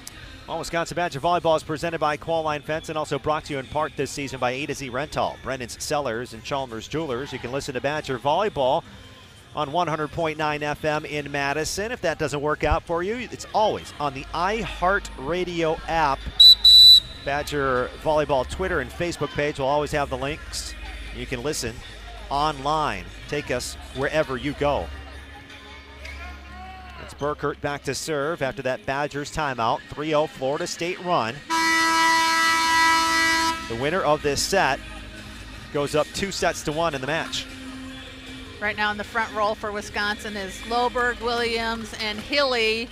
[0.47, 3.65] Well, Wisconsin Badger Volleyball is presented by Qualline Fence and also brought to you in
[3.65, 7.31] part this season by A to Z Rental, Brennan's Cellars, and Chalmers Jewelers.
[7.31, 8.83] You can listen to Badger Volleyball
[9.55, 11.93] on 100.9 FM in Madison.
[11.93, 16.19] If that doesn't work out for you, it's always on the iHeartRadio app.
[17.23, 20.75] Badger Volleyball Twitter and Facebook page will always have the links.
[21.15, 21.73] You can listen
[22.29, 23.05] online.
[23.29, 24.87] Take us wherever you go.
[27.23, 29.79] Burkert back to serve after that Badgers timeout.
[29.91, 31.33] 3 0 Florida State run.
[33.69, 34.77] The winner of this set
[35.71, 37.45] goes up two sets to one in the match.
[38.59, 42.89] Right now in the front row for Wisconsin is Loberg, Williams, and Hilley.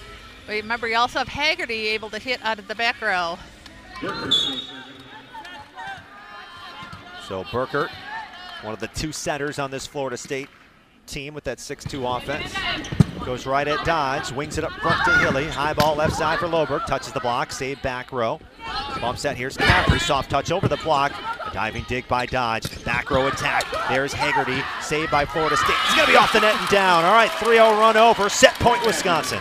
[0.48, 3.38] Remember, you also have Haggerty able to hit out of the back row.
[7.28, 7.90] So Burkert,
[8.62, 10.48] one of the two setters on this Florida State
[11.06, 12.54] team with that 6-2 offense.
[13.26, 15.48] Goes right at Dodge, wings it up front to Hilley.
[15.48, 18.40] High ball left side for Loberg, touches the block, save back row.
[19.00, 21.12] Bump set, here's Caffrey, soft touch over the block.
[21.46, 23.66] A diving dig by Dodge, back row attack.
[23.90, 25.76] There's Haggerty, saved by Florida State.
[25.88, 27.06] He's gonna be off the net and down.
[27.06, 29.40] All right, 3-0 run over, set point Wisconsin.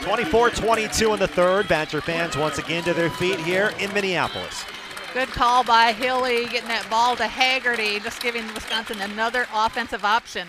[0.00, 1.68] 24-22 in the third.
[1.68, 4.64] Badger fans once again to their feet here in Minneapolis.
[5.16, 10.46] Good call by Hilley, getting that ball to Haggerty, just giving Wisconsin another offensive option.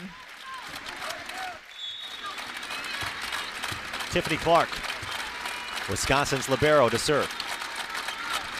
[4.11, 4.67] Tiffany Clark,
[5.89, 7.29] Wisconsin's libero to serve.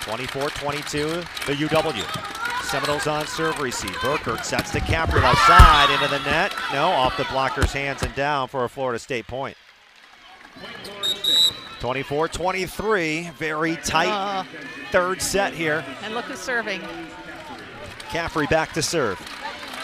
[0.06, 2.64] 24-22, the UW.
[2.64, 3.92] Seminoles on serve receive.
[3.96, 6.54] Burkert sets to Caffrey left side into the net.
[6.72, 9.58] No, off the blocker's hands and down for a Florida State point.
[11.80, 14.44] 24-23, very tight Uh.
[14.92, 15.86] third set here.
[16.04, 16.82] And look who's serving.
[18.10, 19.20] Caffrey back to serve.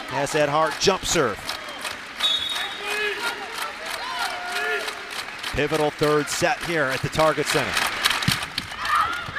[0.10, 1.38] Has that hard jump serve.
[5.54, 7.70] Pivotal third set here at the Target Center.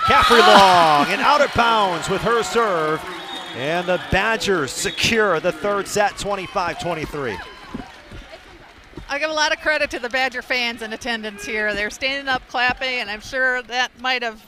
[0.07, 3.03] Caffrey long and out of bounds with her serve.
[3.57, 7.37] And the Badgers secure the third set 25-23.
[9.09, 11.75] I give a lot of credit to the Badger fans in attendance here.
[11.75, 14.43] They're standing up, clapping, and I'm sure that might have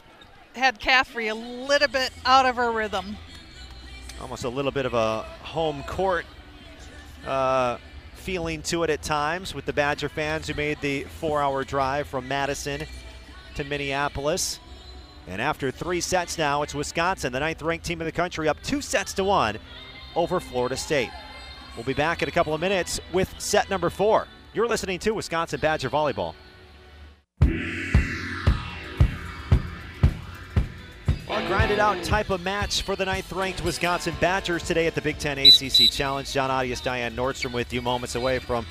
[0.55, 3.15] had Caffrey a little bit out of her rhythm.
[4.19, 6.25] Almost a little bit of a home court
[7.25, 7.77] uh,
[8.15, 12.27] feeling to it at times with the Badger fans who made the four-hour drive from
[12.27, 12.81] Madison
[13.55, 14.59] to Minneapolis.
[15.27, 18.81] And after three sets now, it's Wisconsin, the ninth-ranked team in the country, up two
[18.81, 19.59] sets to one
[20.15, 21.11] over Florida State.
[21.75, 24.27] We'll be back in a couple of minutes with set number four.
[24.57, 26.33] You're listening to Wisconsin Badger Volleyball.
[31.29, 35.01] Well, grinded out type of match for the ninth ranked Wisconsin Badgers today at the
[35.03, 36.33] Big Ten ACC Challenge.
[36.33, 38.65] John Audius, Diane Nordstrom with you moments away from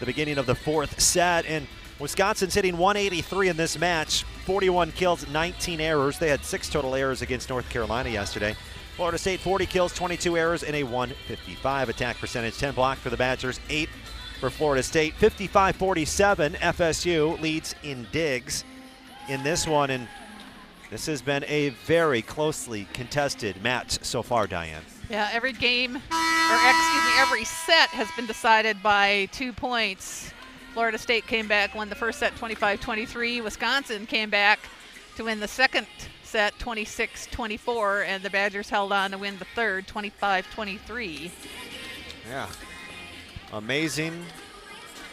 [0.00, 1.46] the beginning of the fourth set.
[1.46, 1.68] And
[2.00, 6.18] Wisconsin's hitting 183 in this match, 41 kills, 19 errors.
[6.18, 8.56] They had six total errors against North Carolina yesterday.
[8.96, 12.58] Florida State 40 kills, 22 errors, and a 155 attack percentage.
[12.58, 13.88] 10 block for the Badgers, 8
[14.42, 15.14] for Florida State.
[15.14, 18.64] 55 47, FSU leads in digs
[19.28, 19.88] in this one.
[19.90, 20.08] And
[20.90, 24.82] this has been a very closely contested match so far, Diane.
[25.08, 30.32] Yeah, every game, or excuse me, every set has been decided by two points.
[30.72, 33.42] Florida State came back, won the first set 25 23.
[33.42, 34.58] Wisconsin came back
[35.14, 35.86] to win the second
[36.24, 41.30] set 26 24, and the Badgers held on to win the third 25 23.
[42.28, 42.48] Yeah.
[43.52, 44.24] Amazing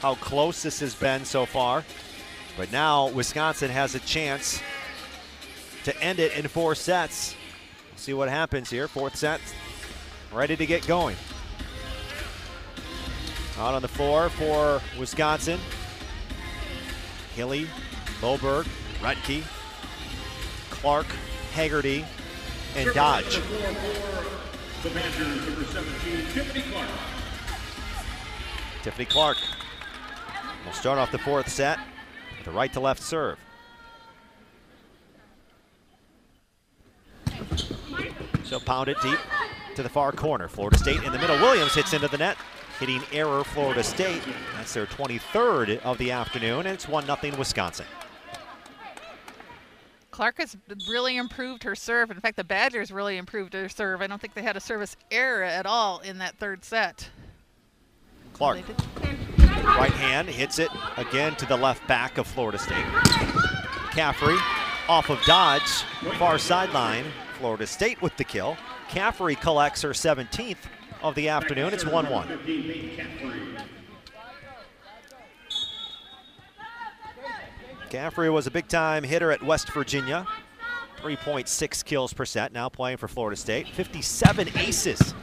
[0.02, 1.84] how close this has been so far.
[2.58, 4.62] But now Wisconsin has a chance
[5.84, 7.36] to end it in four sets.
[7.96, 8.88] See what happens here.
[8.88, 9.42] Fourth set,
[10.32, 11.18] ready to get going.
[13.58, 15.60] Out on the floor for Wisconsin.
[17.36, 17.68] Hilley,
[18.22, 18.68] Loberg,
[19.02, 19.44] Rettke,
[20.70, 21.08] Clark,
[21.54, 22.06] Haggerty,
[22.76, 23.40] and Dodge.
[24.82, 26.88] The Badgers, number 17, Tiffany Clark.
[28.84, 29.38] Tiffany Clark
[30.66, 31.80] will start off the fourth set
[32.38, 33.38] with a right to left serve.
[38.44, 39.20] So pound it deep
[39.76, 40.48] to the far corner.
[40.48, 41.38] Florida State in the middle.
[41.38, 42.38] Williams hits into the net,
[42.80, 44.24] hitting error Florida State.
[44.56, 47.86] That's their 23rd of the afternoon, and it's 1 0 Wisconsin.
[50.10, 50.58] Clark has
[50.90, 52.12] really improved her serve.
[52.12, 54.02] In fact, the Badgers really improved their serve.
[54.02, 57.10] I don't think they had a service error at all in that third set.
[58.40, 58.60] Clark,
[59.38, 62.86] right hand, hits it again to the left back of Florida State.
[63.92, 64.38] Caffrey
[64.88, 65.84] off of Dodge,
[66.18, 67.04] far sideline.
[67.38, 68.56] Florida State with the kill.
[68.88, 70.56] Caffrey collects her 17th
[71.04, 71.74] of the afternoon.
[71.74, 72.40] It's 1 1.
[77.90, 80.26] Caffrey was a big time hitter at West Virginia.
[81.02, 83.68] 3.6 kills per set, now playing for Florida State.
[83.68, 85.14] 57 aces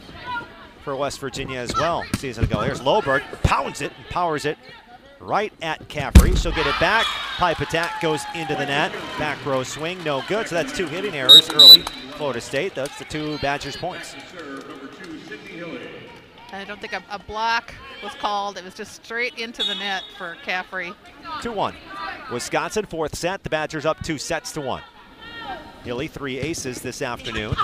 [0.86, 2.60] for West Virginia as well season ago.
[2.60, 4.56] Here's Loberg, pounds it and powers it
[5.18, 6.36] right at Caffrey.
[6.36, 7.04] She'll get it back.
[7.38, 8.92] Pipe attack goes into the net.
[9.18, 10.46] Back row swing, no good.
[10.46, 11.82] So that's two hitting errors early.
[12.12, 12.76] Florida State.
[12.76, 14.14] That's the two Badgers points.
[16.52, 18.56] I don't think a, a block was called.
[18.56, 20.94] It was just straight into the net for Caffrey.
[21.42, 21.74] 2 1.
[22.32, 23.42] Wisconsin, fourth set.
[23.42, 24.84] The Badgers up two sets to one.
[25.82, 27.56] Hilley, three aces this afternoon.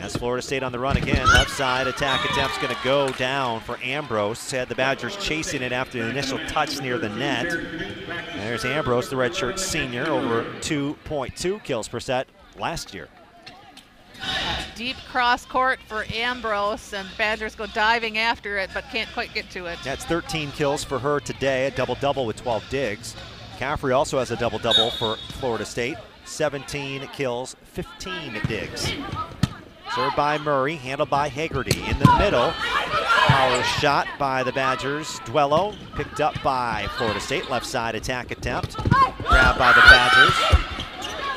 [0.00, 3.60] As Florida State on the run again, left side attack attempt's going to go down
[3.60, 4.50] for Ambrose.
[4.50, 7.46] Had the Badgers chasing it after the initial touch near the net.
[7.52, 13.08] And there's Ambrose, the redshirt senior, over 2.2 kills per set last year.
[14.76, 19.50] Deep cross court for Ambrose, and Badgers go diving after it, but can't quite get
[19.50, 19.78] to it.
[19.82, 23.16] That's 13 kills for her today, a double double with 12 digs.
[23.58, 28.92] Caffrey also has a double double for Florida State, 17 kills, 15 digs.
[29.94, 31.82] Served by Murray, handled by Haggerty.
[31.88, 35.18] In the middle, power shot by the Badgers.
[35.20, 37.50] Duello picked up by Florida State.
[37.50, 38.76] Left side attack attempt.
[38.76, 40.34] Grabbed by the Badgers.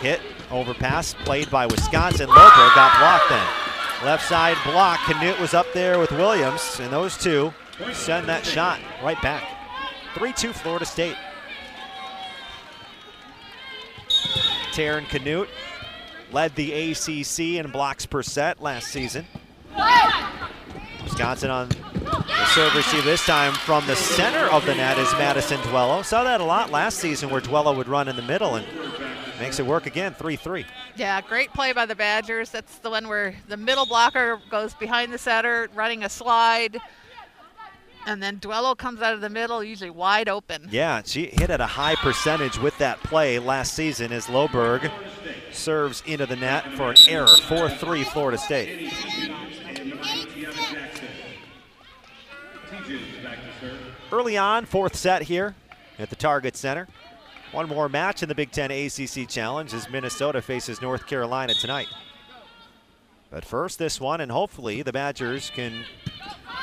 [0.02, 0.22] Hit,
[0.52, 2.28] overpass, played by Wisconsin.
[2.28, 3.48] Loberg got blocked then.
[4.06, 4.99] Left side block.
[5.06, 7.53] Canute was up there with Williams, and those two
[7.94, 9.44] send that shot right back.
[10.15, 11.15] 3-2 Florida State.
[14.72, 15.49] Taryn Canute
[16.32, 19.26] led the ACC in blocks per set last season.
[21.03, 25.60] Wisconsin on the serve receive this time from the center of the net is Madison
[25.60, 26.03] Duello.
[26.03, 28.66] Saw that a lot last season where Duello would run in the middle and
[29.40, 30.66] makes it work again, 3-3.
[30.95, 32.52] Yeah, great play by the Badgers.
[32.52, 36.78] That's the one where the middle blocker goes behind the setter, running a slide.
[38.07, 40.68] And then Duello comes out of the middle, usually wide open.
[40.72, 44.91] Yeah, she hit at a high percentage with that play last season as Loberg
[45.52, 47.28] serves into the net for an error.
[47.28, 48.91] 4-3 Florida State.
[54.11, 55.56] Early on, fourth set here
[55.98, 56.88] at the Target Center.
[57.52, 61.88] One more match in the Big Ten ACC Challenge as Minnesota faces North Carolina tonight.
[63.32, 65.86] But first, this one, and hopefully the Badgers can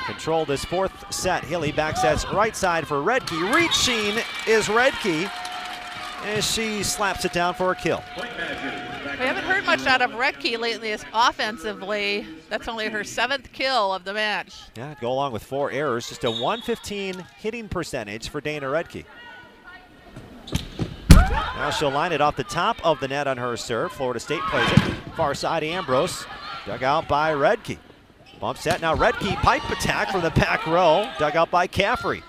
[0.04, 1.42] control this fourth set.
[1.42, 3.54] Hilley back sets right side for Rettke.
[3.54, 5.30] Reaching is Rettke
[6.24, 8.04] as she slaps it down for a kill.
[8.18, 12.26] We haven't heard much out of Rettke lately offensively.
[12.50, 14.54] That's only her seventh kill of the match.
[14.76, 16.10] Yeah, go along with four errors.
[16.10, 19.06] Just a 115 hitting percentage for Dana Rettke.
[21.30, 23.90] Now she'll line it off the top of the net on her serve.
[23.92, 24.94] Florida State plays it.
[25.16, 26.26] Far side Ambrose.
[26.66, 27.78] Dug out by Rettke.
[28.40, 28.80] Bump set.
[28.80, 31.10] Now Rettke pipe attack from the back row.
[31.18, 32.22] Dug out by Caffrey.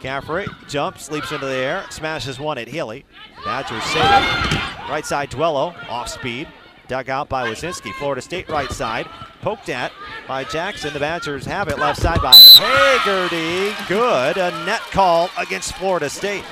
[0.00, 3.04] Caffrey jumps, leaps into the air, smashes one at Hilley.
[3.44, 4.88] Badgers save.
[4.88, 6.48] Right side Duello, off speed.
[6.88, 7.92] Dug out by Wazinski.
[7.94, 9.06] Florida State right side.
[9.42, 9.92] Poked at
[10.26, 10.92] by Jackson.
[10.92, 13.76] The Badgers have it left side by Haggerty.
[13.86, 14.36] Good.
[14.38, 16.44] A net call against Florida State.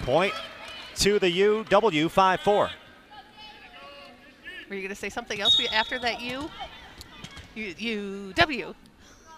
[0.00, 0.32] Point
[0.96, 2.70] to the UW 5 4.
[4.70, 6.48] Were you going to say something else after that U?
[7.56, 8.74] U, U W.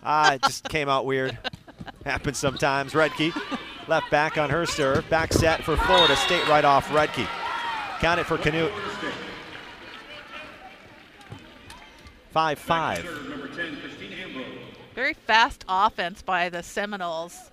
[0.05, 1.39] Ah, it just came out weird.
[2.05, 2.93] Happens sometimes.
[2.93, 3.35] Rettke
[3.89, 5.09] left back on her serve.
[5.09, 7.27] Back set for Florida State right off Rettke.
[8.01, 8.73] Count it for Canute.
[12.33, 13.05] 5 5.
[14.95, 17.52] Very fast offense by the Seminoles.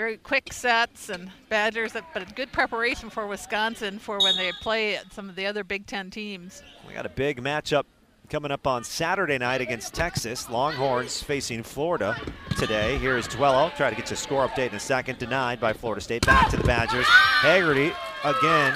[0.00, 5.28] Very quick sets and Badgers, but good preparation for Wisconsin for when they play some
[5.28, 6.62] of the other Big Ten teams.
[6.88, 7.84] We got a big matchup
[8.30, 10.48] coming up on Saturday night against Texas.
[10.48, 12.16] Longhorns facing Florida
[12.56, 12.96] today.
[12.96, 13.76] Here's Duello.
[13.76, 15.18] Try to get you a score update in a second.
[15.18, 16.24] Denied by Florida State.
[16.24, 17.04] Back to the Badgers.
[17.06, 17.92] Haggerty
[18.24, 18.74] again.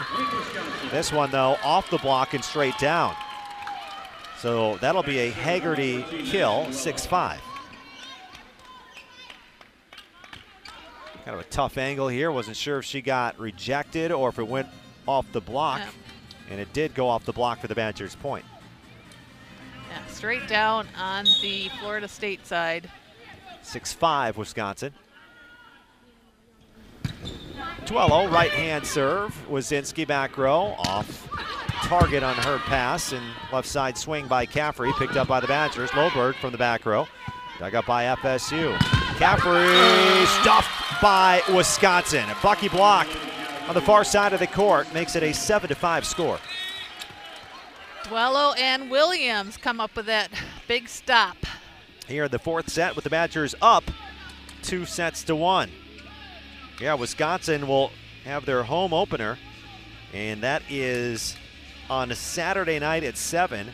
[0.90, 3.14] This one, though, off the block and straight down.
[4.40, 7.38] So that'll be a Haggerty kill, 6-5.
[11.24, 12.30] Kind of a tough angle here.
[12.30, 14.68] Wasn't sure if she got rejected or if it went
[15.08, 15.80] off the block.
[15.80, 15.90] Yeah.
[16.50, 18.44] And it did go off the block for the Badgers' point.
[19.90, 22.90] Yeah, straight down on the Florida State side.
[23.62, 24.92] 6-5 Wisconsin.
[27.86, 29.34] Duello, right hand serve.
[29.48, 31.28] Wazinski back row, off
[31.84, 35.90] target on her pass, and left side swing by Caffrey, picked up by the Badgers.
[35.90, 37.06] Loberg from the back row,
[37.58, 38.76] dug up by FSU.
[39.18, 42.28] Caffrey stuffed by Wisconsin.
[42.28, 43.06] A Bucky block
[43.68, 46.38] on the far side of the court makes it a 7 to 5 score.
[48.04, 50.30] Duello and Williams come up with that
[50.68, 51.36] big stop.
[52.06, 53.84] Here in the fourth set with the Badgers up
[54.62, 55.70] two sets to one.
[56.80, 57.90] Yeah, Wisconsin will
[58.24, 59.38] have their home opener,
[60.12, 61.36] and that is
[61.88, 63.70] on Saturday night at 7.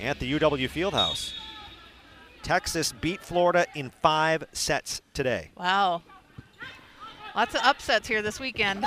[0.00, 1.32] at the UW Fieldhouse.
[2.42, 5.50] Texas beat Florida in five sets today.
[5.56, 6.02] Wow.
[7.40, 8.84] Lots of upsets here this weekend.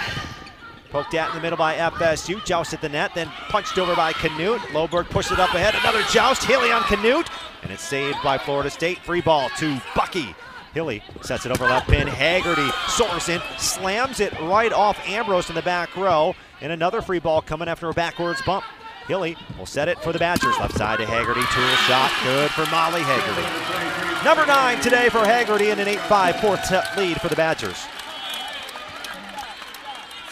[0.92, 4.14] Poked at in the middle by FSU, Joust at the net, then punched over by
[4.14, 4.62] Canute.
[4.74, 7.28] Loberg pushed it up ahead, another joust, Hilley on Canute,
[7.64, 9.00] and it's saved by Florida State.
[9.00, 10.36] Free ball to Bucky.
[10.76, 12.06] Hilley sets it over left pin.
[12.06, 17.18] Haggerty soars in, slams it right off Ambrose in the back row, and another free
[17.18, 18.66] ball coming after a backwards bump.
[19.08, 20.56] Hilley will set it for the Badgers.
[20.60, 21.42] Left side to Haggerty.
[21.42, 22.12] Tool shot.
[22.24, 24.24] Good for Molly Haggerty.
[24.24, 27.88] Number nine today for Haggerty and an 8 5 fourth lead for the Badgers.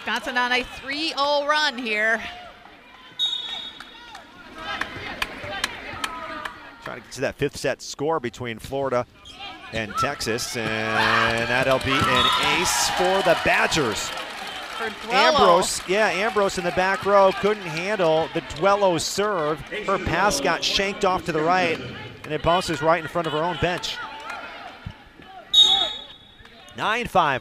[0.02, 2.20] Wisconsin on a 3 0 run here.
[6.84, 9.06] Trying to get to that fifth set score between Florida
[9.74, 14.10] and Texas, and that'll be an ace for the Badgers.
[15.12, 19.60] Ambrose, yeah, Ambrose in the back row couldn't handle the Duello serve.
[19.60, 21.80] Her pass got shanked off to the right,
[22.24, 23.98] and it bounces right in front of her own bench.
[26.76, 27.41] 9 5.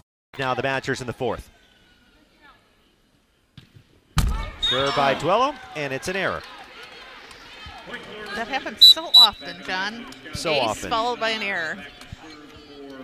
[0.39, 1.49] Now the Badgers in the fourth.
[4.61, 6.41] Served by Duello, and it's an error.
[8.35, 10.05] That happens so often, John.
[10.33, 10.89] So Ace often.
[10.89, 11.77] followed by an error.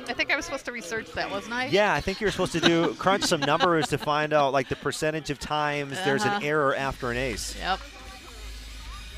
[0.08, 1.66] I think I was supposed to research that, wasn't I?
[1.66, 4.78] Yeah, I think you're supposed to do crunch some numbers to find out like the
[4.78, 6.40] percentage of times there's an Uh-huh.
[6.46, 7.58] error after an ace.
[7.60, 7.80] Yep.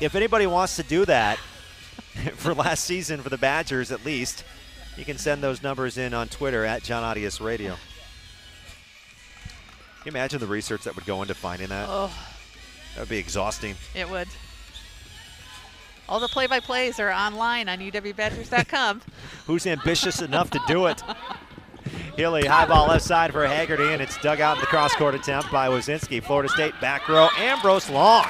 [0.00, 1.38] If anybody wants to do that
[2.34, 4.42] for last season for the Badgers at least,
[4.96, 7.76] you can send those numbers in on Twitter at John Audius Radio.
[10.02, 11.86] Can you imagine the research that would go into finding that?
[11.90, 12.10] Oh,
[12.94, 13.74] That would be exhausting.
[13.94, 14.28] it would.
[16.08, 19.02] All the play-by-plays are online on uwbadgers.com.
[19.46, 21.02] Who's ambitious enough to do it?
[22.16, 25.14] Hilley, high ball left side for Haggerty, and it's dug out in the cross court
[25.14, 26.22] attempt by Wazinski.
[26.22, 27.28] Florida State back row.
[27.38, 28.26] Ambrose long.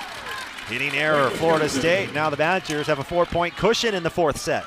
[0.68, 2.12] Hitting error, Florida State.
[2.12, 4.64] Now the Badgers have a four point cushion in the fourth set.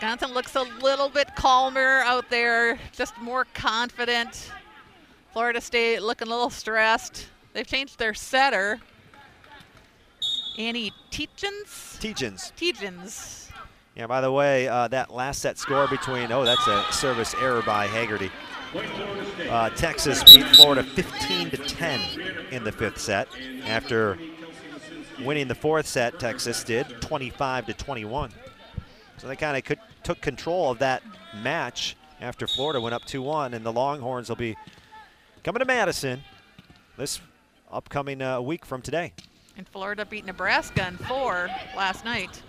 [0.00, 4.50] Wisconsin looks a little bit calmer out there, just more confident.
[5.34, 7.28] Florida State looking a little stressed.
[7.52, 8.80] They've changed their setter.
[10.56, 11.98] Annie Teachins?
[12.00, 12.50] Teachins.
[12.56, 13.50] Teachins.
[13.94, 17.60] Yeah, by the way, uh, that last set score between, oh, that's a service error
[17.60, 18.30] by Haggerty.
[19.50, 22.00] Uh, Texas beat Florida 15 to 10
[22.52, 23.28] in the fifth set.
[23.66, 24.16] After
[25.22, 28.30] winning the fourth set, Texas did 25 to 21.
[29.20, 31.02] So they kind of took control of that
[31.42, 34.56] match after Florida went up 2-1, and the Longhorns will be
[35.44, 36.22] coming to Madison
[36.96, 37.20] this
[37.70, 39.12] upcoming uh, week from today.
[39.58, 42.42] And Florida beat Nebraska in four last night.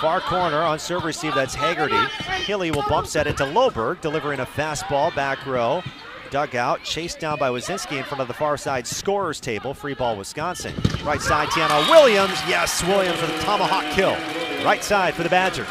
[0.00, 1.96] Far corner on serve receive, that's Haggerty.
[2.44, 5.84] Hilley will bump set into Loberg, delivering a fastball back row.
[6.30, 9.72] Dugout, chased down by Wazinski in front of the far side scorers table.
[9.72, 10.74] Free ball, Wisconsin.
[11.04, 12.38] Right side, Tiana Williams.
[12.48, 14.16] Yes, Williams with a tomahawk kill.
[14.64, 15.68] Right side for the Badgers.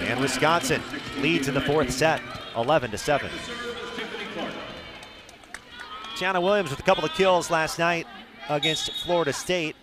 [0.00, 0.82] And Wisconsin
[1.20, 2.20] leads in the fourth set,
[2.56, 3.30] 11 to 7.
[6.16, 8.06] Tiana Williams with a couple of kills last night
[8.48, 9.76] against Florida State.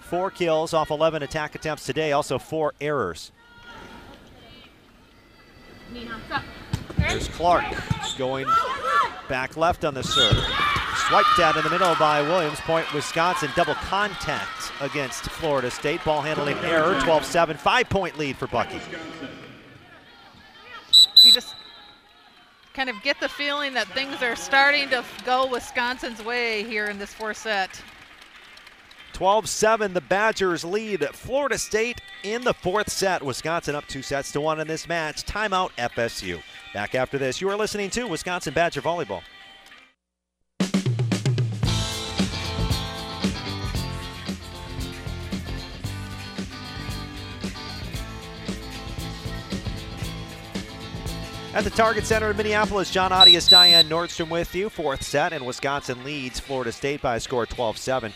[0.00, 3.32] Four kills off 11 attack attempts today, also four errors.
[6.98, 7.64] There's Clark
[8.18, 8.46] going
[9.28, 10.44] back left on the serve.
[10.96, 12.58] Swiped out in the middle by Williams.
[12.60, 13.50] Point Wisconsin.
[13.54, 16.02] Double contact against Florida State.
[16.04, 16.98] Ball handling error.
[17.00, 17.56] 12 7.
[17.56, 18.80] Five point lead for Bucky.
[21.24, 21.54] You just
[22.74, 26.98] kind of get the feeling that things are starting to go Wisconsin's way here in
[26.98, 27.80] this fourth set.
[29.12, 33.22] 12 7, the Badgers lead Florida State in the fourth set.
[33.22, 35.24] Wisconsin up two sets to one in this match.
[35.24, 36.42] Timeout FSU.
[36.74, 39.22] Back after this, you are listening to Wisconsin Badger Volleyball.
[51.56, 54.68] At the Target Center in Minneapolis, John Audius, Diane Nordstrom with you.
[54.68, 58.12] Fourth set, and Wisconsin leads Florida State by a score of 12 7.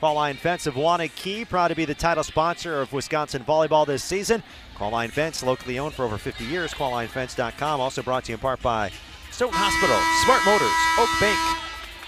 [0.00, 4.02] Call Line Fence of Waunakee, proud to be the title sponsor of Wisconsin volleyball this
[4.02, 4.42] season.
[4.74, 6.74] Call Line Fence, locally owned for over 50 years.
[6.74, 8.90] CallLineFence.com, also brought to you in part by
[9.30, 11.60] Stoughton Hospital, Smart Motors, Oak Bank,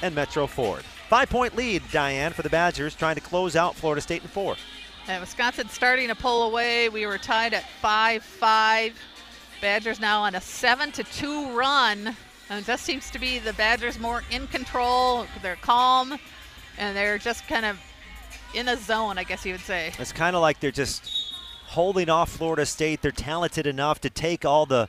[0.02, 0.82] and Metro Ford.
[1.08, 4.56] Five point lead, Diane, for the Badgers, trying to close out Florida State in four.
[5.06, 6.88] And Wisconsin starting to pull away.
[6.88, 9.00] We were tied at 5 5.
[9.64, 12.14] Badgers now on a 7 to 2 run.
[12.50, 15.26] And just seems to be the Badgers more in control.
[15.40, 16.18] They're calm
[16.76, 17.80] and they're just kind of
[18.52, 19.94] in a zone, I guess you would say.
[19.98, 21.32] It's kind of like they're just
[21.64, 23.00] holding off Florida State.
[23.00, 24.86] They're talented enough to take all the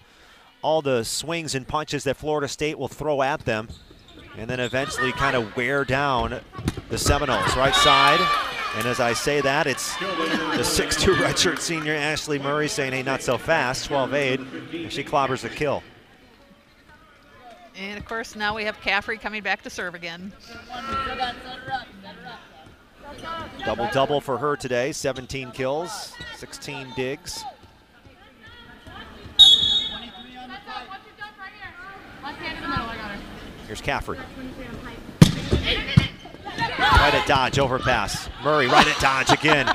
[0.61, 3.69] all the swings and punches that Florida State will throw at them
[4.37, 6.41] and then eventually kind of wear down
[6.89, 7.55] the Seminoles.
[7.55, 8.19] Right side.
[8.75, 10.05] And as I say that, it's the
[10.63, 14.83] 6'2 redshirt senior Ashley Murray saying, hey, not so fast, 12-8.
[14.83, 15.81] And she clobbers the kill.
[17.77, 20.31] And of course, now we have Caffrey coming back to serve again.
[23.65, 27.43] Double double for her today 17 kills, 16 digs.
[33.67, 34.19] Here's Caffrey.
[36.77, 38.29] Right at Dodge, overpass.
[38.43, 39.67] Murray right at Dodge again.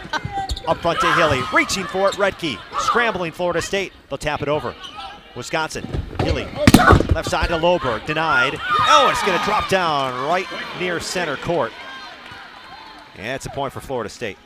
[0.66, 2.58] Up front to Hilley, reaching for it, Rettke.
[2.80, 3.92] Scrambling Florida State.
[4.08, 4.74] They'll tap it over.
[5.34, 5.84] Wisconsin,
[6.20, 6.46] Hilley.
[7.14, 8.56] Left side to Loberg, denied.
[8.58, 10.46] Oh, it's to drop down right
[10.78, 11.72] near center court.
[13.16, 14.38] And it's a point for Florida State.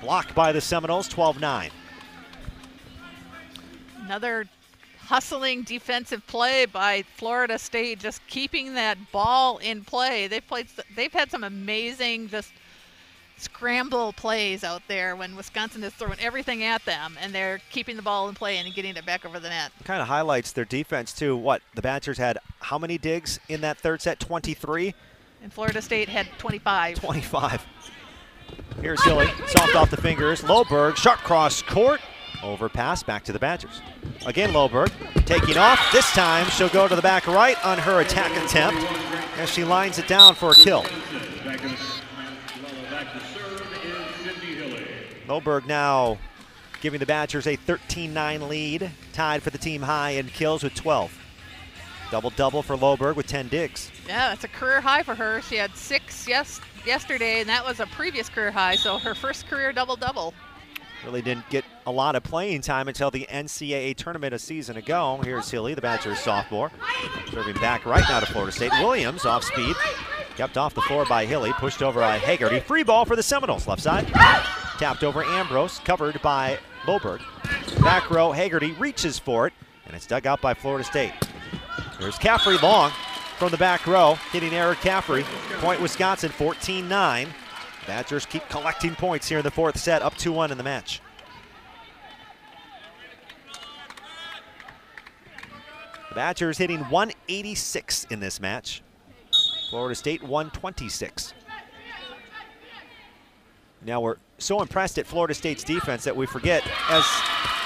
[0.00, 1.70] Blocked by the Seminoles, 12 9.
[4.04, 4.46] Another
[5.06, 10.26] hustling defensive play by Florida State, just keeping that ball in play.
[10.28, 12.50] They've played, they've had some amazing just
[13.36, 18.02] scramble plays out there when Wisconsin is throwing everything at them, and they're keeping the
[18.02, 19.72] ball in play and getting it back over the net.
[19.84, 21.36] Kind of highlights their defense too.
[21.36, 22.38] What the Badgers had?
[22.60, 24.20] How many digs in that third set?
[24.20, 24.94] 23.
[25.42, 27.00] And Florida State had 25.
[27.00, 27.66] 25.
[28.80, 30.42] Here's Hilley, soft off the fingers.
[30.42, 32.00] Loberg, sharp cross court.
[32.42, 33.80] Overpass back to the Badgers.
[34.26, 34.90] Again, Loberg
[35.26, 35.80] taking off.
[35.92, 38.82] This time she'll go to the back right on her attack attempt
[39.38, 40.84] as she lines it down for a kill.
[45.26, 46.18] Loberg now
[46.80, 51.16] giving the Badgers a 13-9 lead, tied for the team high in kills with 12.
[52.10, 53.90] Double-double for Loberg with 10 digs.
[54.06, 55.40] Yeah, that's a career high for her.
[55.42, 59.46] She had six yes yesterday, and that was a previous career high, so her first
[59.46, 60.34] career double-double.
[61.04, 65.20] Really didn't get a lot of playing time until the NCAA tournament a season ago.
[65.24, 66.70] Here's Hilley, the Badgers sophomore,
[67.30, 68.70] serving back right now to Florida State.
[68.80, 69.74] Williams off speed,
[70.36, 72.60] kept off the floor by Hilley, pushed over by Haggerty.
[72.60, 74.06] Free ball for the Seminoles, left side.
[74.78, 77.20] Tapped over Ambrose, covered by Loberg.
[77.82, 79.52] Back row, Haggerty reaches for it,
[79.86, 81.12] and it's dug out by Florida State.
[81.98, 82.92] Here's Caffrey long
[83.38, 85.24] from the back row, hitting Eric Caffrey.
[85.58, 87.28] Point Wisconsin 14 9.
[87.86, 91.00] Badgers keep collecting points here in the fourth set, up 2 1 in the match.
[96.08, 98.82] The Badgers hitting 186 in this match.
[99.70, 101.34] Florida State 126.
[103.84, 107.04] Now we're so impressed at Florida State's defense that we forget as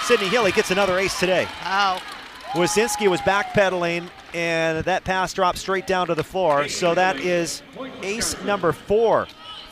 [0.03, 1.47] Sydney Hilley gets another ace today.
[1.65, 2.01] Wow.
[2.53, 6.69] Wazinski was backpedaling, and that pass dropped straight down to the floor.
[6.69, 7.63] So that is
[8.03, 9.27] ace number four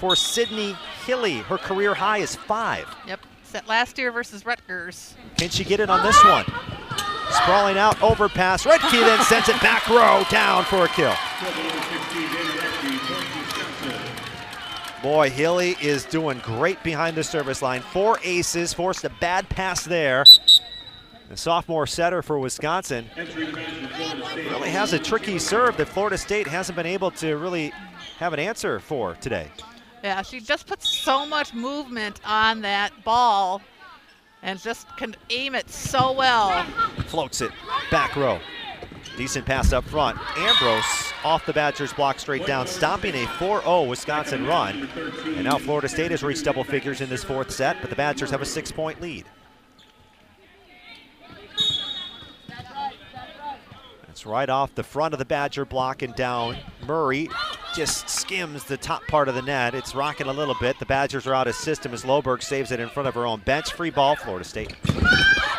[0.04, 0.76] for Sydney
[1.06, 1.38] Hilley.
[1.44, 2.86] Her career high is five.
[3.06, 3.20] Yep.
[3.42, 5.14] Set last year versus Rutgers.
[5.38, 6.44] Can she get it on this one?
[7.30, 8.66] Sprawling out, overpass.
[8.66, 11.14] Rettke then sends it back row down for a kill.
[15.02, 17.80] Boy, Hilley is doing great behind the service line.
[17.80, 20.26] Four aces, forced a bad pass there.
[21.30, 26.84] The sophomore setter for Wisconsin really has a tricky serve that Florida State hasn't been
[26.84, 27.72] able to really
[28.18, 29.50] have an answer for today.
[30.04, 33.62] Yeah, she just puts so much movement on that ball
[34.42, 36.62] and just can aim it so well.
[37.06, 37.50] Floats it
[37.90, 38.38] back row.
[39.16, 40.18] Decent pass up front.
[40.36, 40.84] Ambrose
[41.24, 44.90] off the Badgers block straight down, stopping a 4-0 Wisconsin run.
[45.24, 48.30] And now Florida State has reached double figures in this fourth set, but the Badgers
[48.30, 49.24] have a six-point lead.
[54.26, 56.56] Right off the front of the Badger block and down.
[56.86, 57.28] Murray
[57.74, 59.74] just skims the top part of the net.
[59.74, 60.78] It's rocking a little bit.
[60.78, 63.40] The Badgers are out of system as Loberg saves it in front of her own
[63.40, 63.72] bench.
[63.72, 64.74] Free ball, Florida State.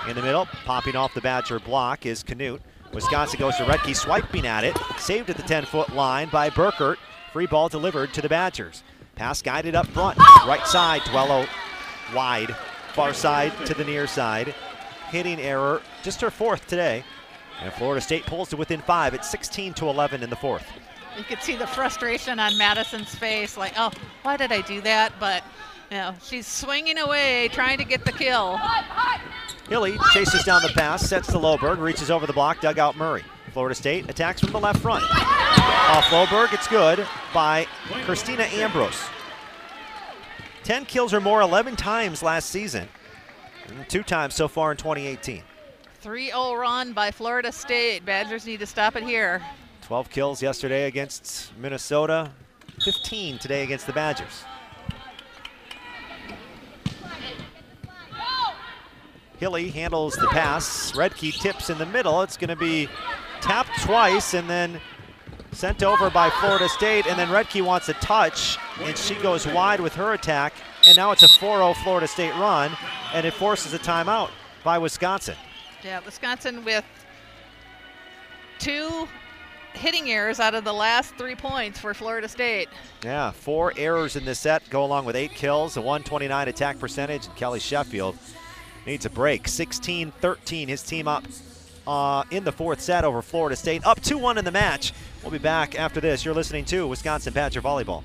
[0.08, 2.62] In the middle, popping off the Badger block is Canute.
[2.94, 4.78] Wisconsin goes to Rettke, swiping at it.
[4.98, 6.98] Saved at the 10-foot line by Burkert.
[7.34, 8.84] Free ball delivered to the Badgers.
[9.16, 10.18] Pass guided up front.
[10.48, 11.48] Right side, Duello
[12.14, 12.56] wide.
[12.94, 14.56] Far side to the near side.
[15.10, 17.04] Hitting error, just her fourth today.
[17.62, 20.66] And Florida State pulls to within five at 16 to 11 in the fourth.
[21.18, 23.92] You could see the frustration on Madison's face, like, oh,
[24.24, 25.14] why did I do that?
[25.20, 25.44] But,
[25.90, 28.60] you know, she's swinging away, trying to get the kill.
[29.70, 33.24] Hilley chases down the pass, sets to Loberg, reaches over the block, dug out Murray.
[33.54, 35.04] Florida State attacks from the left front.
[35.10, 37.66] Off Loberg, it's good by
[38.04, 39.02] Christina Ambrose.
[40.64, 42.90] 10 kills or more 11 times last season,
[43.88, 45.44] two times so far in 2018.
[46.06, 48.06] 3 0 run by Florida State.
[48.06, 49.42] Badgers need to stop it here.
[49.82, 52.30] 12 kills yesterday against Minnesota,
[52.80, 54.44] 15 today against the Badgers.
[59.40, 60.92] Hilley handles the pass.
[60.92, 62.22] Rettke tips in the middle.
[62.22, 62.88] It's going to be
[63.42, 64.80] tapped twice and then
[65.54, 67.08] sent over by Florida State.
[67.08, 70.54] And then Rettke wants a touch, and she goes wide with her attack.
[70.86, 72.78] And now it's a 4 0 Florida State run,
[73.12, 74.30] and it forces a timeout
[74.64, 75.36] by Wisconsin.
[75.86, 76.84] Yeah, Wisconsin with
[78.58, 79.08] two
[79.74, 82.70] hitting errors out of the last three points for Florida State.
[83.04, 87.28] Yeah, four errors in this set go along with eight kills, a 129 attack percentage,
[87.28, 88.18] and Kelly Sheffield
[88.88, 89.48] needs a break.
[89.48, 91.24] 16 13, his team up
[91.86, 94.92] uh, in the fourth set over Florida State, up 2 1 in the match.
[95.22, 96.26] We'll be back after this.
[96.26, 98.04] You're listening to Wisconsin Badger Volleyball.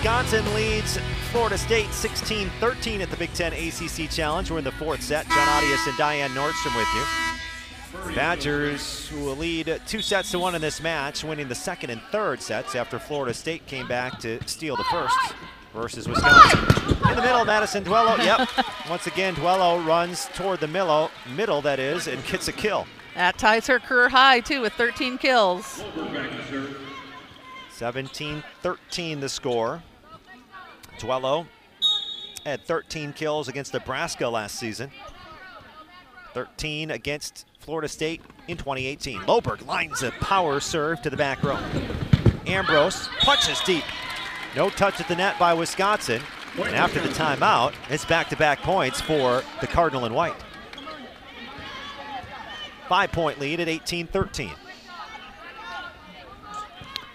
[0.00, 0.98] Wisconsin leads
[1.30, 4.50] Florida State 16 13 at the Big Ten ACC Challenge.
[4.50, 5.28] We're in the fourth set.
[5.28, 8.14] John Audius and Diane Nordstrom with you.
[8.14, 12.40] Badgers will lead two sets to one in this match, winning the second and third
[12.40, 15.18] sets after Florida State came back to steal the first
[15.74, 16.60] versus Wisconsin.
[17.10, 18.16] In the middle, Madison Duello.
[18.24, 18.48] Yep.
[18.88, 22.86] Once again, Duello runs toward the middle, middle that is, and gets a kill.
[23.16, 25.84] That ties her career high, too, with 13 kills.
[27.80, 29.82] 17 13 the score.
[31.00, 31.46] Duello
[32.44, 34.90] had 13 kills against Nebraska last season,
[36.34, 39.20] 13 against Florida State in 2018.
[39.20, 41.58] Loberg lines a power serve to the back row.
[42.46, 43.84] Ambrose punches deep.
[44.56, 46.22] No touch at the net by Wisconsin.
[46.56, 50.34] And after the timeout, it's back to back points for the Cardinal and White.
[52.88, 54.50] Five point lead at 18 13.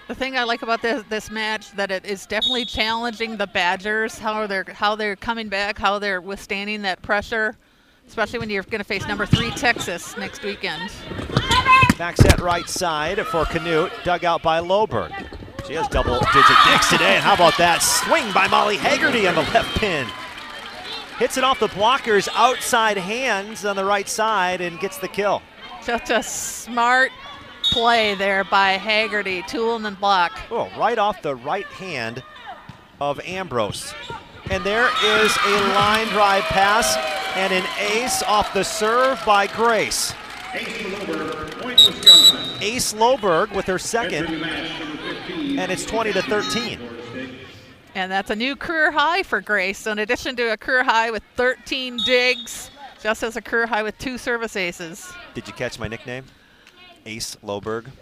[0.08, 4.20] The thing I like about this this match that it is definitely challenging the Badgers
[4.20, 7.56] how they're how they're coming back, how they're withstanding that pressure,
[8.08, 10.92] especially when you're going to face number three Texas next weekend.
[11.98, 15.12] Back set right side for Canute, dug out by Loberg.
[15.66, 19.42] She has double-digit dicks today, and how about that swing by Molly Haggerty on the
[19.42, 20.06] left pin?
[21.18, 25.42] Hits it off the blocker's outside hands on the right side and gets the kill.
[25.82, 27.12] Such a smart
[27.76, 30.32] play there by Haggerty, tool and block.
[30.50, 32.24] Oh, right off the right hand
[33.02, 33.94] of Ambrose.
[34.50, 36.96] And there is a line drive pass
[37.36, 40.14] and an ace off the serve by Grace.
[42.62, 44.28] Ace Loberg with her second,
[45.60, 46.80] and it's 20 to 13.
[47.94, 49.80] And that's a new career high for Grace.
[49.80, 52.72] So in addition to a career high with 13 digs,
[53.04, 55.12] just as a career high with two service aces.
[55.34, 56.24] Did you catch my nickname?
[57.06, 57.88] Ace Loberg.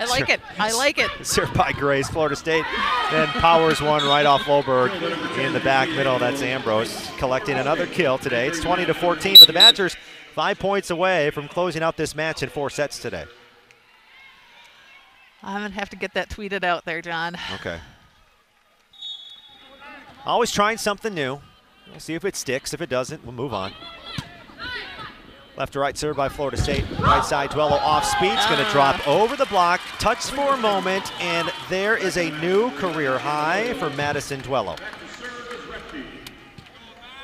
[0.00, 0.40] I like it.
[0.58, 1.10] I like it.
[1.22, 2.64] Served by Grace, Florida State.
[3.10, 4.90] Then powers one right off Loberg
[5.38, 6.18] in the back middle.
[6.18, 8.48] That's Ambrose collecting another kill today.
[8.48, 9.96] It's 20 to 14, but the Badgers
[10.34, 13.26] five points away from closing out this match in four sets today.
[15.42, 17.36] I'm going to have to get that tweeted out there, John.
[17.54, 17.78] Okay.
[20.24, 21.40] Always trying something new.
[21.90, 22.72] We'll see if it sticks.
[22.72, 23.72] If it doesn't, we'll move on.
[25.56, 26.84] Left to right serve by Florida State.
[26.98, 28.32] Right side, Duello off speed.
[28.32, 29.22] It's going to drop ah.
[29.22, 29.80] over the block.
[29.98, 34.78] Touch for a moment, and there is a new career high for Madison Duello.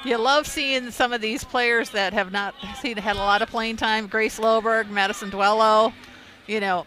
[0.05, 3.49] You love seeing some of these players that have not seen had a lot of
[3.49, 4.07] playing time.
[4.07, 5.93] Grace Loberg, Madison Duello,
[6.47, 6.87] you know,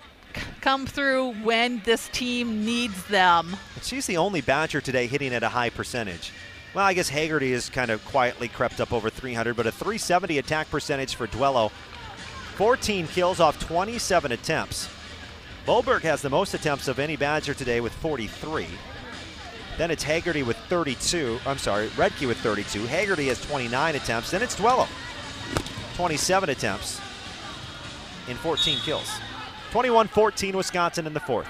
[0.62, 3.58] come through when this team needs them.
[3.82, 6.32] She's the only Badger today hitting at a high percentage.
[6.74, 10.38] Well, I guess Haggerty has kind of quietly crept up over 300, but a 370
[10.38, 11.70] attack percentage for Duello.
[12.56, 14.88] 14 kills off 27 attempts.
[15.68, 18.68] Loberg has the most attempts of any Badger today with 43.
[19.78, 21.40] Then it's Haggerty with 32.
[21.46, 22.86] I'm sorry, Rettke with 32.
[22.86, 24.32] Haggerty has 29 attempts.
[24.32, 24.88] Then it's Duello,
[25.96, 27.02] 27 attempts
[28.30, 29.10] in 14 kills.
[29.72, 31.48] 21 14 Wisconsin in the fourth.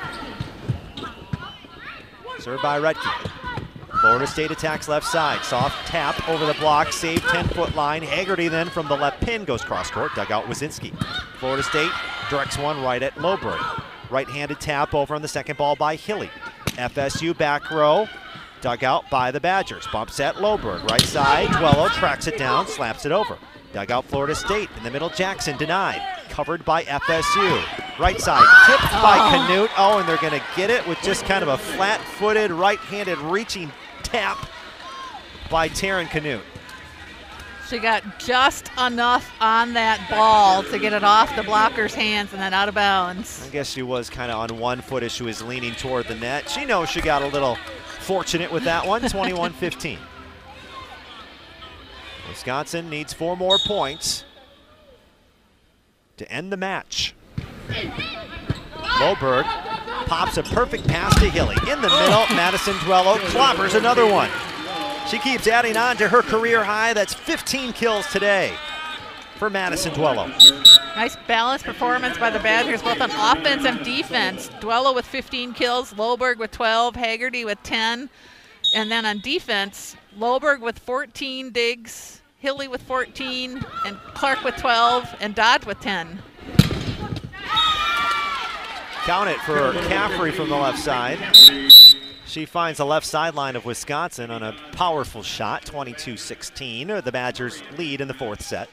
[2.40, 3.60] Served by Rettke.
[4.01, 5.45] Florida State attacks left side.
[5.45, 8.01] Soft tap over the block, save 10 foot line.
[8.01, 10.91] Haggerty then from the left pin goes cross court, dug out Wazinski.
[11.38, 11.91] Florida State
[12.27, 13.83] directs one right at Loberg.
[14.09, 16.31] Right handed tap over on the second ball by Hilley.
[16.69, 18.07] FSU back row,
[18.61, 19.85] dug out by the Badgers.
[19.91, 20.83] Bump at Loberg.
[20.89, 23.38] Right side, Duello tracks it down, slaps it over.
[23.71, 24.69] Dug out Florida State.
[24.77, 26.01] In the middle, Jackson denied.
[26.30, 27.99] Covered by FSU.
[27.99, 29.47] Right side, tipped by ah.
[29.47, 29.69] Canute.
[29.77, 32.80] Oh, and they're going to get it with just kind of a flat footed, right
[32.80, 33.71] handed reaching
[34.01, 34.49] tap
[35.49, 36.41] by Taryn Canute.
[37.69, 42.41] She got just enough on that ball to get it off the blocker's hands and
[42.41, 43.47] then out of bounds.
[43.47, 46.15] I guess she was kind of on one foot as she was leaning toward the
[46.15, 46.49] net.
[46.49, 47.55] She knows she got a little
[47.99, 49.97] fortunate with that one, 21 15.
[52.27, 54.25] Wisconsin needs four more points
[56.17, 57.15] to end the match.
[58.75, 59.45] Loberg
[60.11, 61.56] pops a perfect pass to Hilley.
[61.72, 64.30] In the middle, Madison Duello clobbers another one.
[65.09, 66.91] She keeps adding on to her career high.
[66.91, 68.51] That's 15 kills today
[69.38, 70.27] for Madison Duello.
[70.98, 74.49] Nice balanced performance by the Badgers, both on offense and defense.
[74.59, 78.09] Duello with 15 kills, Loberg with 12, Haggerty with 10.
[78.75, 85.07] And then on defense, Loberg with 14 digs, Hilley with 14, and Clark with 12,
[85.22, 86.22] and Dodge with 10.
[89.05, 91.17] Count it for Caffrey from the left side.
[92.27, 97.03] She finds the left sideline of Wisconsin on a powerful shot, 22-16.
[97.03, 98.69] The Badgers lead in the fourth set.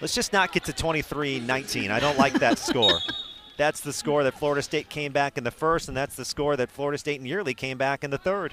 [0.00, 1.90] Let's just not get to 23-19.
[1.90, 2.98] I don't like that score.
[3.58, 6.56] That's the score that Florida State came back in the first, and that's the score
[6.56, 8.52] that Florida State and Yearly came back in the third.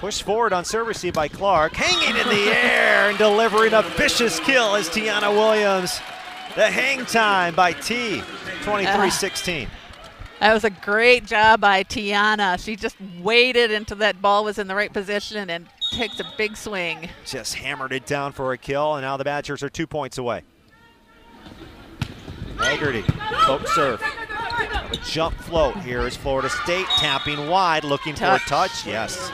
[0.00, 4.40] Push forward on serve receive by Clark, hanging in the air and delivering a vicious
[4.40, 6.00] kill as Tiana Williams.
[6.54, 8.20] The hang time by T,
[8.62, 9.68] 23-16.
[10.40, 12.62] That was a great job by Tiana.
[12.62, 16.56] She just waited until that ball was in the right position and takes a big
[16.56, 17.08] swing.
[17.24, 20.42] Just hammered it down for a kill, and now the Badgers are two points away.
[22.58, 24.02] Haggerty, poke serve.
[24.02, 28.42] A jump float here is Florida State tapping wide, looking Touch.
[28.42, 28.86] for a touch.
[28.86, 29.32] Yes.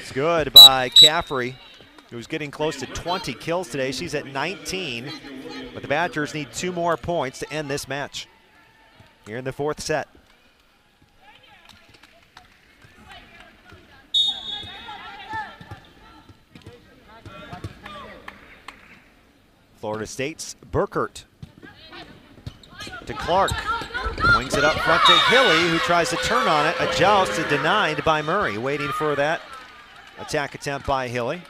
[0.00, 1.56] It's good by Caffrey,
[2.12, 3.90] who's getting close to 20 kills today.
[3.90, 5.10] She's at 19,
[5.72, 8.28] but the Badgers need two more points to end this match
[9.26, 10.08] here in the fourth set.
[19.80, 21.24] Florida State's Burkert
[23.06, 23.50] to Clark.
[24.36, 26.76] Wings it up front to Hilley, who tries to turn on it.
[26.78, 29.40] A joust denied by Murray, waiting for that
[30.20, 31.42] attack attempt by Hilley.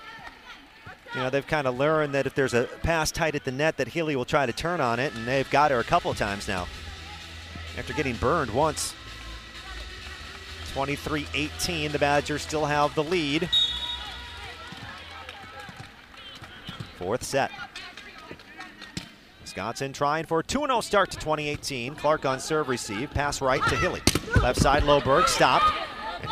[1.15, 3.76] You know, they've kind of learned that if there's a pass tight at the net,
[3.76, 6.49] that Hilley will try to turn on it, and they've got her a couple times
[6.49, 6.66] now
[7.76, 8.94] after getting burned once.
[10.74, 13.50] 23-18, the Badgers still have the lead.
[16.99, 17.50] Fourth set.
[19.42, 21.94] Wisconsin trying for a 2-0 start to 2018.
[21.94, 24.00] Clark on serve receive, pass right to Hilley.
[24.41, 25.74] Left side, Loberg stopped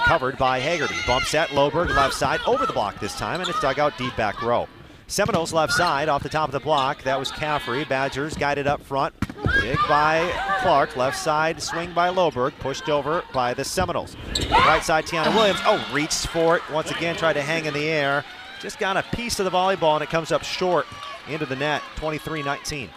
[0.04, 0.96] covered by Haggerty.
[1.06, 4.14] Bump set, Loberg left side, over the block this time, and it's dug out deep
[4.16, 4.68] back row.
[5.10, 7.02] Seminoles left side off the top of the block.
[7.02, 7.84] That was Caffrey.
[7.84, 9.12] Badgers guided up front.
[9.60, 10.30] Dig by
[10.60, 10.96] Clark.
[10.96, 12.56] Left side swing by Loberg.
[12.60, 14.16] Pushed over by the Seminoles.
[14.48, 15.58] Right side Tiana Williams.
[15.64, 16.62] Oh, reached for it.
[16.70, 18.24] Once again tried to hang in the air.
[18.60, 20.86] Just got a piece of the volleyball and it comes up short
[21.28, 21.82] into the net.
[21.96, 22.88] 23-19.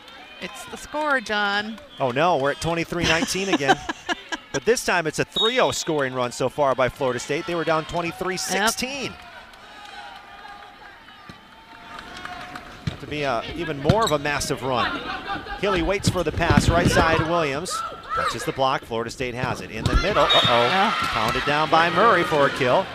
[0.41, 1.79] It's the score, John.
[1.99, 3.79] Oh no, we're at 23-19 again.
[4.53, 7.45] but this time it's a 3-0 scoring run so far by Florida State.
[7.45, 9.13] They were down 23-16.
[13.03, 15.01] to be a, even more of a massive run.
[15.59, 17.71] Hilley waits for the pass, right side Williams.
[18.15, 19.71] Touches the block, Florida State has it.
[19.71, 22.85] In the middle, uh-oh, pounded down by Murray for a kill.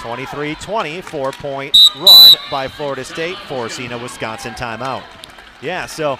[0.00, 5.04] 23-20, four-point run by Florida State, forcing a Wisconsin timeout.
[5.60, 6.18] Yeah, so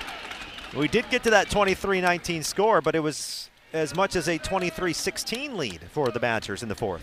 [0.77, 5.57] we did get to that 23-19 score, but it was as much as a 23-16
[5.57, 7.03] lead for the Badgers in the fourth.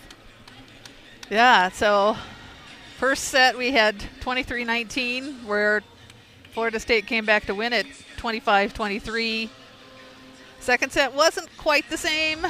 [1.30, 2.16] Yeah, so
[2.98, 5.84] first set we had 23-19 where
[6.54, 7.86] Florida State came back to win it
[8.18, 9.50] 25-23.
[10.60, 12.46] Second set wasn't quite the same.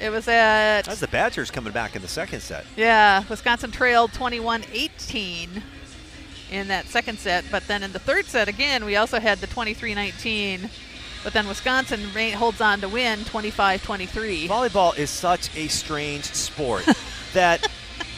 [0.00, 2.66] It was at That's the Badgers coming back in the second set.
[2.76, 5.62] yeah, Wisconsin trailed 21-18
[6.50, 9.46] in that second set, but then in the third set again we also had the
[9.46, 10.68] 23-19,
[11.24, 12.00] but then Wisconsin
[12.32, 14.46] holds on to win 25-23.
[14.46, 16.86] Volleyball is such a strange sport
[17.32, 17.66] that,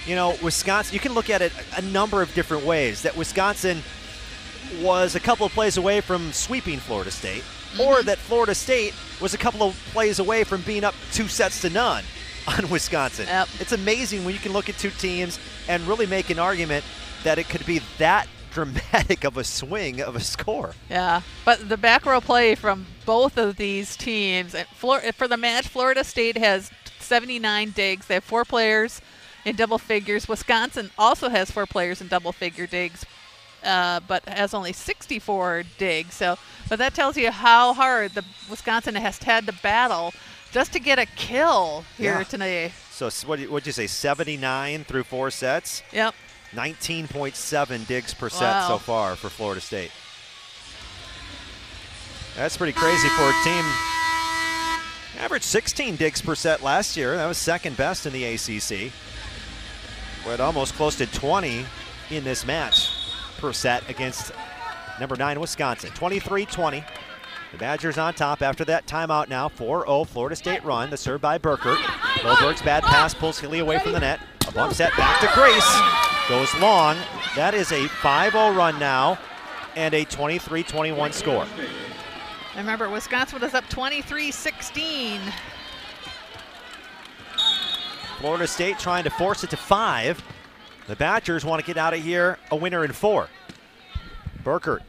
[0.07, 3.03] you know, Wisconsin, you can look at it a number of different ways.
[3.03, 3.81] That Wisconsin
[4.83, 7.45] was a couple of plays away from sweeping Florida State,
[7.81, 8.07] or mm-hmm.
[8.07, 11.71] that Florida State was a couple of plays away from being up two sets to
[11.71, 12.05] none
[12.49, 13.27] on Wisconsin.
[13.61, 16.85] It's amazing when you can look at two teams and really make an argument
[17.23, 20.75] that it could be that dramatic of a swing of a score.
[20.89, 25.69] Yeah, but the back row play from both of these teams and for the match,
[25.69, 28.07] Florida State has 79 digs.
[28.07, 29.03] They have four players
[29.45, 30.27] in double figures.
[30.27, 33.05] Wisconsin also has four players in double figure digs,
[33.63, 36.15] uh, but has only 64 digs.
[36.15, 36.39] So,
[36.71, 40.13] but that tells you how hard the Wisconsin has had to battle
[40.51, 42.23] just to get a kill here Yeah.
[42.25, 42.73] today.
[42.91, 43.87] So what would you say?
[43.87, 45.83] 79 through four sets.
[45.93, 46.15] Yep.
[46.55, 48.69] 19.7 digs per set Wow.
[48.69, 49.91] so far for Florida State.
[52.37, 53.65] That's pretty crazy for a team.
[55.19, 57.17] Averaged 16 digs per set last year.
[57.17, 58.93] That was second best in the ACC.
[60.25, 61.65] But almost close to 20
[62.11, 62.91] in this match
[63.39, 64.33] per set against
[65.01, 65.91] number nine Wisconsin.
[65.93, 66.85] 23-20.
[67.57, 69.49] The Badgers on top after that timeout now.
[69.49, 70.91] 4-0 Florida State run.
[70.91, 71.79] The serve by Burkert.
[72.17, 74.21] Loberg's bad pass pulls Hilley away from the net.
[74.47, 75.67] A bump set back to Grace.
[76.29, 76.99] Goes long.
[77.35, 79.19] That is a 5-0 run now
[79.75, 81.47] and a 23-21 score.
[82.59, 85.19] Remember Wisconsin was up 23-16.
[88.19, 90.23] Florida State trying to force it to five.
[90.89, 93.31] The Badgers want to get out of here a winner in four.
[94.45, 94.81] Burkert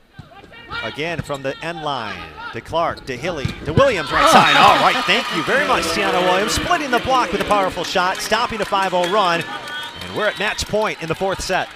[0.83, 2.21] again from the end line
[2.53, 4.55] to Clark to Hilley to Williams right side.
[4.57, 6.53] All right, thank you very much, Tiana Williams.
[6.53, 9.43] Splitting the block with a powerful shot, stopping a 5 0 run.
[10.01, 11.69] And we're at match point in the fourth set.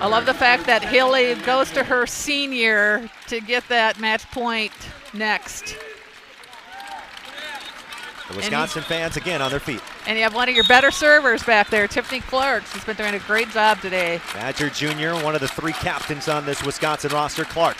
[0.00, 4.72] I love the fact that Hilley goes to her senior to get that match point
[5.14, 5.76] next.
[8.30, 9.82] The Wisconsin fans again on their feet.
[10.06, 12.64] And you have one of your better servers back there, Tiffany Clark.
[12.72, 14.20] She's been doing a great job today.
[14.32, 17.76] Badger Jr., one of the three captains on this Wisconsin roster, Clark.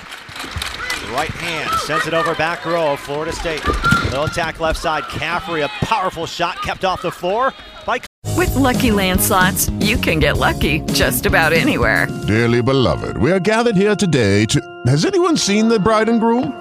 [1.12, 3.64] Right hand sends it over back row of Florida State.
[4.04, 5.04] Little attack left side.
[5.04, 7.54] Caffrey, a powerful shot kept off the floor
[7.86, 8.00] by
[8.36, 12.08] With Lucky Land slots, you can get lucky just about anywhere.
[12.26, 14.60] Dearly beloved, we are gathered here today to.
[14.86, 16.60] Has anyone seen the bride and groom?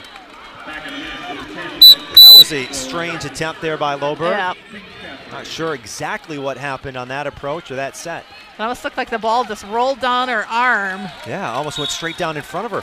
[2.51, 4.31] was a strange attempt there by Loberg.
[4.31, 4.53] Yeah.
[5.31, 8.25] Not sure exactly what happened on that approach or that set.
[8.57, 11.01] It almost looked like the ball just rolled down her arm.
[11.25, 12.81] Yeah, almost went straight down in front of her.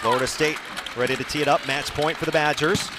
[0.00, 0.58] Florida State
[0.96, 1.66] ready to tee it up.
[1.66, 2.90] Match point for the Badgers.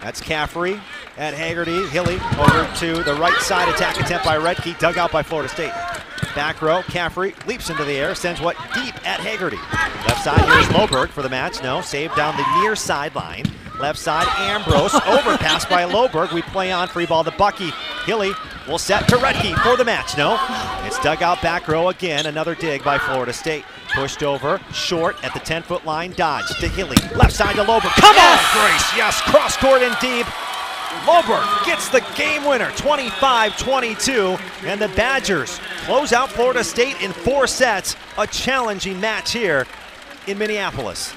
[0.00, 0.80] That's Caffrey
[1.18, 1.86] at Haggerty.
[1.88, 3.68] Hilley over to the right side.
[3.68, 4.78] Attack attempt by Rettke.
[4.78, 5.72] Dug out by Florida State.
[6.34, 6.82] Back row.
[6.82, 8.14] Caffrey leaps into the air.
[8.14, 9.56] Sends what deep at Haggerty.
[9.56, 10.40] Left side.
[10.40, 11.62] Here's Loberg for the match.
[11.62, 11.80] No.
[11.80, 13.44] Saved down the near sideline.
[13.80, 14.26] Left side.
[14.38, 14.94] Ambrose.
[15.06, 16.32] Overpass by Loberg.
[16.32, 16.88] We play on.
[16.88, 17.70] Free ball to Bucky.
[18.04, 18.32] Hilley
[18.66, 20.16] will set to Rettke for the match.
[20.16, 20.38] No.
[20.86, 22.26] It's dug out back row again.
[22.26, 23.64] Another dig by Florida State.
[23.94, 24.60] Pushed over.
[24.72, 26.12] Short at the 10 foot line.
[26.12, 26.96] Dodge to Hilley.
[27.16, 27.94] Left side to Loberg.
[28.00, 28.96] Come on, oh, Grace.
[28.96, 29.20] Yes.
[29.22, 30.26] Cross court and deep.
[31.06, 37.46] Loberg gets the game winner, 25-22, and the Badgers close out Florida State in four
[37.46, 37.96] sets.
[38.18, 39.66] A challenging match here
[40.26, 41.14] in Minneapolis.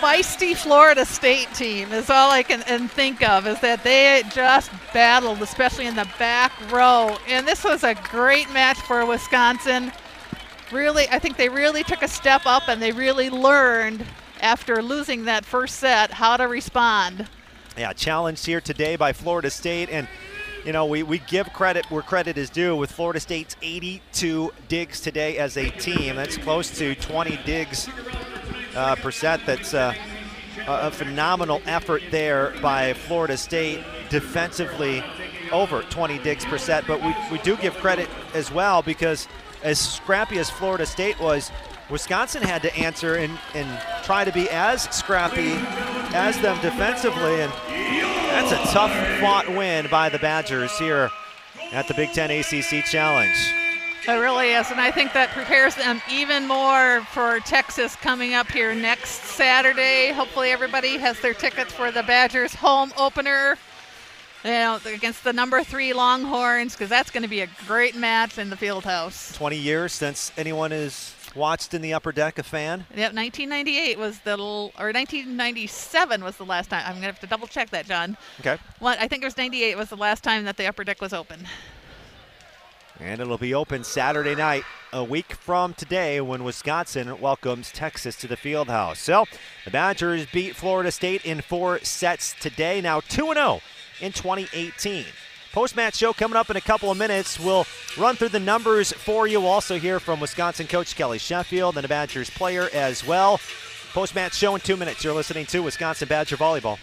[0.00, 5.42] feisty Florida State team is all I can think of is that they just battled,
[5.42, 7.16] especially in the back row.
[7.26, 9.92] And this was a great match for Wisconsin.
[10.72, 14.04] Really, I think they really took a step up and they really learned
[14.40, 17.28] after losing that first set how to respond.
[17.78, 20.08] Yeah, challenged here today by Florida State, and
[20.64, 25.00] you know we, we give credit where credit is due with Florida State's 82 digs
[25.00, 26.16] today as a team.
[26.16, 27.88] That's close to 20 digs
[28.74, 29.46] uh, per set.
[29.46, 29.94] That's uh,
[30.66, 35.04] a phenomenal effort there by Florida State defensively,
[35.52, 36.84] over 20 digs per set.
[36.84, 39.28] But we, we do give credit as well because
[39.62, 41.52] as scrappy as Florida State was,
[41.90, 45.52] Wisconsin had to answer and, and try to be as scrappy
[46.14, 47.52] as them defensively, and
[48.30, 51.10] that's a tough fought win by the Badgers here
[51.72, 53.36] at the Big Ten ACC Challenge.
[54.06, 58.48] It really is, and I think that prepares them even more for Texas coming up
[58.48, 60.12] here next Saturday.
[60.12, 63.56] Hopefully, everybody has their tickets for the Badgers home opener.
[64.44, 68.38] You know, against the number three Longhorns, because that's going to be a great match
[68.38, 69.32] in the field house.
[69.36, 72.86] 20 years since anyone has watched in the upper deck a fan.
[72.90, 76.82] Yep, 1998 was the, l- or 1997 was the last time.
[76.84, 78.16] I'm going to have to double check that, John.
[78.40, 78.58] Okay.
[78.78, 81.12] What I think it was 98 was the last time that the upper deck was
[81.12, 81.46] open.
[83.00, 88.26] And it'll be open Saturday night, a week from today, when Wisconsin welcomes Texas to
[88.26, 88.98] the field house.
[88.98, 89.24] So
[89.64, 93.60] the Badgers beat Florida State in four sets today, now 2 0
[94.00, 95.04] in 2018.
[95.52, 97.40] Post match show coming up in a couple of minutes.
[97.40, 99.40] We'll run through the numbers for you.
[99.40, 103.40] We'll also hear from Wisconsin coach Kelly Sheffield and a Badgers player as well.
[103.94, 105.02] Post match show in two minutes.
[105.02, 106.78] You're listening to Wisconsin Badger Volleyball.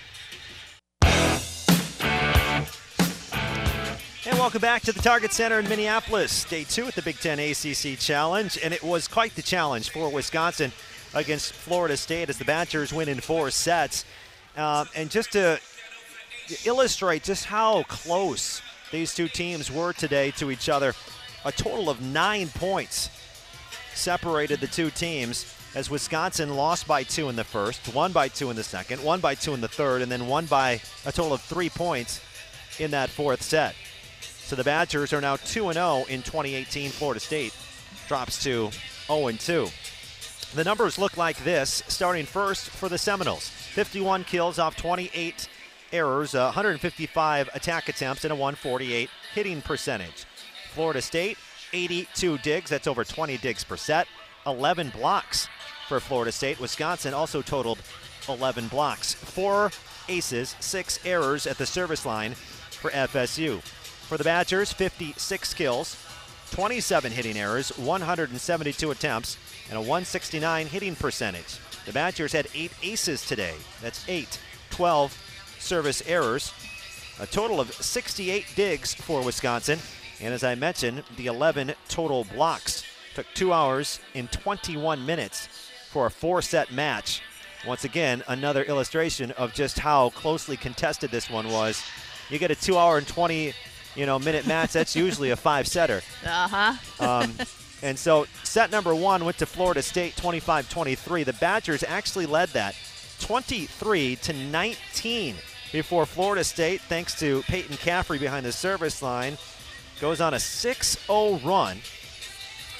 [4.27, 6.45] And welcome back to the Target Center in Minneapolis.
[6.45, 8.57] Day two at the Big Ten ACC Challenge.
[8.63, 10.71] And it was quite the challenge for Wisconsin
[11.13, 14.05] against Florida State as the Badgers win in four sets.
[14.57, 15.59] Um, and just to
[16.65, 20.93] illustrate just how close these two teams were today to each other,
[21.43, 23.09] a total of nine points
[23.93, 28.49] separated the two teams as Wisconsin lost by two in the first, won by two
[28.49, 31.33] in the second, won by two in the third, and then won by a total
[31.33, 32.21] of three points
[32.79, 33.75] in that fourth set.
[34.21, 36.91] So the Badgers are now 2 0 in 2018.
[36.91, 37.53] Florida State
[38.07, 38.69] drops to
[39.07, 39.67] 0 2.
[40.53, 45.49] The numbers look like this, starting first for the Seminoles 51 kills off 28
[45.91, 50.25] errors, uh, 155 attack attempts, and a 148 hitting percentage.
[50.73, 51.37] Florida State,
[51.73, 54.07] 82 digs, that's over 20 digs per set,
[54.45, 55.47] 11 blocks
[55.87, 56.59] for Florida State.
[56.59, 57.79] Wisconsin also totaled
[58.27, 59.71] 11 blocks, four
[60.09, 63.61] aces, six errors at the service line for FSU.
[63.61, 65.97] For the Badgers, 56 kills,
[66.51, 69.37] 27 hitting errors, 172 attempts,
[69.69, 71.57] and a 169 hitting percentage.
[71.85, 73.55] The Badgers had eight aces today.
[73.81, 74.39] That's eight,
[74.71, 75.24] 12
[75.65, 76.53] service errors,
[77.19, 79.79] a total of 68 digs for Wisconsin.
[80.21, 82.83] And as I mentioned, the 11 total blocks
[83.15, 85.49] took two hours and 21 minutes
[85.91, 87.21] for a four set match.
[87.65, 91.83] Once again, another illustration of just how closely contested this one was.
[92.29, 93.53] You get a two hour and 20
[93.95, 96.01] you know, minute match, that's usually a five setter.
[96.25, 97.05] Uh huh.
[97.05, 97.33] Um,
[97.81, 101.23] and so set number one went to Florida State 25 23.
[101.23, 102.75] The Badgers actually led that
[103.21, 105.35] 23 to 19
[105.75, 109.37] before Florida State, thanks to Peyton Caffrey behind the service line,
[109.99, 111.79] goes on a 6 0 run.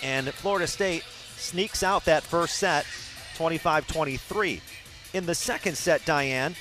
[0.02, 1.04] And Florida State
[1.36, 2.86] sneaks out that first set
[3.36, 4.62] 25 23.
[5.14, 6.56] In the second set, Diane,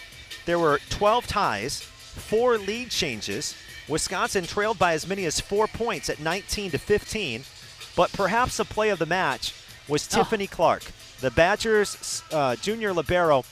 [0.45, 3.55] there were 12 ties, four lead changes.
[3.89, 7.45] Wisconsin trailed by as many as four points at 19 to 15.
[7.95, 9.55] But perhaps the play of the match
[9.87, 10.83] was Tiffany Clark,
[11.21, 13.45] the Badgers uh, junior libero,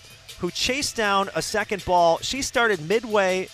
[0.43, 2.19] who chased down a second ball.
[2.19, 3.49] She started midway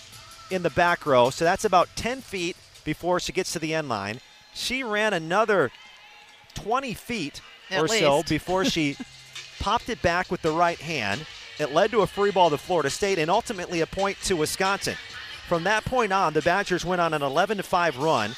[0.50, 3.90] in the back row, so that's about 10 feet before she gets to the end
[3.90, 4.20] line.
[4.54, 5.70] She ran another
[6.54, 8.96] 20 feet At or so before she
[9.60, 11.26] popped it back with the right hand.
[11.58, 14.96] It led to a free ball to Florida State and ultimately a point to Wisconsin.
[15.46, 18.30] From that point on, the Badgers went on an 11 5 run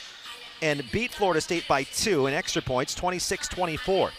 [0.61, 4.11] and beat Florida State by two in extra points, 26 24.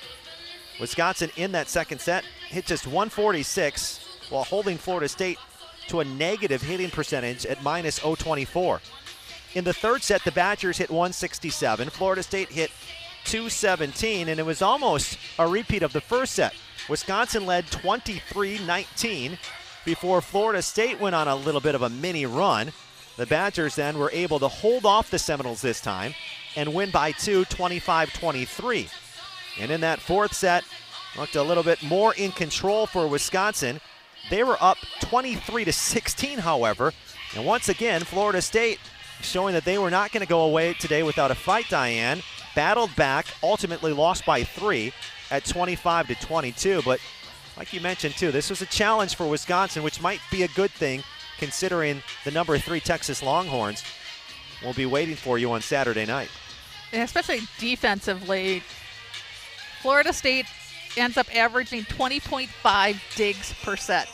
[0.80, 5.38] Wisconsin in that second set hit just 146 while holding Florida State
[5.88, 8.82] to a negative hitting percentage at minus 024.
[9.53, 11.90] In the third set, the Badgers hit 167.
[11.90, 12.72] Florida State hit
[13.26, 16.53] 217, and it was almost a repeat of the first set.
[16.90, 19.38] Wisconsin led 23 19
[19.85, 22.72] before Florida State went on a little bit of a mini run.
[23.18, 26.14] The Badgers then were able to hold off the Seminoles this time
[26.56, 28.90] and win by two, 25 23.
[29.60, 30.64] And in that fourth set,
[31.18, 33.82] looked a little bit more in control for Wisconsin.
[34.32, 36.93] They were up 23 to 16, however.
[37.35, 38.80] And once again, Florida State
[39.22, 42.22] showing that they were not going to go away today without a fight, Diane.
[42.56, 44.93] Battled back, ultimately lost by three
[45.32, 46.82] at 25 to 22.
[46.85, 47.01] But
[47.58, 50.72] like you mentioned, too, this was a challenge for Wisconsin, which might be a good
[50.72, 51.03] thing
[51.38, 53.84] considering the number three Texas Longhorns
[54.64, 56.30] will be waiting for you on Saturday night.
[56.93, 58.64] Especially defensively,
[59.82, 60.45] Florida State
[60.98, 64.10] ends up averaging 20.5 digs per set.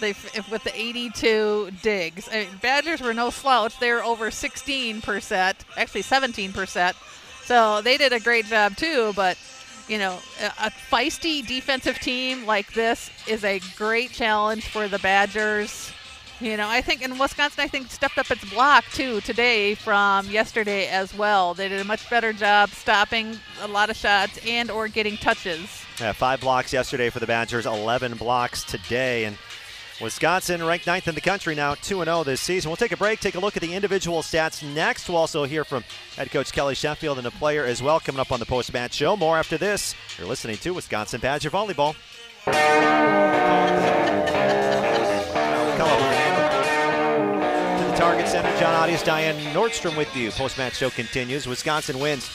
[0.00, 0.14] They
[0.50, 2.28] with the 82 digs.
[2.30, 3.78] I mean, Badgers were no slouch.
[3.80, 6.94] They were over 16 per set, actually 17 per set.
[7.44, 9.12] So they did a great job too.
[9.16, 9.38] But
[9.88, 15.92] you know, a feisty defensive team like this is a great challenge for the Badgers.
[16.40, 20.26] You know, I think in Wisconsin, I think stepped up its block too today from
[20.30, 21.52] yesterday as well.
[21.52, 25.84] They did a much better job stopping a lot of shots and or getting touches.
[26.00, 29.24] Yeah, five blocks yesterday for the Badgers, 11 blocks today.
[29.24, 29.36] And
[30.00, 32.68] Wisconsin ranked ninth in the country now, 2 0 this season.
[32.68, 35.08] We'll take a break, take a look at the individual stats next.
[35.08, 35.82] We'll also hear from
[36.16, 38.94] head coach Kelly Sheffield and the player as well coming up on the post match
[38.94, 39.16] show.
[39.16, 39.96] More after this.
[40.16, 41.96] You're listening to Wisconsin Badger Volleyball.
[47.98, 50.30] Target Center, John Audius, Diane Nordstrom with you.
[50.30, 51.48] Post match show continues.
[51.48, 52.26] Wisconsin wins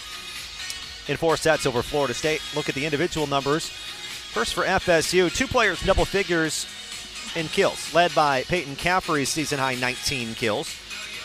[1.07, 2.41] in four sets over Florida State.
[2.53, 3.69] Look at the individual numbers.
[3.69, 6.67] First for FSU, two players double figures
[7.37, 10.67] in kills, led by Peyton Caffrey's season high 19 kills.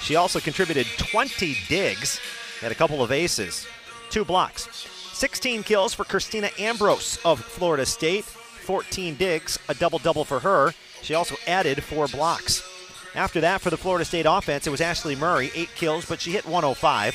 [0.02, 2.20] She also contributed 20 digs,
[2.60, 3.66] had a couple of aces,
[4.08, 4.68] two blocks.
[5.14, 10.72] 16 kills for Christina Ambrose of Florida State, 14 digs, a double double for her.
[11.02, 12.77] She also added four blocks.
[13.14, 16.30] After that, for the Florida State offense, it was Ashley Murray, eight kills, but she
[16.30, 17.14] hit 105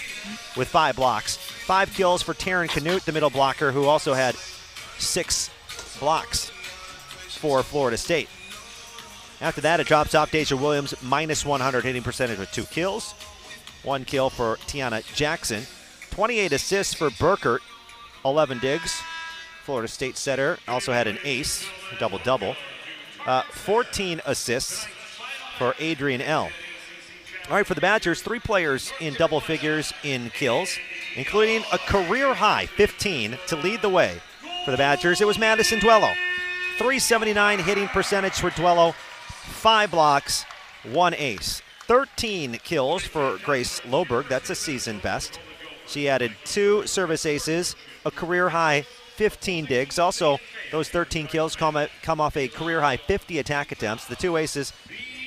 [0.58, 1.38] with five blocks.
[1.38, 4.36] Five kills for Taryn Canute, the middle blocker, who also had
[4.98, 5.50] six
[6.00, 8.30] blocks for Florida State.
[9.40, 13.14] After that, it drops off Deja Williams, minus 100 hitting percentage with two kills.
[13.84, 15.64] One kill for Tiana Jackson.
[16.12, 17.60] 28 assists for Burkert,
[18.24, 19.02] 11 digs.
[19.64, 21.66] Florida State setter also had an ace,
[22.00, 22.56] double double.
[23.26, 24.86] Uh, 14 assists
[25.58, 26.50] for Adrian L.
[27.50, 30.78] All right, for the Badgers, three players in double figures in kills,
[31.16, 34.22] including a career high 15 to lead the way
[34.64, 35.20] for the Badgers.
[35.20, 36.14] It was Madison Duello.
[36.78, 40.46] 379 hitting percentage for Duello, five blocks,
[40.84, 41.62] one ace.
[41.88, 44.30] 13 kills for Grace Loberg.
[44.30, 45.40] That's a season best.
[45.86, 47.76] She added two service aces,
[48.06, 50.00] a career high 15 digs.
[50.00, 50.40] Also,
[50.72, 54.06] those 13 kills come, come off a career high 50 attack attempts.
[54.06, 54.74] The two aces,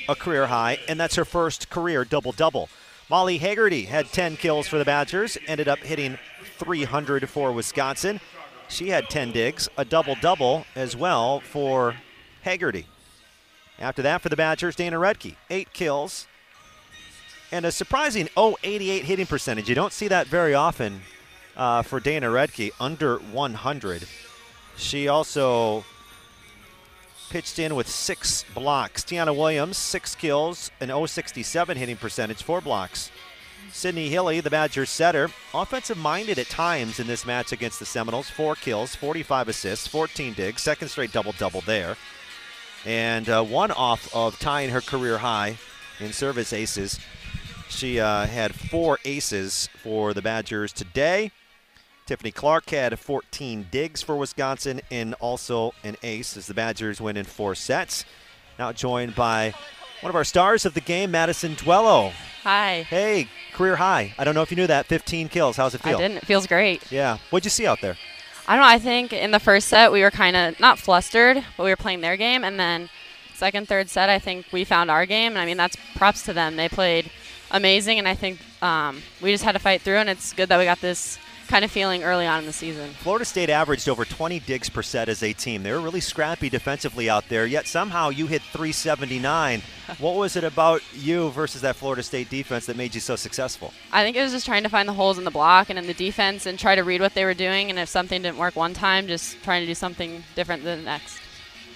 [0.09, 2.68] a career high, and that's her first career double double.
[3.09, 6.18] Molly Haggerty had 10 kills for the Badgers, ended up hitting
[6.59, 8.20] 300 for Wisconsin.
[8.68, 11.94] She had 10 digs, a double double as well for
[12.43, 12.86] Haggerty.
[13.78, 16.26] After that, for the Badgers, Dana Rettke, eight kills
[17.52, 19.68] and a surprising 088 hitting percentage.
[19.68, 21.02] You don't see that very often
[21.57, 24.05] uh, for Dana Rettke, under 100.
[24.76, 25.85] She also
[27.28, 29.02] pitched in with six blocks.
[29.05, 33.10] Tionna Williams, six kills, an 067 hitting percentage, four blocks.
[33.72, 38.30] Sydney Hilley, the Badgers setter, offensive minded at times in this match against the Seminoles.
[38.30, 41.96] Four kills, 45 assists, 14 digs, second straight double double there.
[42.84, 45.58] And uh, one off of tying her career high
[46.00, 47.00] in service aces.
[47.68, 51.32] She uh, had four aces for the Badgers today.
[52.07, 57.17] Tiffany Clark had 14 digs for Wisconsin and also an ace as the Badgers win
[57.17, 58.05] in four sets.
[58.60, 59.55] Now joined by
[60.02, 62.12] one of our stars of the game, Madison Duello.
[62.44, 62.83] Hi.
[62.83, 64.15] Hey, career high.
[64.18, 64.86] I don't know if you knew that.
[64.86, 65.57] 15 kills.
[65.57, 65.97] How's it feel?
[65.97, 66.18] I didn't.
[66.18, 66.91] It feels great.
[66.93, 67.18] Yeah.
[67.31, 67.97] What'd you see out there?
[68.47, 68.68] I don't know.
[68.68, 71.76] I think in the first set we were kind of not flustered, but we were
[71.76, 72.89] playing their game, and then
[73.35, 75.33] second, third set, I think we found our game.
[75.33, 76.55] And I mean, that's props to them.
[76.55, 77.10] They played
[77.51, 80.59] amazing, and I think um, we just had to fight through, and it's good that
[80.59, 82.91] we got this kind of feeling early on in the season.
[82.91, 85.62] Florida State averaged over 20 digs per set as a team.
[85.62, 89.62] They were really scrappy defensively out there, yet somehow you hit 379.
[89.99, 93.73] what was it about you versus that Florida State defense that made you so successful?
[93.92, 95.86] I think it was just trying to find the holes in the block and in
[95.86, 98.57] the defense and try to read what they were doing, and if something didn't work
[98.57, 101.18] one time, just trying to do something different than the next.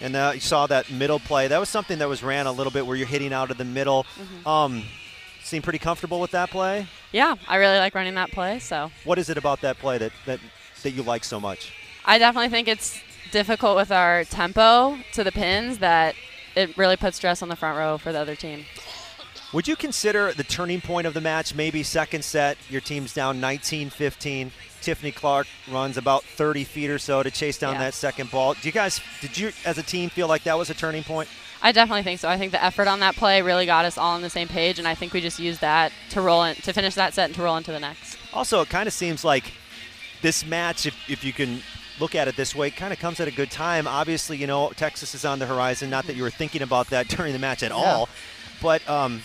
[0.00, 1.48] And uh, you saw that middle play.
[1.48, 3.64] That was something that was ran a little bit where you're hitting out of the
[3.64, 4.04] middle.
[4.18, 4.48] Mm-hmm.
[4.48, 4.84] Um,
[5.50, 6.86] seem pretty comfortable with that play?
[7.12, 8.60] Yeah, I really like running that play.
[8.60, 8.90] So.
[9.04, 10.40] What is it about that play that that,
[10.82, 11.72] that you like so much?
[12.04, 12.98] I definitely think it's
[13.32, 16.14] difficult with our tempo to the pins that
[16.56, 18.64] it really puts stress on the front row for the other team.
[19.52, 22.56] Would you consider the turning point of the match maybe second set?
[22.68, 24.52] Your team's down 19-15.
[24.80, 27.80] Tiffany Clark runs about 30 feet or so to chase down Yeah.
[27.80, 28.54] that second ball.
[28.54, 31.28] Do you guys, did you as a team feel like that was a turning point?
[31.62, 32.28] I definitely think so.
[32.28, 34.78] I think the effort on that play really got us all on the same page,
[34.78, 37.34] and I think we just used that to roll in, to finish that set and
[37.34, 38.16] to roll into the next.
[38.32, 39.52] Also, it kind of seems like
[40.22, 41.62] this match, if, if you can
[41.98, 43.86] look at it this way, kind of comes at a good time.
[43.86, 45.90] Obviously, you know, Texas is on the horizon.
[45.90, 47.76] Not that you were thinking about that during the match at No.
[47.76, 48.08] all.
[48.62, 49.20] But um,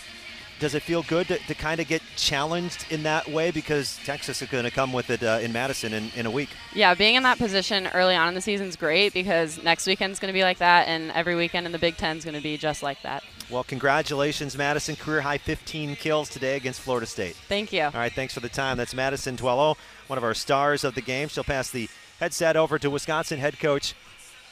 [0.59, 3.51] does it feel good to, to kind of get challenged in that way?
[3.51, 6.49] Because Texas is going to come with it uh, in Madison in, in a week.
[6.73, 10.19] Yeah, being in that position early on in the season is great because next weekend's
[10.19, 12.41] going to be like that, and every weekend in the Big Ten is going to
[12.41, 13.23] be just like that.
[13.49, 14.95] Well, congratulations, Madison.
[14.95, 17.35] Career high 15 kills today against Florida State.
[17.47, 17.83] Thank you.
[17.83, 18.77] All right, thanks for the time.
[18.77, 19.75] That's Madison Duello,
[20.07, 21.27] one of our stars of the game.
[21.27, 23.93] She'll pass the headset over to Wisconsin head coach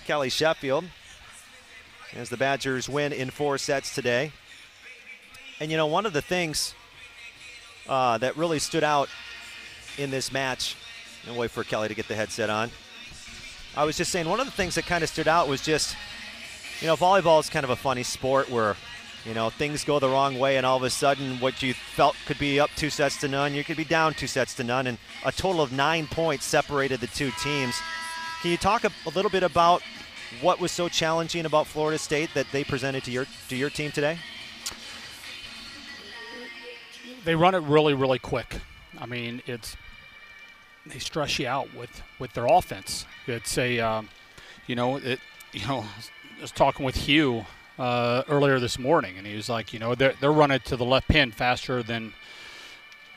[0.06, 0.86] Kelly Sheffield
[2.14, 4.32] as the Badgers win in four sets today.
[5.60, 6.74] And you know, one of the things
[7.88, 9.10] uh, that really stood out
[9.98, 10.76] in this match,
[11.28, 12.72] and wait for Kelly to get the headset on.
[13.76, 15.96] I was just saying, one of the things that kind of stood out was just,
[16.80, 18.76] you know, volleyball is kind of a funny sport where,
[19.26, 22.16] you know, things go the wrong way, and all of a sudden, what you felt
[22.26, 24.88] could be up two sets to none, you could be down two sets to none,
[24.88, 27.76] and a total of nine points separated the two teams.
[28.42, 29.82] Can you talk a, a little bit about
[30.42, 33.92] what was so challenging about Florida State that they presented to your to your team
[33.92, 34.18] today?
[37.24, 38.58] They run it really, really quick.
[39.00, 39.76] I mean, it's
[40.86, 43.06] they stress you out with with their offense.
[43.28, 44.10] It's a, um,
[44.68, 45.20] you know, it,
[45.54, 45.86] you know,
[46.38, 47.46] I was talking with Hugh
[47.80, 50.86] uh, earlier this morning, and he was like, you know, they're they're running to the
[50.86, 52.14] left pin faster than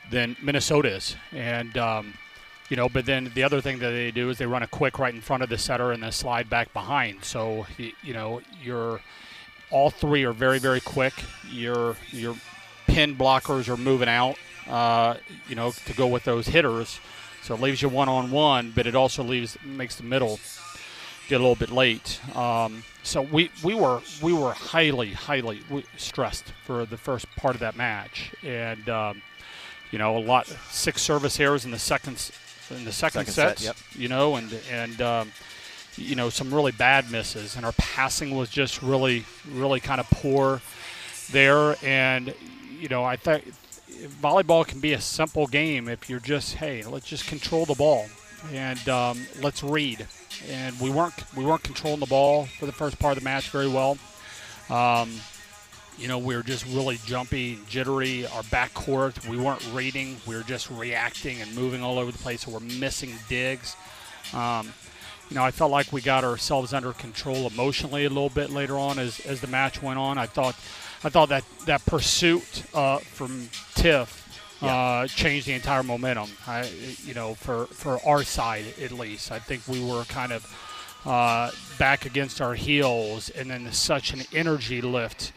[0.09, 2.13] than Minnesota is, and um,
[2.69, 4.99] you know, but then the other thing that they do is they run a quick
[4.99, 7.23] right in front of the setter and then slide back behind.
[7.23, 9.01] So you know, you're
[9.69, 11.13] all three are very very quick.
[11.49, 12.35] Your your
[12.87, 15.15] pin blockers are moving out, uh,
[15.47, 16.99] you know, to go with those hitters.
[17.43, 20.39] So it leaves you one on one, but it also leaves makes the middle
[21.29, 22.19] get a little bit late.
[22.35, 25.61] Um, so we, we were we were highly highly
[25.95, 29.21] stressed for the first part of that match, and um,
[29.91, 32.31] you know a lot six service errors in the second
[32.69, 33.75] in the second, Second set, set, yep.
[33.95, 35.31] you know, and and um,
[35.95, 40.09] you know some really bad misses, and our passing was just really really kind of
[40.09, 40.61] poor
[41.31, 42.33] there, and
[42.79, 43.41] you know I thought
[44.21, 48.07] volleyball can be a simple game if you're just hey let's just control the ball
[48.51, 50.05] and um, let's read
[50.49, 53.49] and we weren't we weren't controlling the ball for the first part of the match
[53.49, 53.97] very well.
[54.69, 55.11] Um,
[55.97, 58.27] you know, we were just really jumpy jittery.
[58.27, 60.17] Our back court, we weren't reading.
[60.27, 62.41] We were just reacting and moving all over the place.
[62.41, 63.75] So we're missing digs.
[64.33, 64.71] Um,
[65.29, 68.77] you know, I felt like we got ourselves under control emotionally a little bit later
[68.77, 70.17] on as, as the match went on.
[70.17, 70.55] I thought,
[71.03, 74.23] I thought that that pursuit uh, from Tiff
[74.61, 76.29] uh, changed the entire momentum.
[76.47, 76.69] I,
[77.03, 80.45] you know, for for our side at least, I think we were kind of
[81.05, 85.31] uh, back against our heels, and then such an energy lift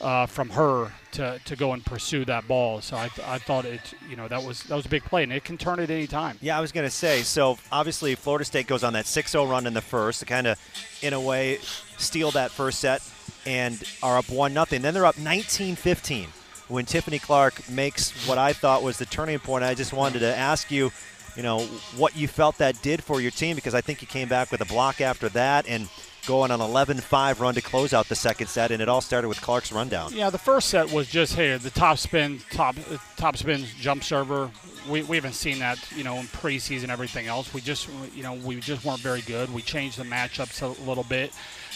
[0.00, 2.80] uh, from her to, to go and pursue that ball.
[2.80, 5.22] So I, th- I thought it, you know, that was that was a big play,
[5.22, 6.38] and it can turn at any time.
[6.40, 7.22] Yeah, I was going to say.
[7.22, 10.58] So obviously, Florida State goes on that 6-0 run in the first to kind of,
[11.02, 11.58] in a way,
[11.98, 13.02] steal that first set,
[13.46, 14.82] and are up one nothing.
[14.82, 16.26] Then they're up 19-15
[16.68, 19.64] when Tiffany Clark makes what I thought was the turning point.
[19.64, 20.90] I just wanted to ask you,
[21.36, 21.60] you know,
[21.96, 24.60] what you felt that did for your team because I think you came back with
[24.60, 25.88] a block after that and
[26.26, 29.40] going on 11-5 run to close out the second set, and it all started with
[29.40, 30.12] Clark's rundown.
[30.12, 32.74] Yeah, the first set was just hey, the top spin, top
[33.16, 34.50] top spin jump server.
[34.88, 37.54] We, we haven't seen that, you know, in preseason, everything else.
[37.54, 39.52] We just, you know, we just weren't very good.
[39.54, 41.32] We changed the matchups a little bit.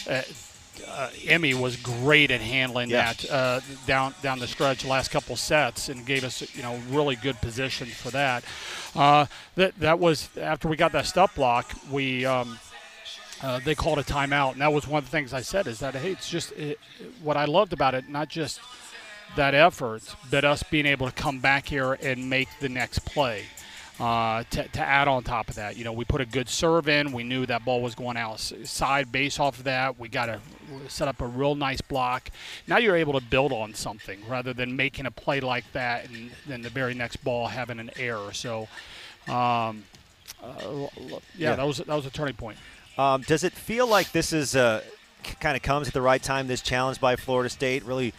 [0.09, 0.21] Uh,
[0.87, 3.13] uh, Emmy was great at handling Yeah.
[3.13, 7.15] that uh, down down the stretch, last couple sets, and gave us you know really
[7.15, 8.43] good position for that.
[8.95, 9.25] Uh,
[9.55, 12.25] that that was after we got that stop block, we.
[12.25, 12.59] Um,
[13.43, 15.79] uh, they called a timeout, and that was one of the things I said is
[15.79, 16.77] that hey, it's just it,
[17.23, 18.59] what I loved about it, not just
[19.35, 23.45] that effort, but us being able to come back here and make the next play.
[23.99, 26.89] Uh, to, to add on top of that, you know, we put a good serve
[26.89, 27.11] in.
[27.11, 29.99] We knew that ball was going outside base off of that.
[29.99, 30.39] We got to
[30.87, 32.31] set up a real nice block.
[32.67, 36.31] Now you're able to build on something rather than making a play like that and
[36.47, 38.33] then the very next ball having an error.
[38.33, 38.67] So,
[39.27, 39.83] um,
[40.41, 41.55] uh, yeah, Yeah.
[41.57, 42.57] that was that was a turning point.
[42.97, 44.81] Um, does it feel like this is uh,
[45.39, 46.47] kind of comes at the right time?
[46.47, 48.13] This challenge by Florida State, really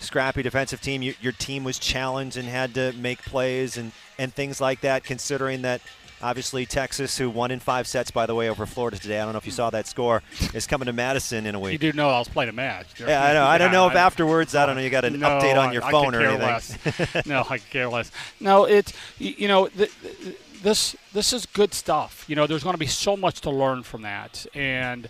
[0.00, 1.02] scrappy defensive team.
[1.02, 5.04] You, your team was challenged and had to make plays and and things like that.
[5.04, 5.80] Considering that.
[6.20, 9.20] Obviously, Texas, who won in five sets, by the way, over Florida today.
[9.20, 10.20] I don't know if you saw that score.
[10.52, 11.74] Is coming to Madison in a week.
[11.74, 12.88] You do know I was playing a match.
[12.98, 13.44] Yeah, I know.
[13.44, 15.56] I don't Yeah, know if I- afterwards, I don't know, you got an No, update
[15.56, 16.40] on your I phone could or anything.
[16.44, 17.24] less.
[17.26, 18.10] no, I care less.
[18.40, 22.24] No, it's you know th- th- this this is good stuff.
[22.26, 25.08] You know, there's going to be so much to learn from that, and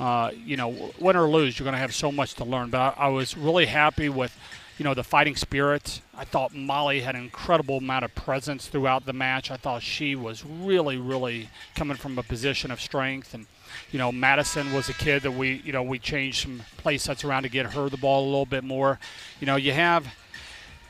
[0.00, 2.70] uh, you know, win or lose, you're going to have so much to learn.
[2.70, 4.36] But I, I was really happy with.
[4.78, 6.00] You know the fighting spirit.
[6.16, 9.50] I thought Molly had an incredible amount of presence throughout the match.
[9.50, 13.44] I thought she was really, really coming from a position of strength, and
[13.92, 17.24] you know Madison was a kid that we, you know, we changed some play sets
[17.24, 18.98] around to get her the ball a little bit more.
[19.38, 20.06] You know, you have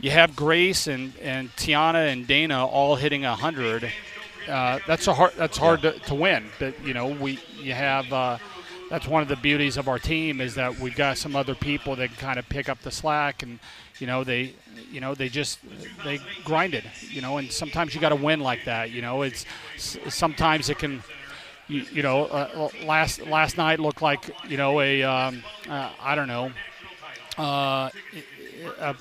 [0.01, 3.91] you have Grace and, and Tiana and Dana all hitting a hundred.
[4.49, 6.47] Uh, that's a hard that's hard to, to win.
[6.59, 8.39] But you know we you have uh,
[8.91, 11.97] that's one of the beauties of our team is that we've got some other people
[11.97, 13.59] that can kind of pick up the slack and
[13.99, 14.55] you know they
[14.91, 15.61] you know they just
[16.05, 19.47] they grinded you know and sometimes you got to win like that you know it's
[20.09, 21.03] sometimes it can
[21.69, 26.15] you, you know uh, last last night looked like you know a um, uh, I
[26.15, 26.51] don't know
[27.39, 27.91] uh,
[28.81, 28.97] a,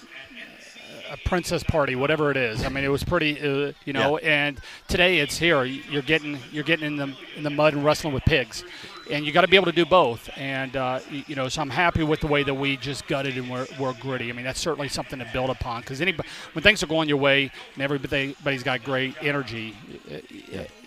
[1.09, 2.64] a princess party, whatever it is.
[2.64, 4.18] I mean, it was pretty, uh, you know.
[4.18, 5.64] And today it's here.
[5.64, 8.64] You're getting you're getting in the in the mud and wrestling with pigs,
[9.09, 10.29] and you got to be able to do both.
[10.38, 13.49] And uh, you know, so I'm happy with the way that we just gutted and
[13.49, 14.29] we're, we're gritty.
[14.29, 17.17] I mean, that's certainly something to build upon because anybody when things are going your
[17.17, 19.75] way and everybody everybody's got great energy.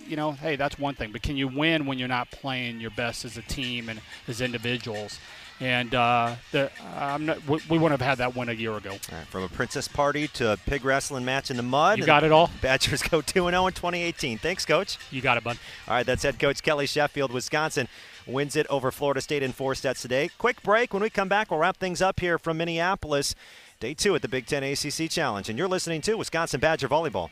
[0.06, 1.12] You know, hey, that's one thing.
[1.12, 4.40] But can you win when you're not playing your best as a team and as
[4.40, 5.18] individuals?
[5.60, 8.90] And uh, the, I'm not, we, we wouldn't have had that win a year ago.
[8.90, 11.98] Right, from a princess party to a pig wrestling match in the mud.
[11.98, 12.50] You got it all?
[12.60, 14.38] Badgers go 2 0 in 2018.
[14.38, 14.98] Thanks, Coach.
[15.12, 15.58] You got it, bud.
[15.86, 17.30] All right, that's head coach Kelly Sheffield.
[17.30, 17.86] Wisconsin
[18.26, 20.30] wins it over Florida State in four sets today.
[20.38, 20.92] Quick break.
[20.92, 23.34] When we come back, we'll wrap things up here from Minneapolis.
[23.80, 25.48] Day two at the Big Ten ACC Challenge.
[25.48, 27.30] And you're listening to Wisconsin Badger Volleyball.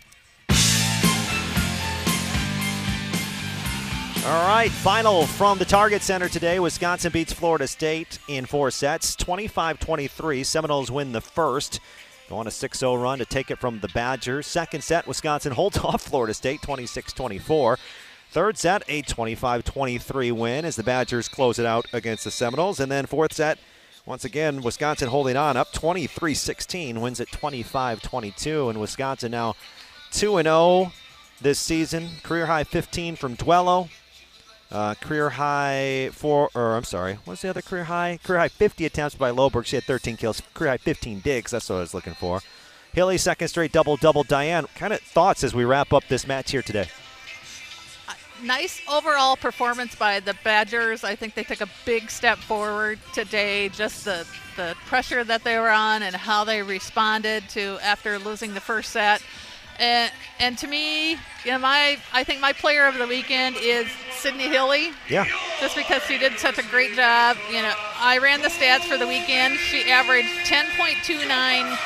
[4.26, 6.60] All right, final from the Target Center today.
[6.60, 10.44] Wisconsin beats Florida State in four sets, 25 23.
[10.44, 11.80] Seminoles win the first.
[12.28, 14.46] Go on a 6 0 run to take it from the Badgers.
[14.46, 17.78] Second set, Wisconsin holds off Florida State 26 24.
[18.30, 22.78] Third set, a 25 23 win as the Badgers close it out against the Seminoles.
[22.78, 23.58] And then fourth set,
[24.06, 28.68] once again, Wisconsin holding on up 23 16, wins at 25 22.
[28.68, 29.56] And Wisconsin now
[30.12, 30.92] 2 0
[31.40, 32.08] this season.
[32.22, 33.88] Career high 15 from Duello.
[34.70, 38.20] Uh, career high four, or I'm sorry, what's the other career high?
[38.22, 39.66] Career high 50 attempts by Loberg.
[39.66, 40.40] She had 13 kills.
[40.54, 41.50] Career high 15 digs.
[41.50, 42.40] That's what I was looking for.
[42.92, 44.22] Hilley, second straight double double.
[44.22, 46.86] Diane, kind of thoughts as we wrap up this match here today?
[48.42, 51.04] Nice overall performance by the Badgers.
[51.04, 53.68] I think they took a big step forward today.
[53.70, 58.52] Just the the pressure that they were on and how they responded to after losing
[58.52, 59.22] the first set.
[59.78, 63.86] And, and to me, you know, my I think my player of the weekend is
[64.12, 64.92] Sydney Hilley.
[65.08, 65.26] Yeah.
[65.58, 67.38] Just because she did such a great job.
[67.48, 69.58] You know, I ran the stats for the weekend.
[69.58, 71.78] She averaged 10.29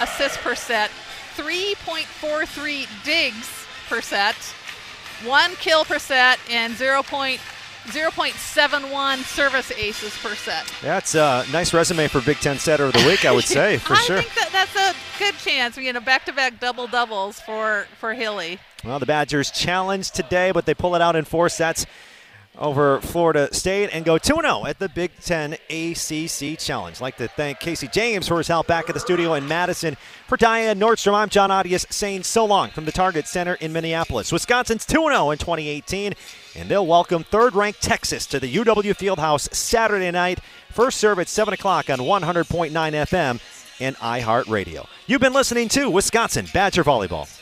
[0.00, 0.90] assists per set,
[1.36, 4.36] 3.43 digs per set,
[5.24, 7.02] one kill per set, and 0.
[7.02, 10.72] 0.71 service aces per set.
[10.82, 13.94] That's a nice resume for Big Ten setter of the week, I would say, for
[13.94, 14.18] I sure.
[14.18, 15.76] I think that that's a good chance.
[15.76, 18.58] You know, back-to-back double doubles for for Hilley.
[18.84, 21.86] Well, the Badgers challenged today, but they pull it out in four sets
[22.58, 26.96] over Florida State and go 2 0 at the Big Ten ACC Challenge.
[26.96, 29.96] I'd like to thank Casey James for his help back at the studio in Madison.
[30.28, 34.32] For Diane Nordstrom, I'm John Audius saying so long from the Target Center in Minneapolis.
[34.32, 36.14] Wisconsin's 2 0 in 2018,
[36.56, 40.40] and they'll welcome third ranked Texas to the UW Fieldhouse Saturday night.
[40.70, 43.40] First serve at 7 o'clock on 100.9 FM
[43.80, 44.86] and iHeartRadio.
[45.06, 47.41] You've been listening to Wisconsin Badger Volleyball.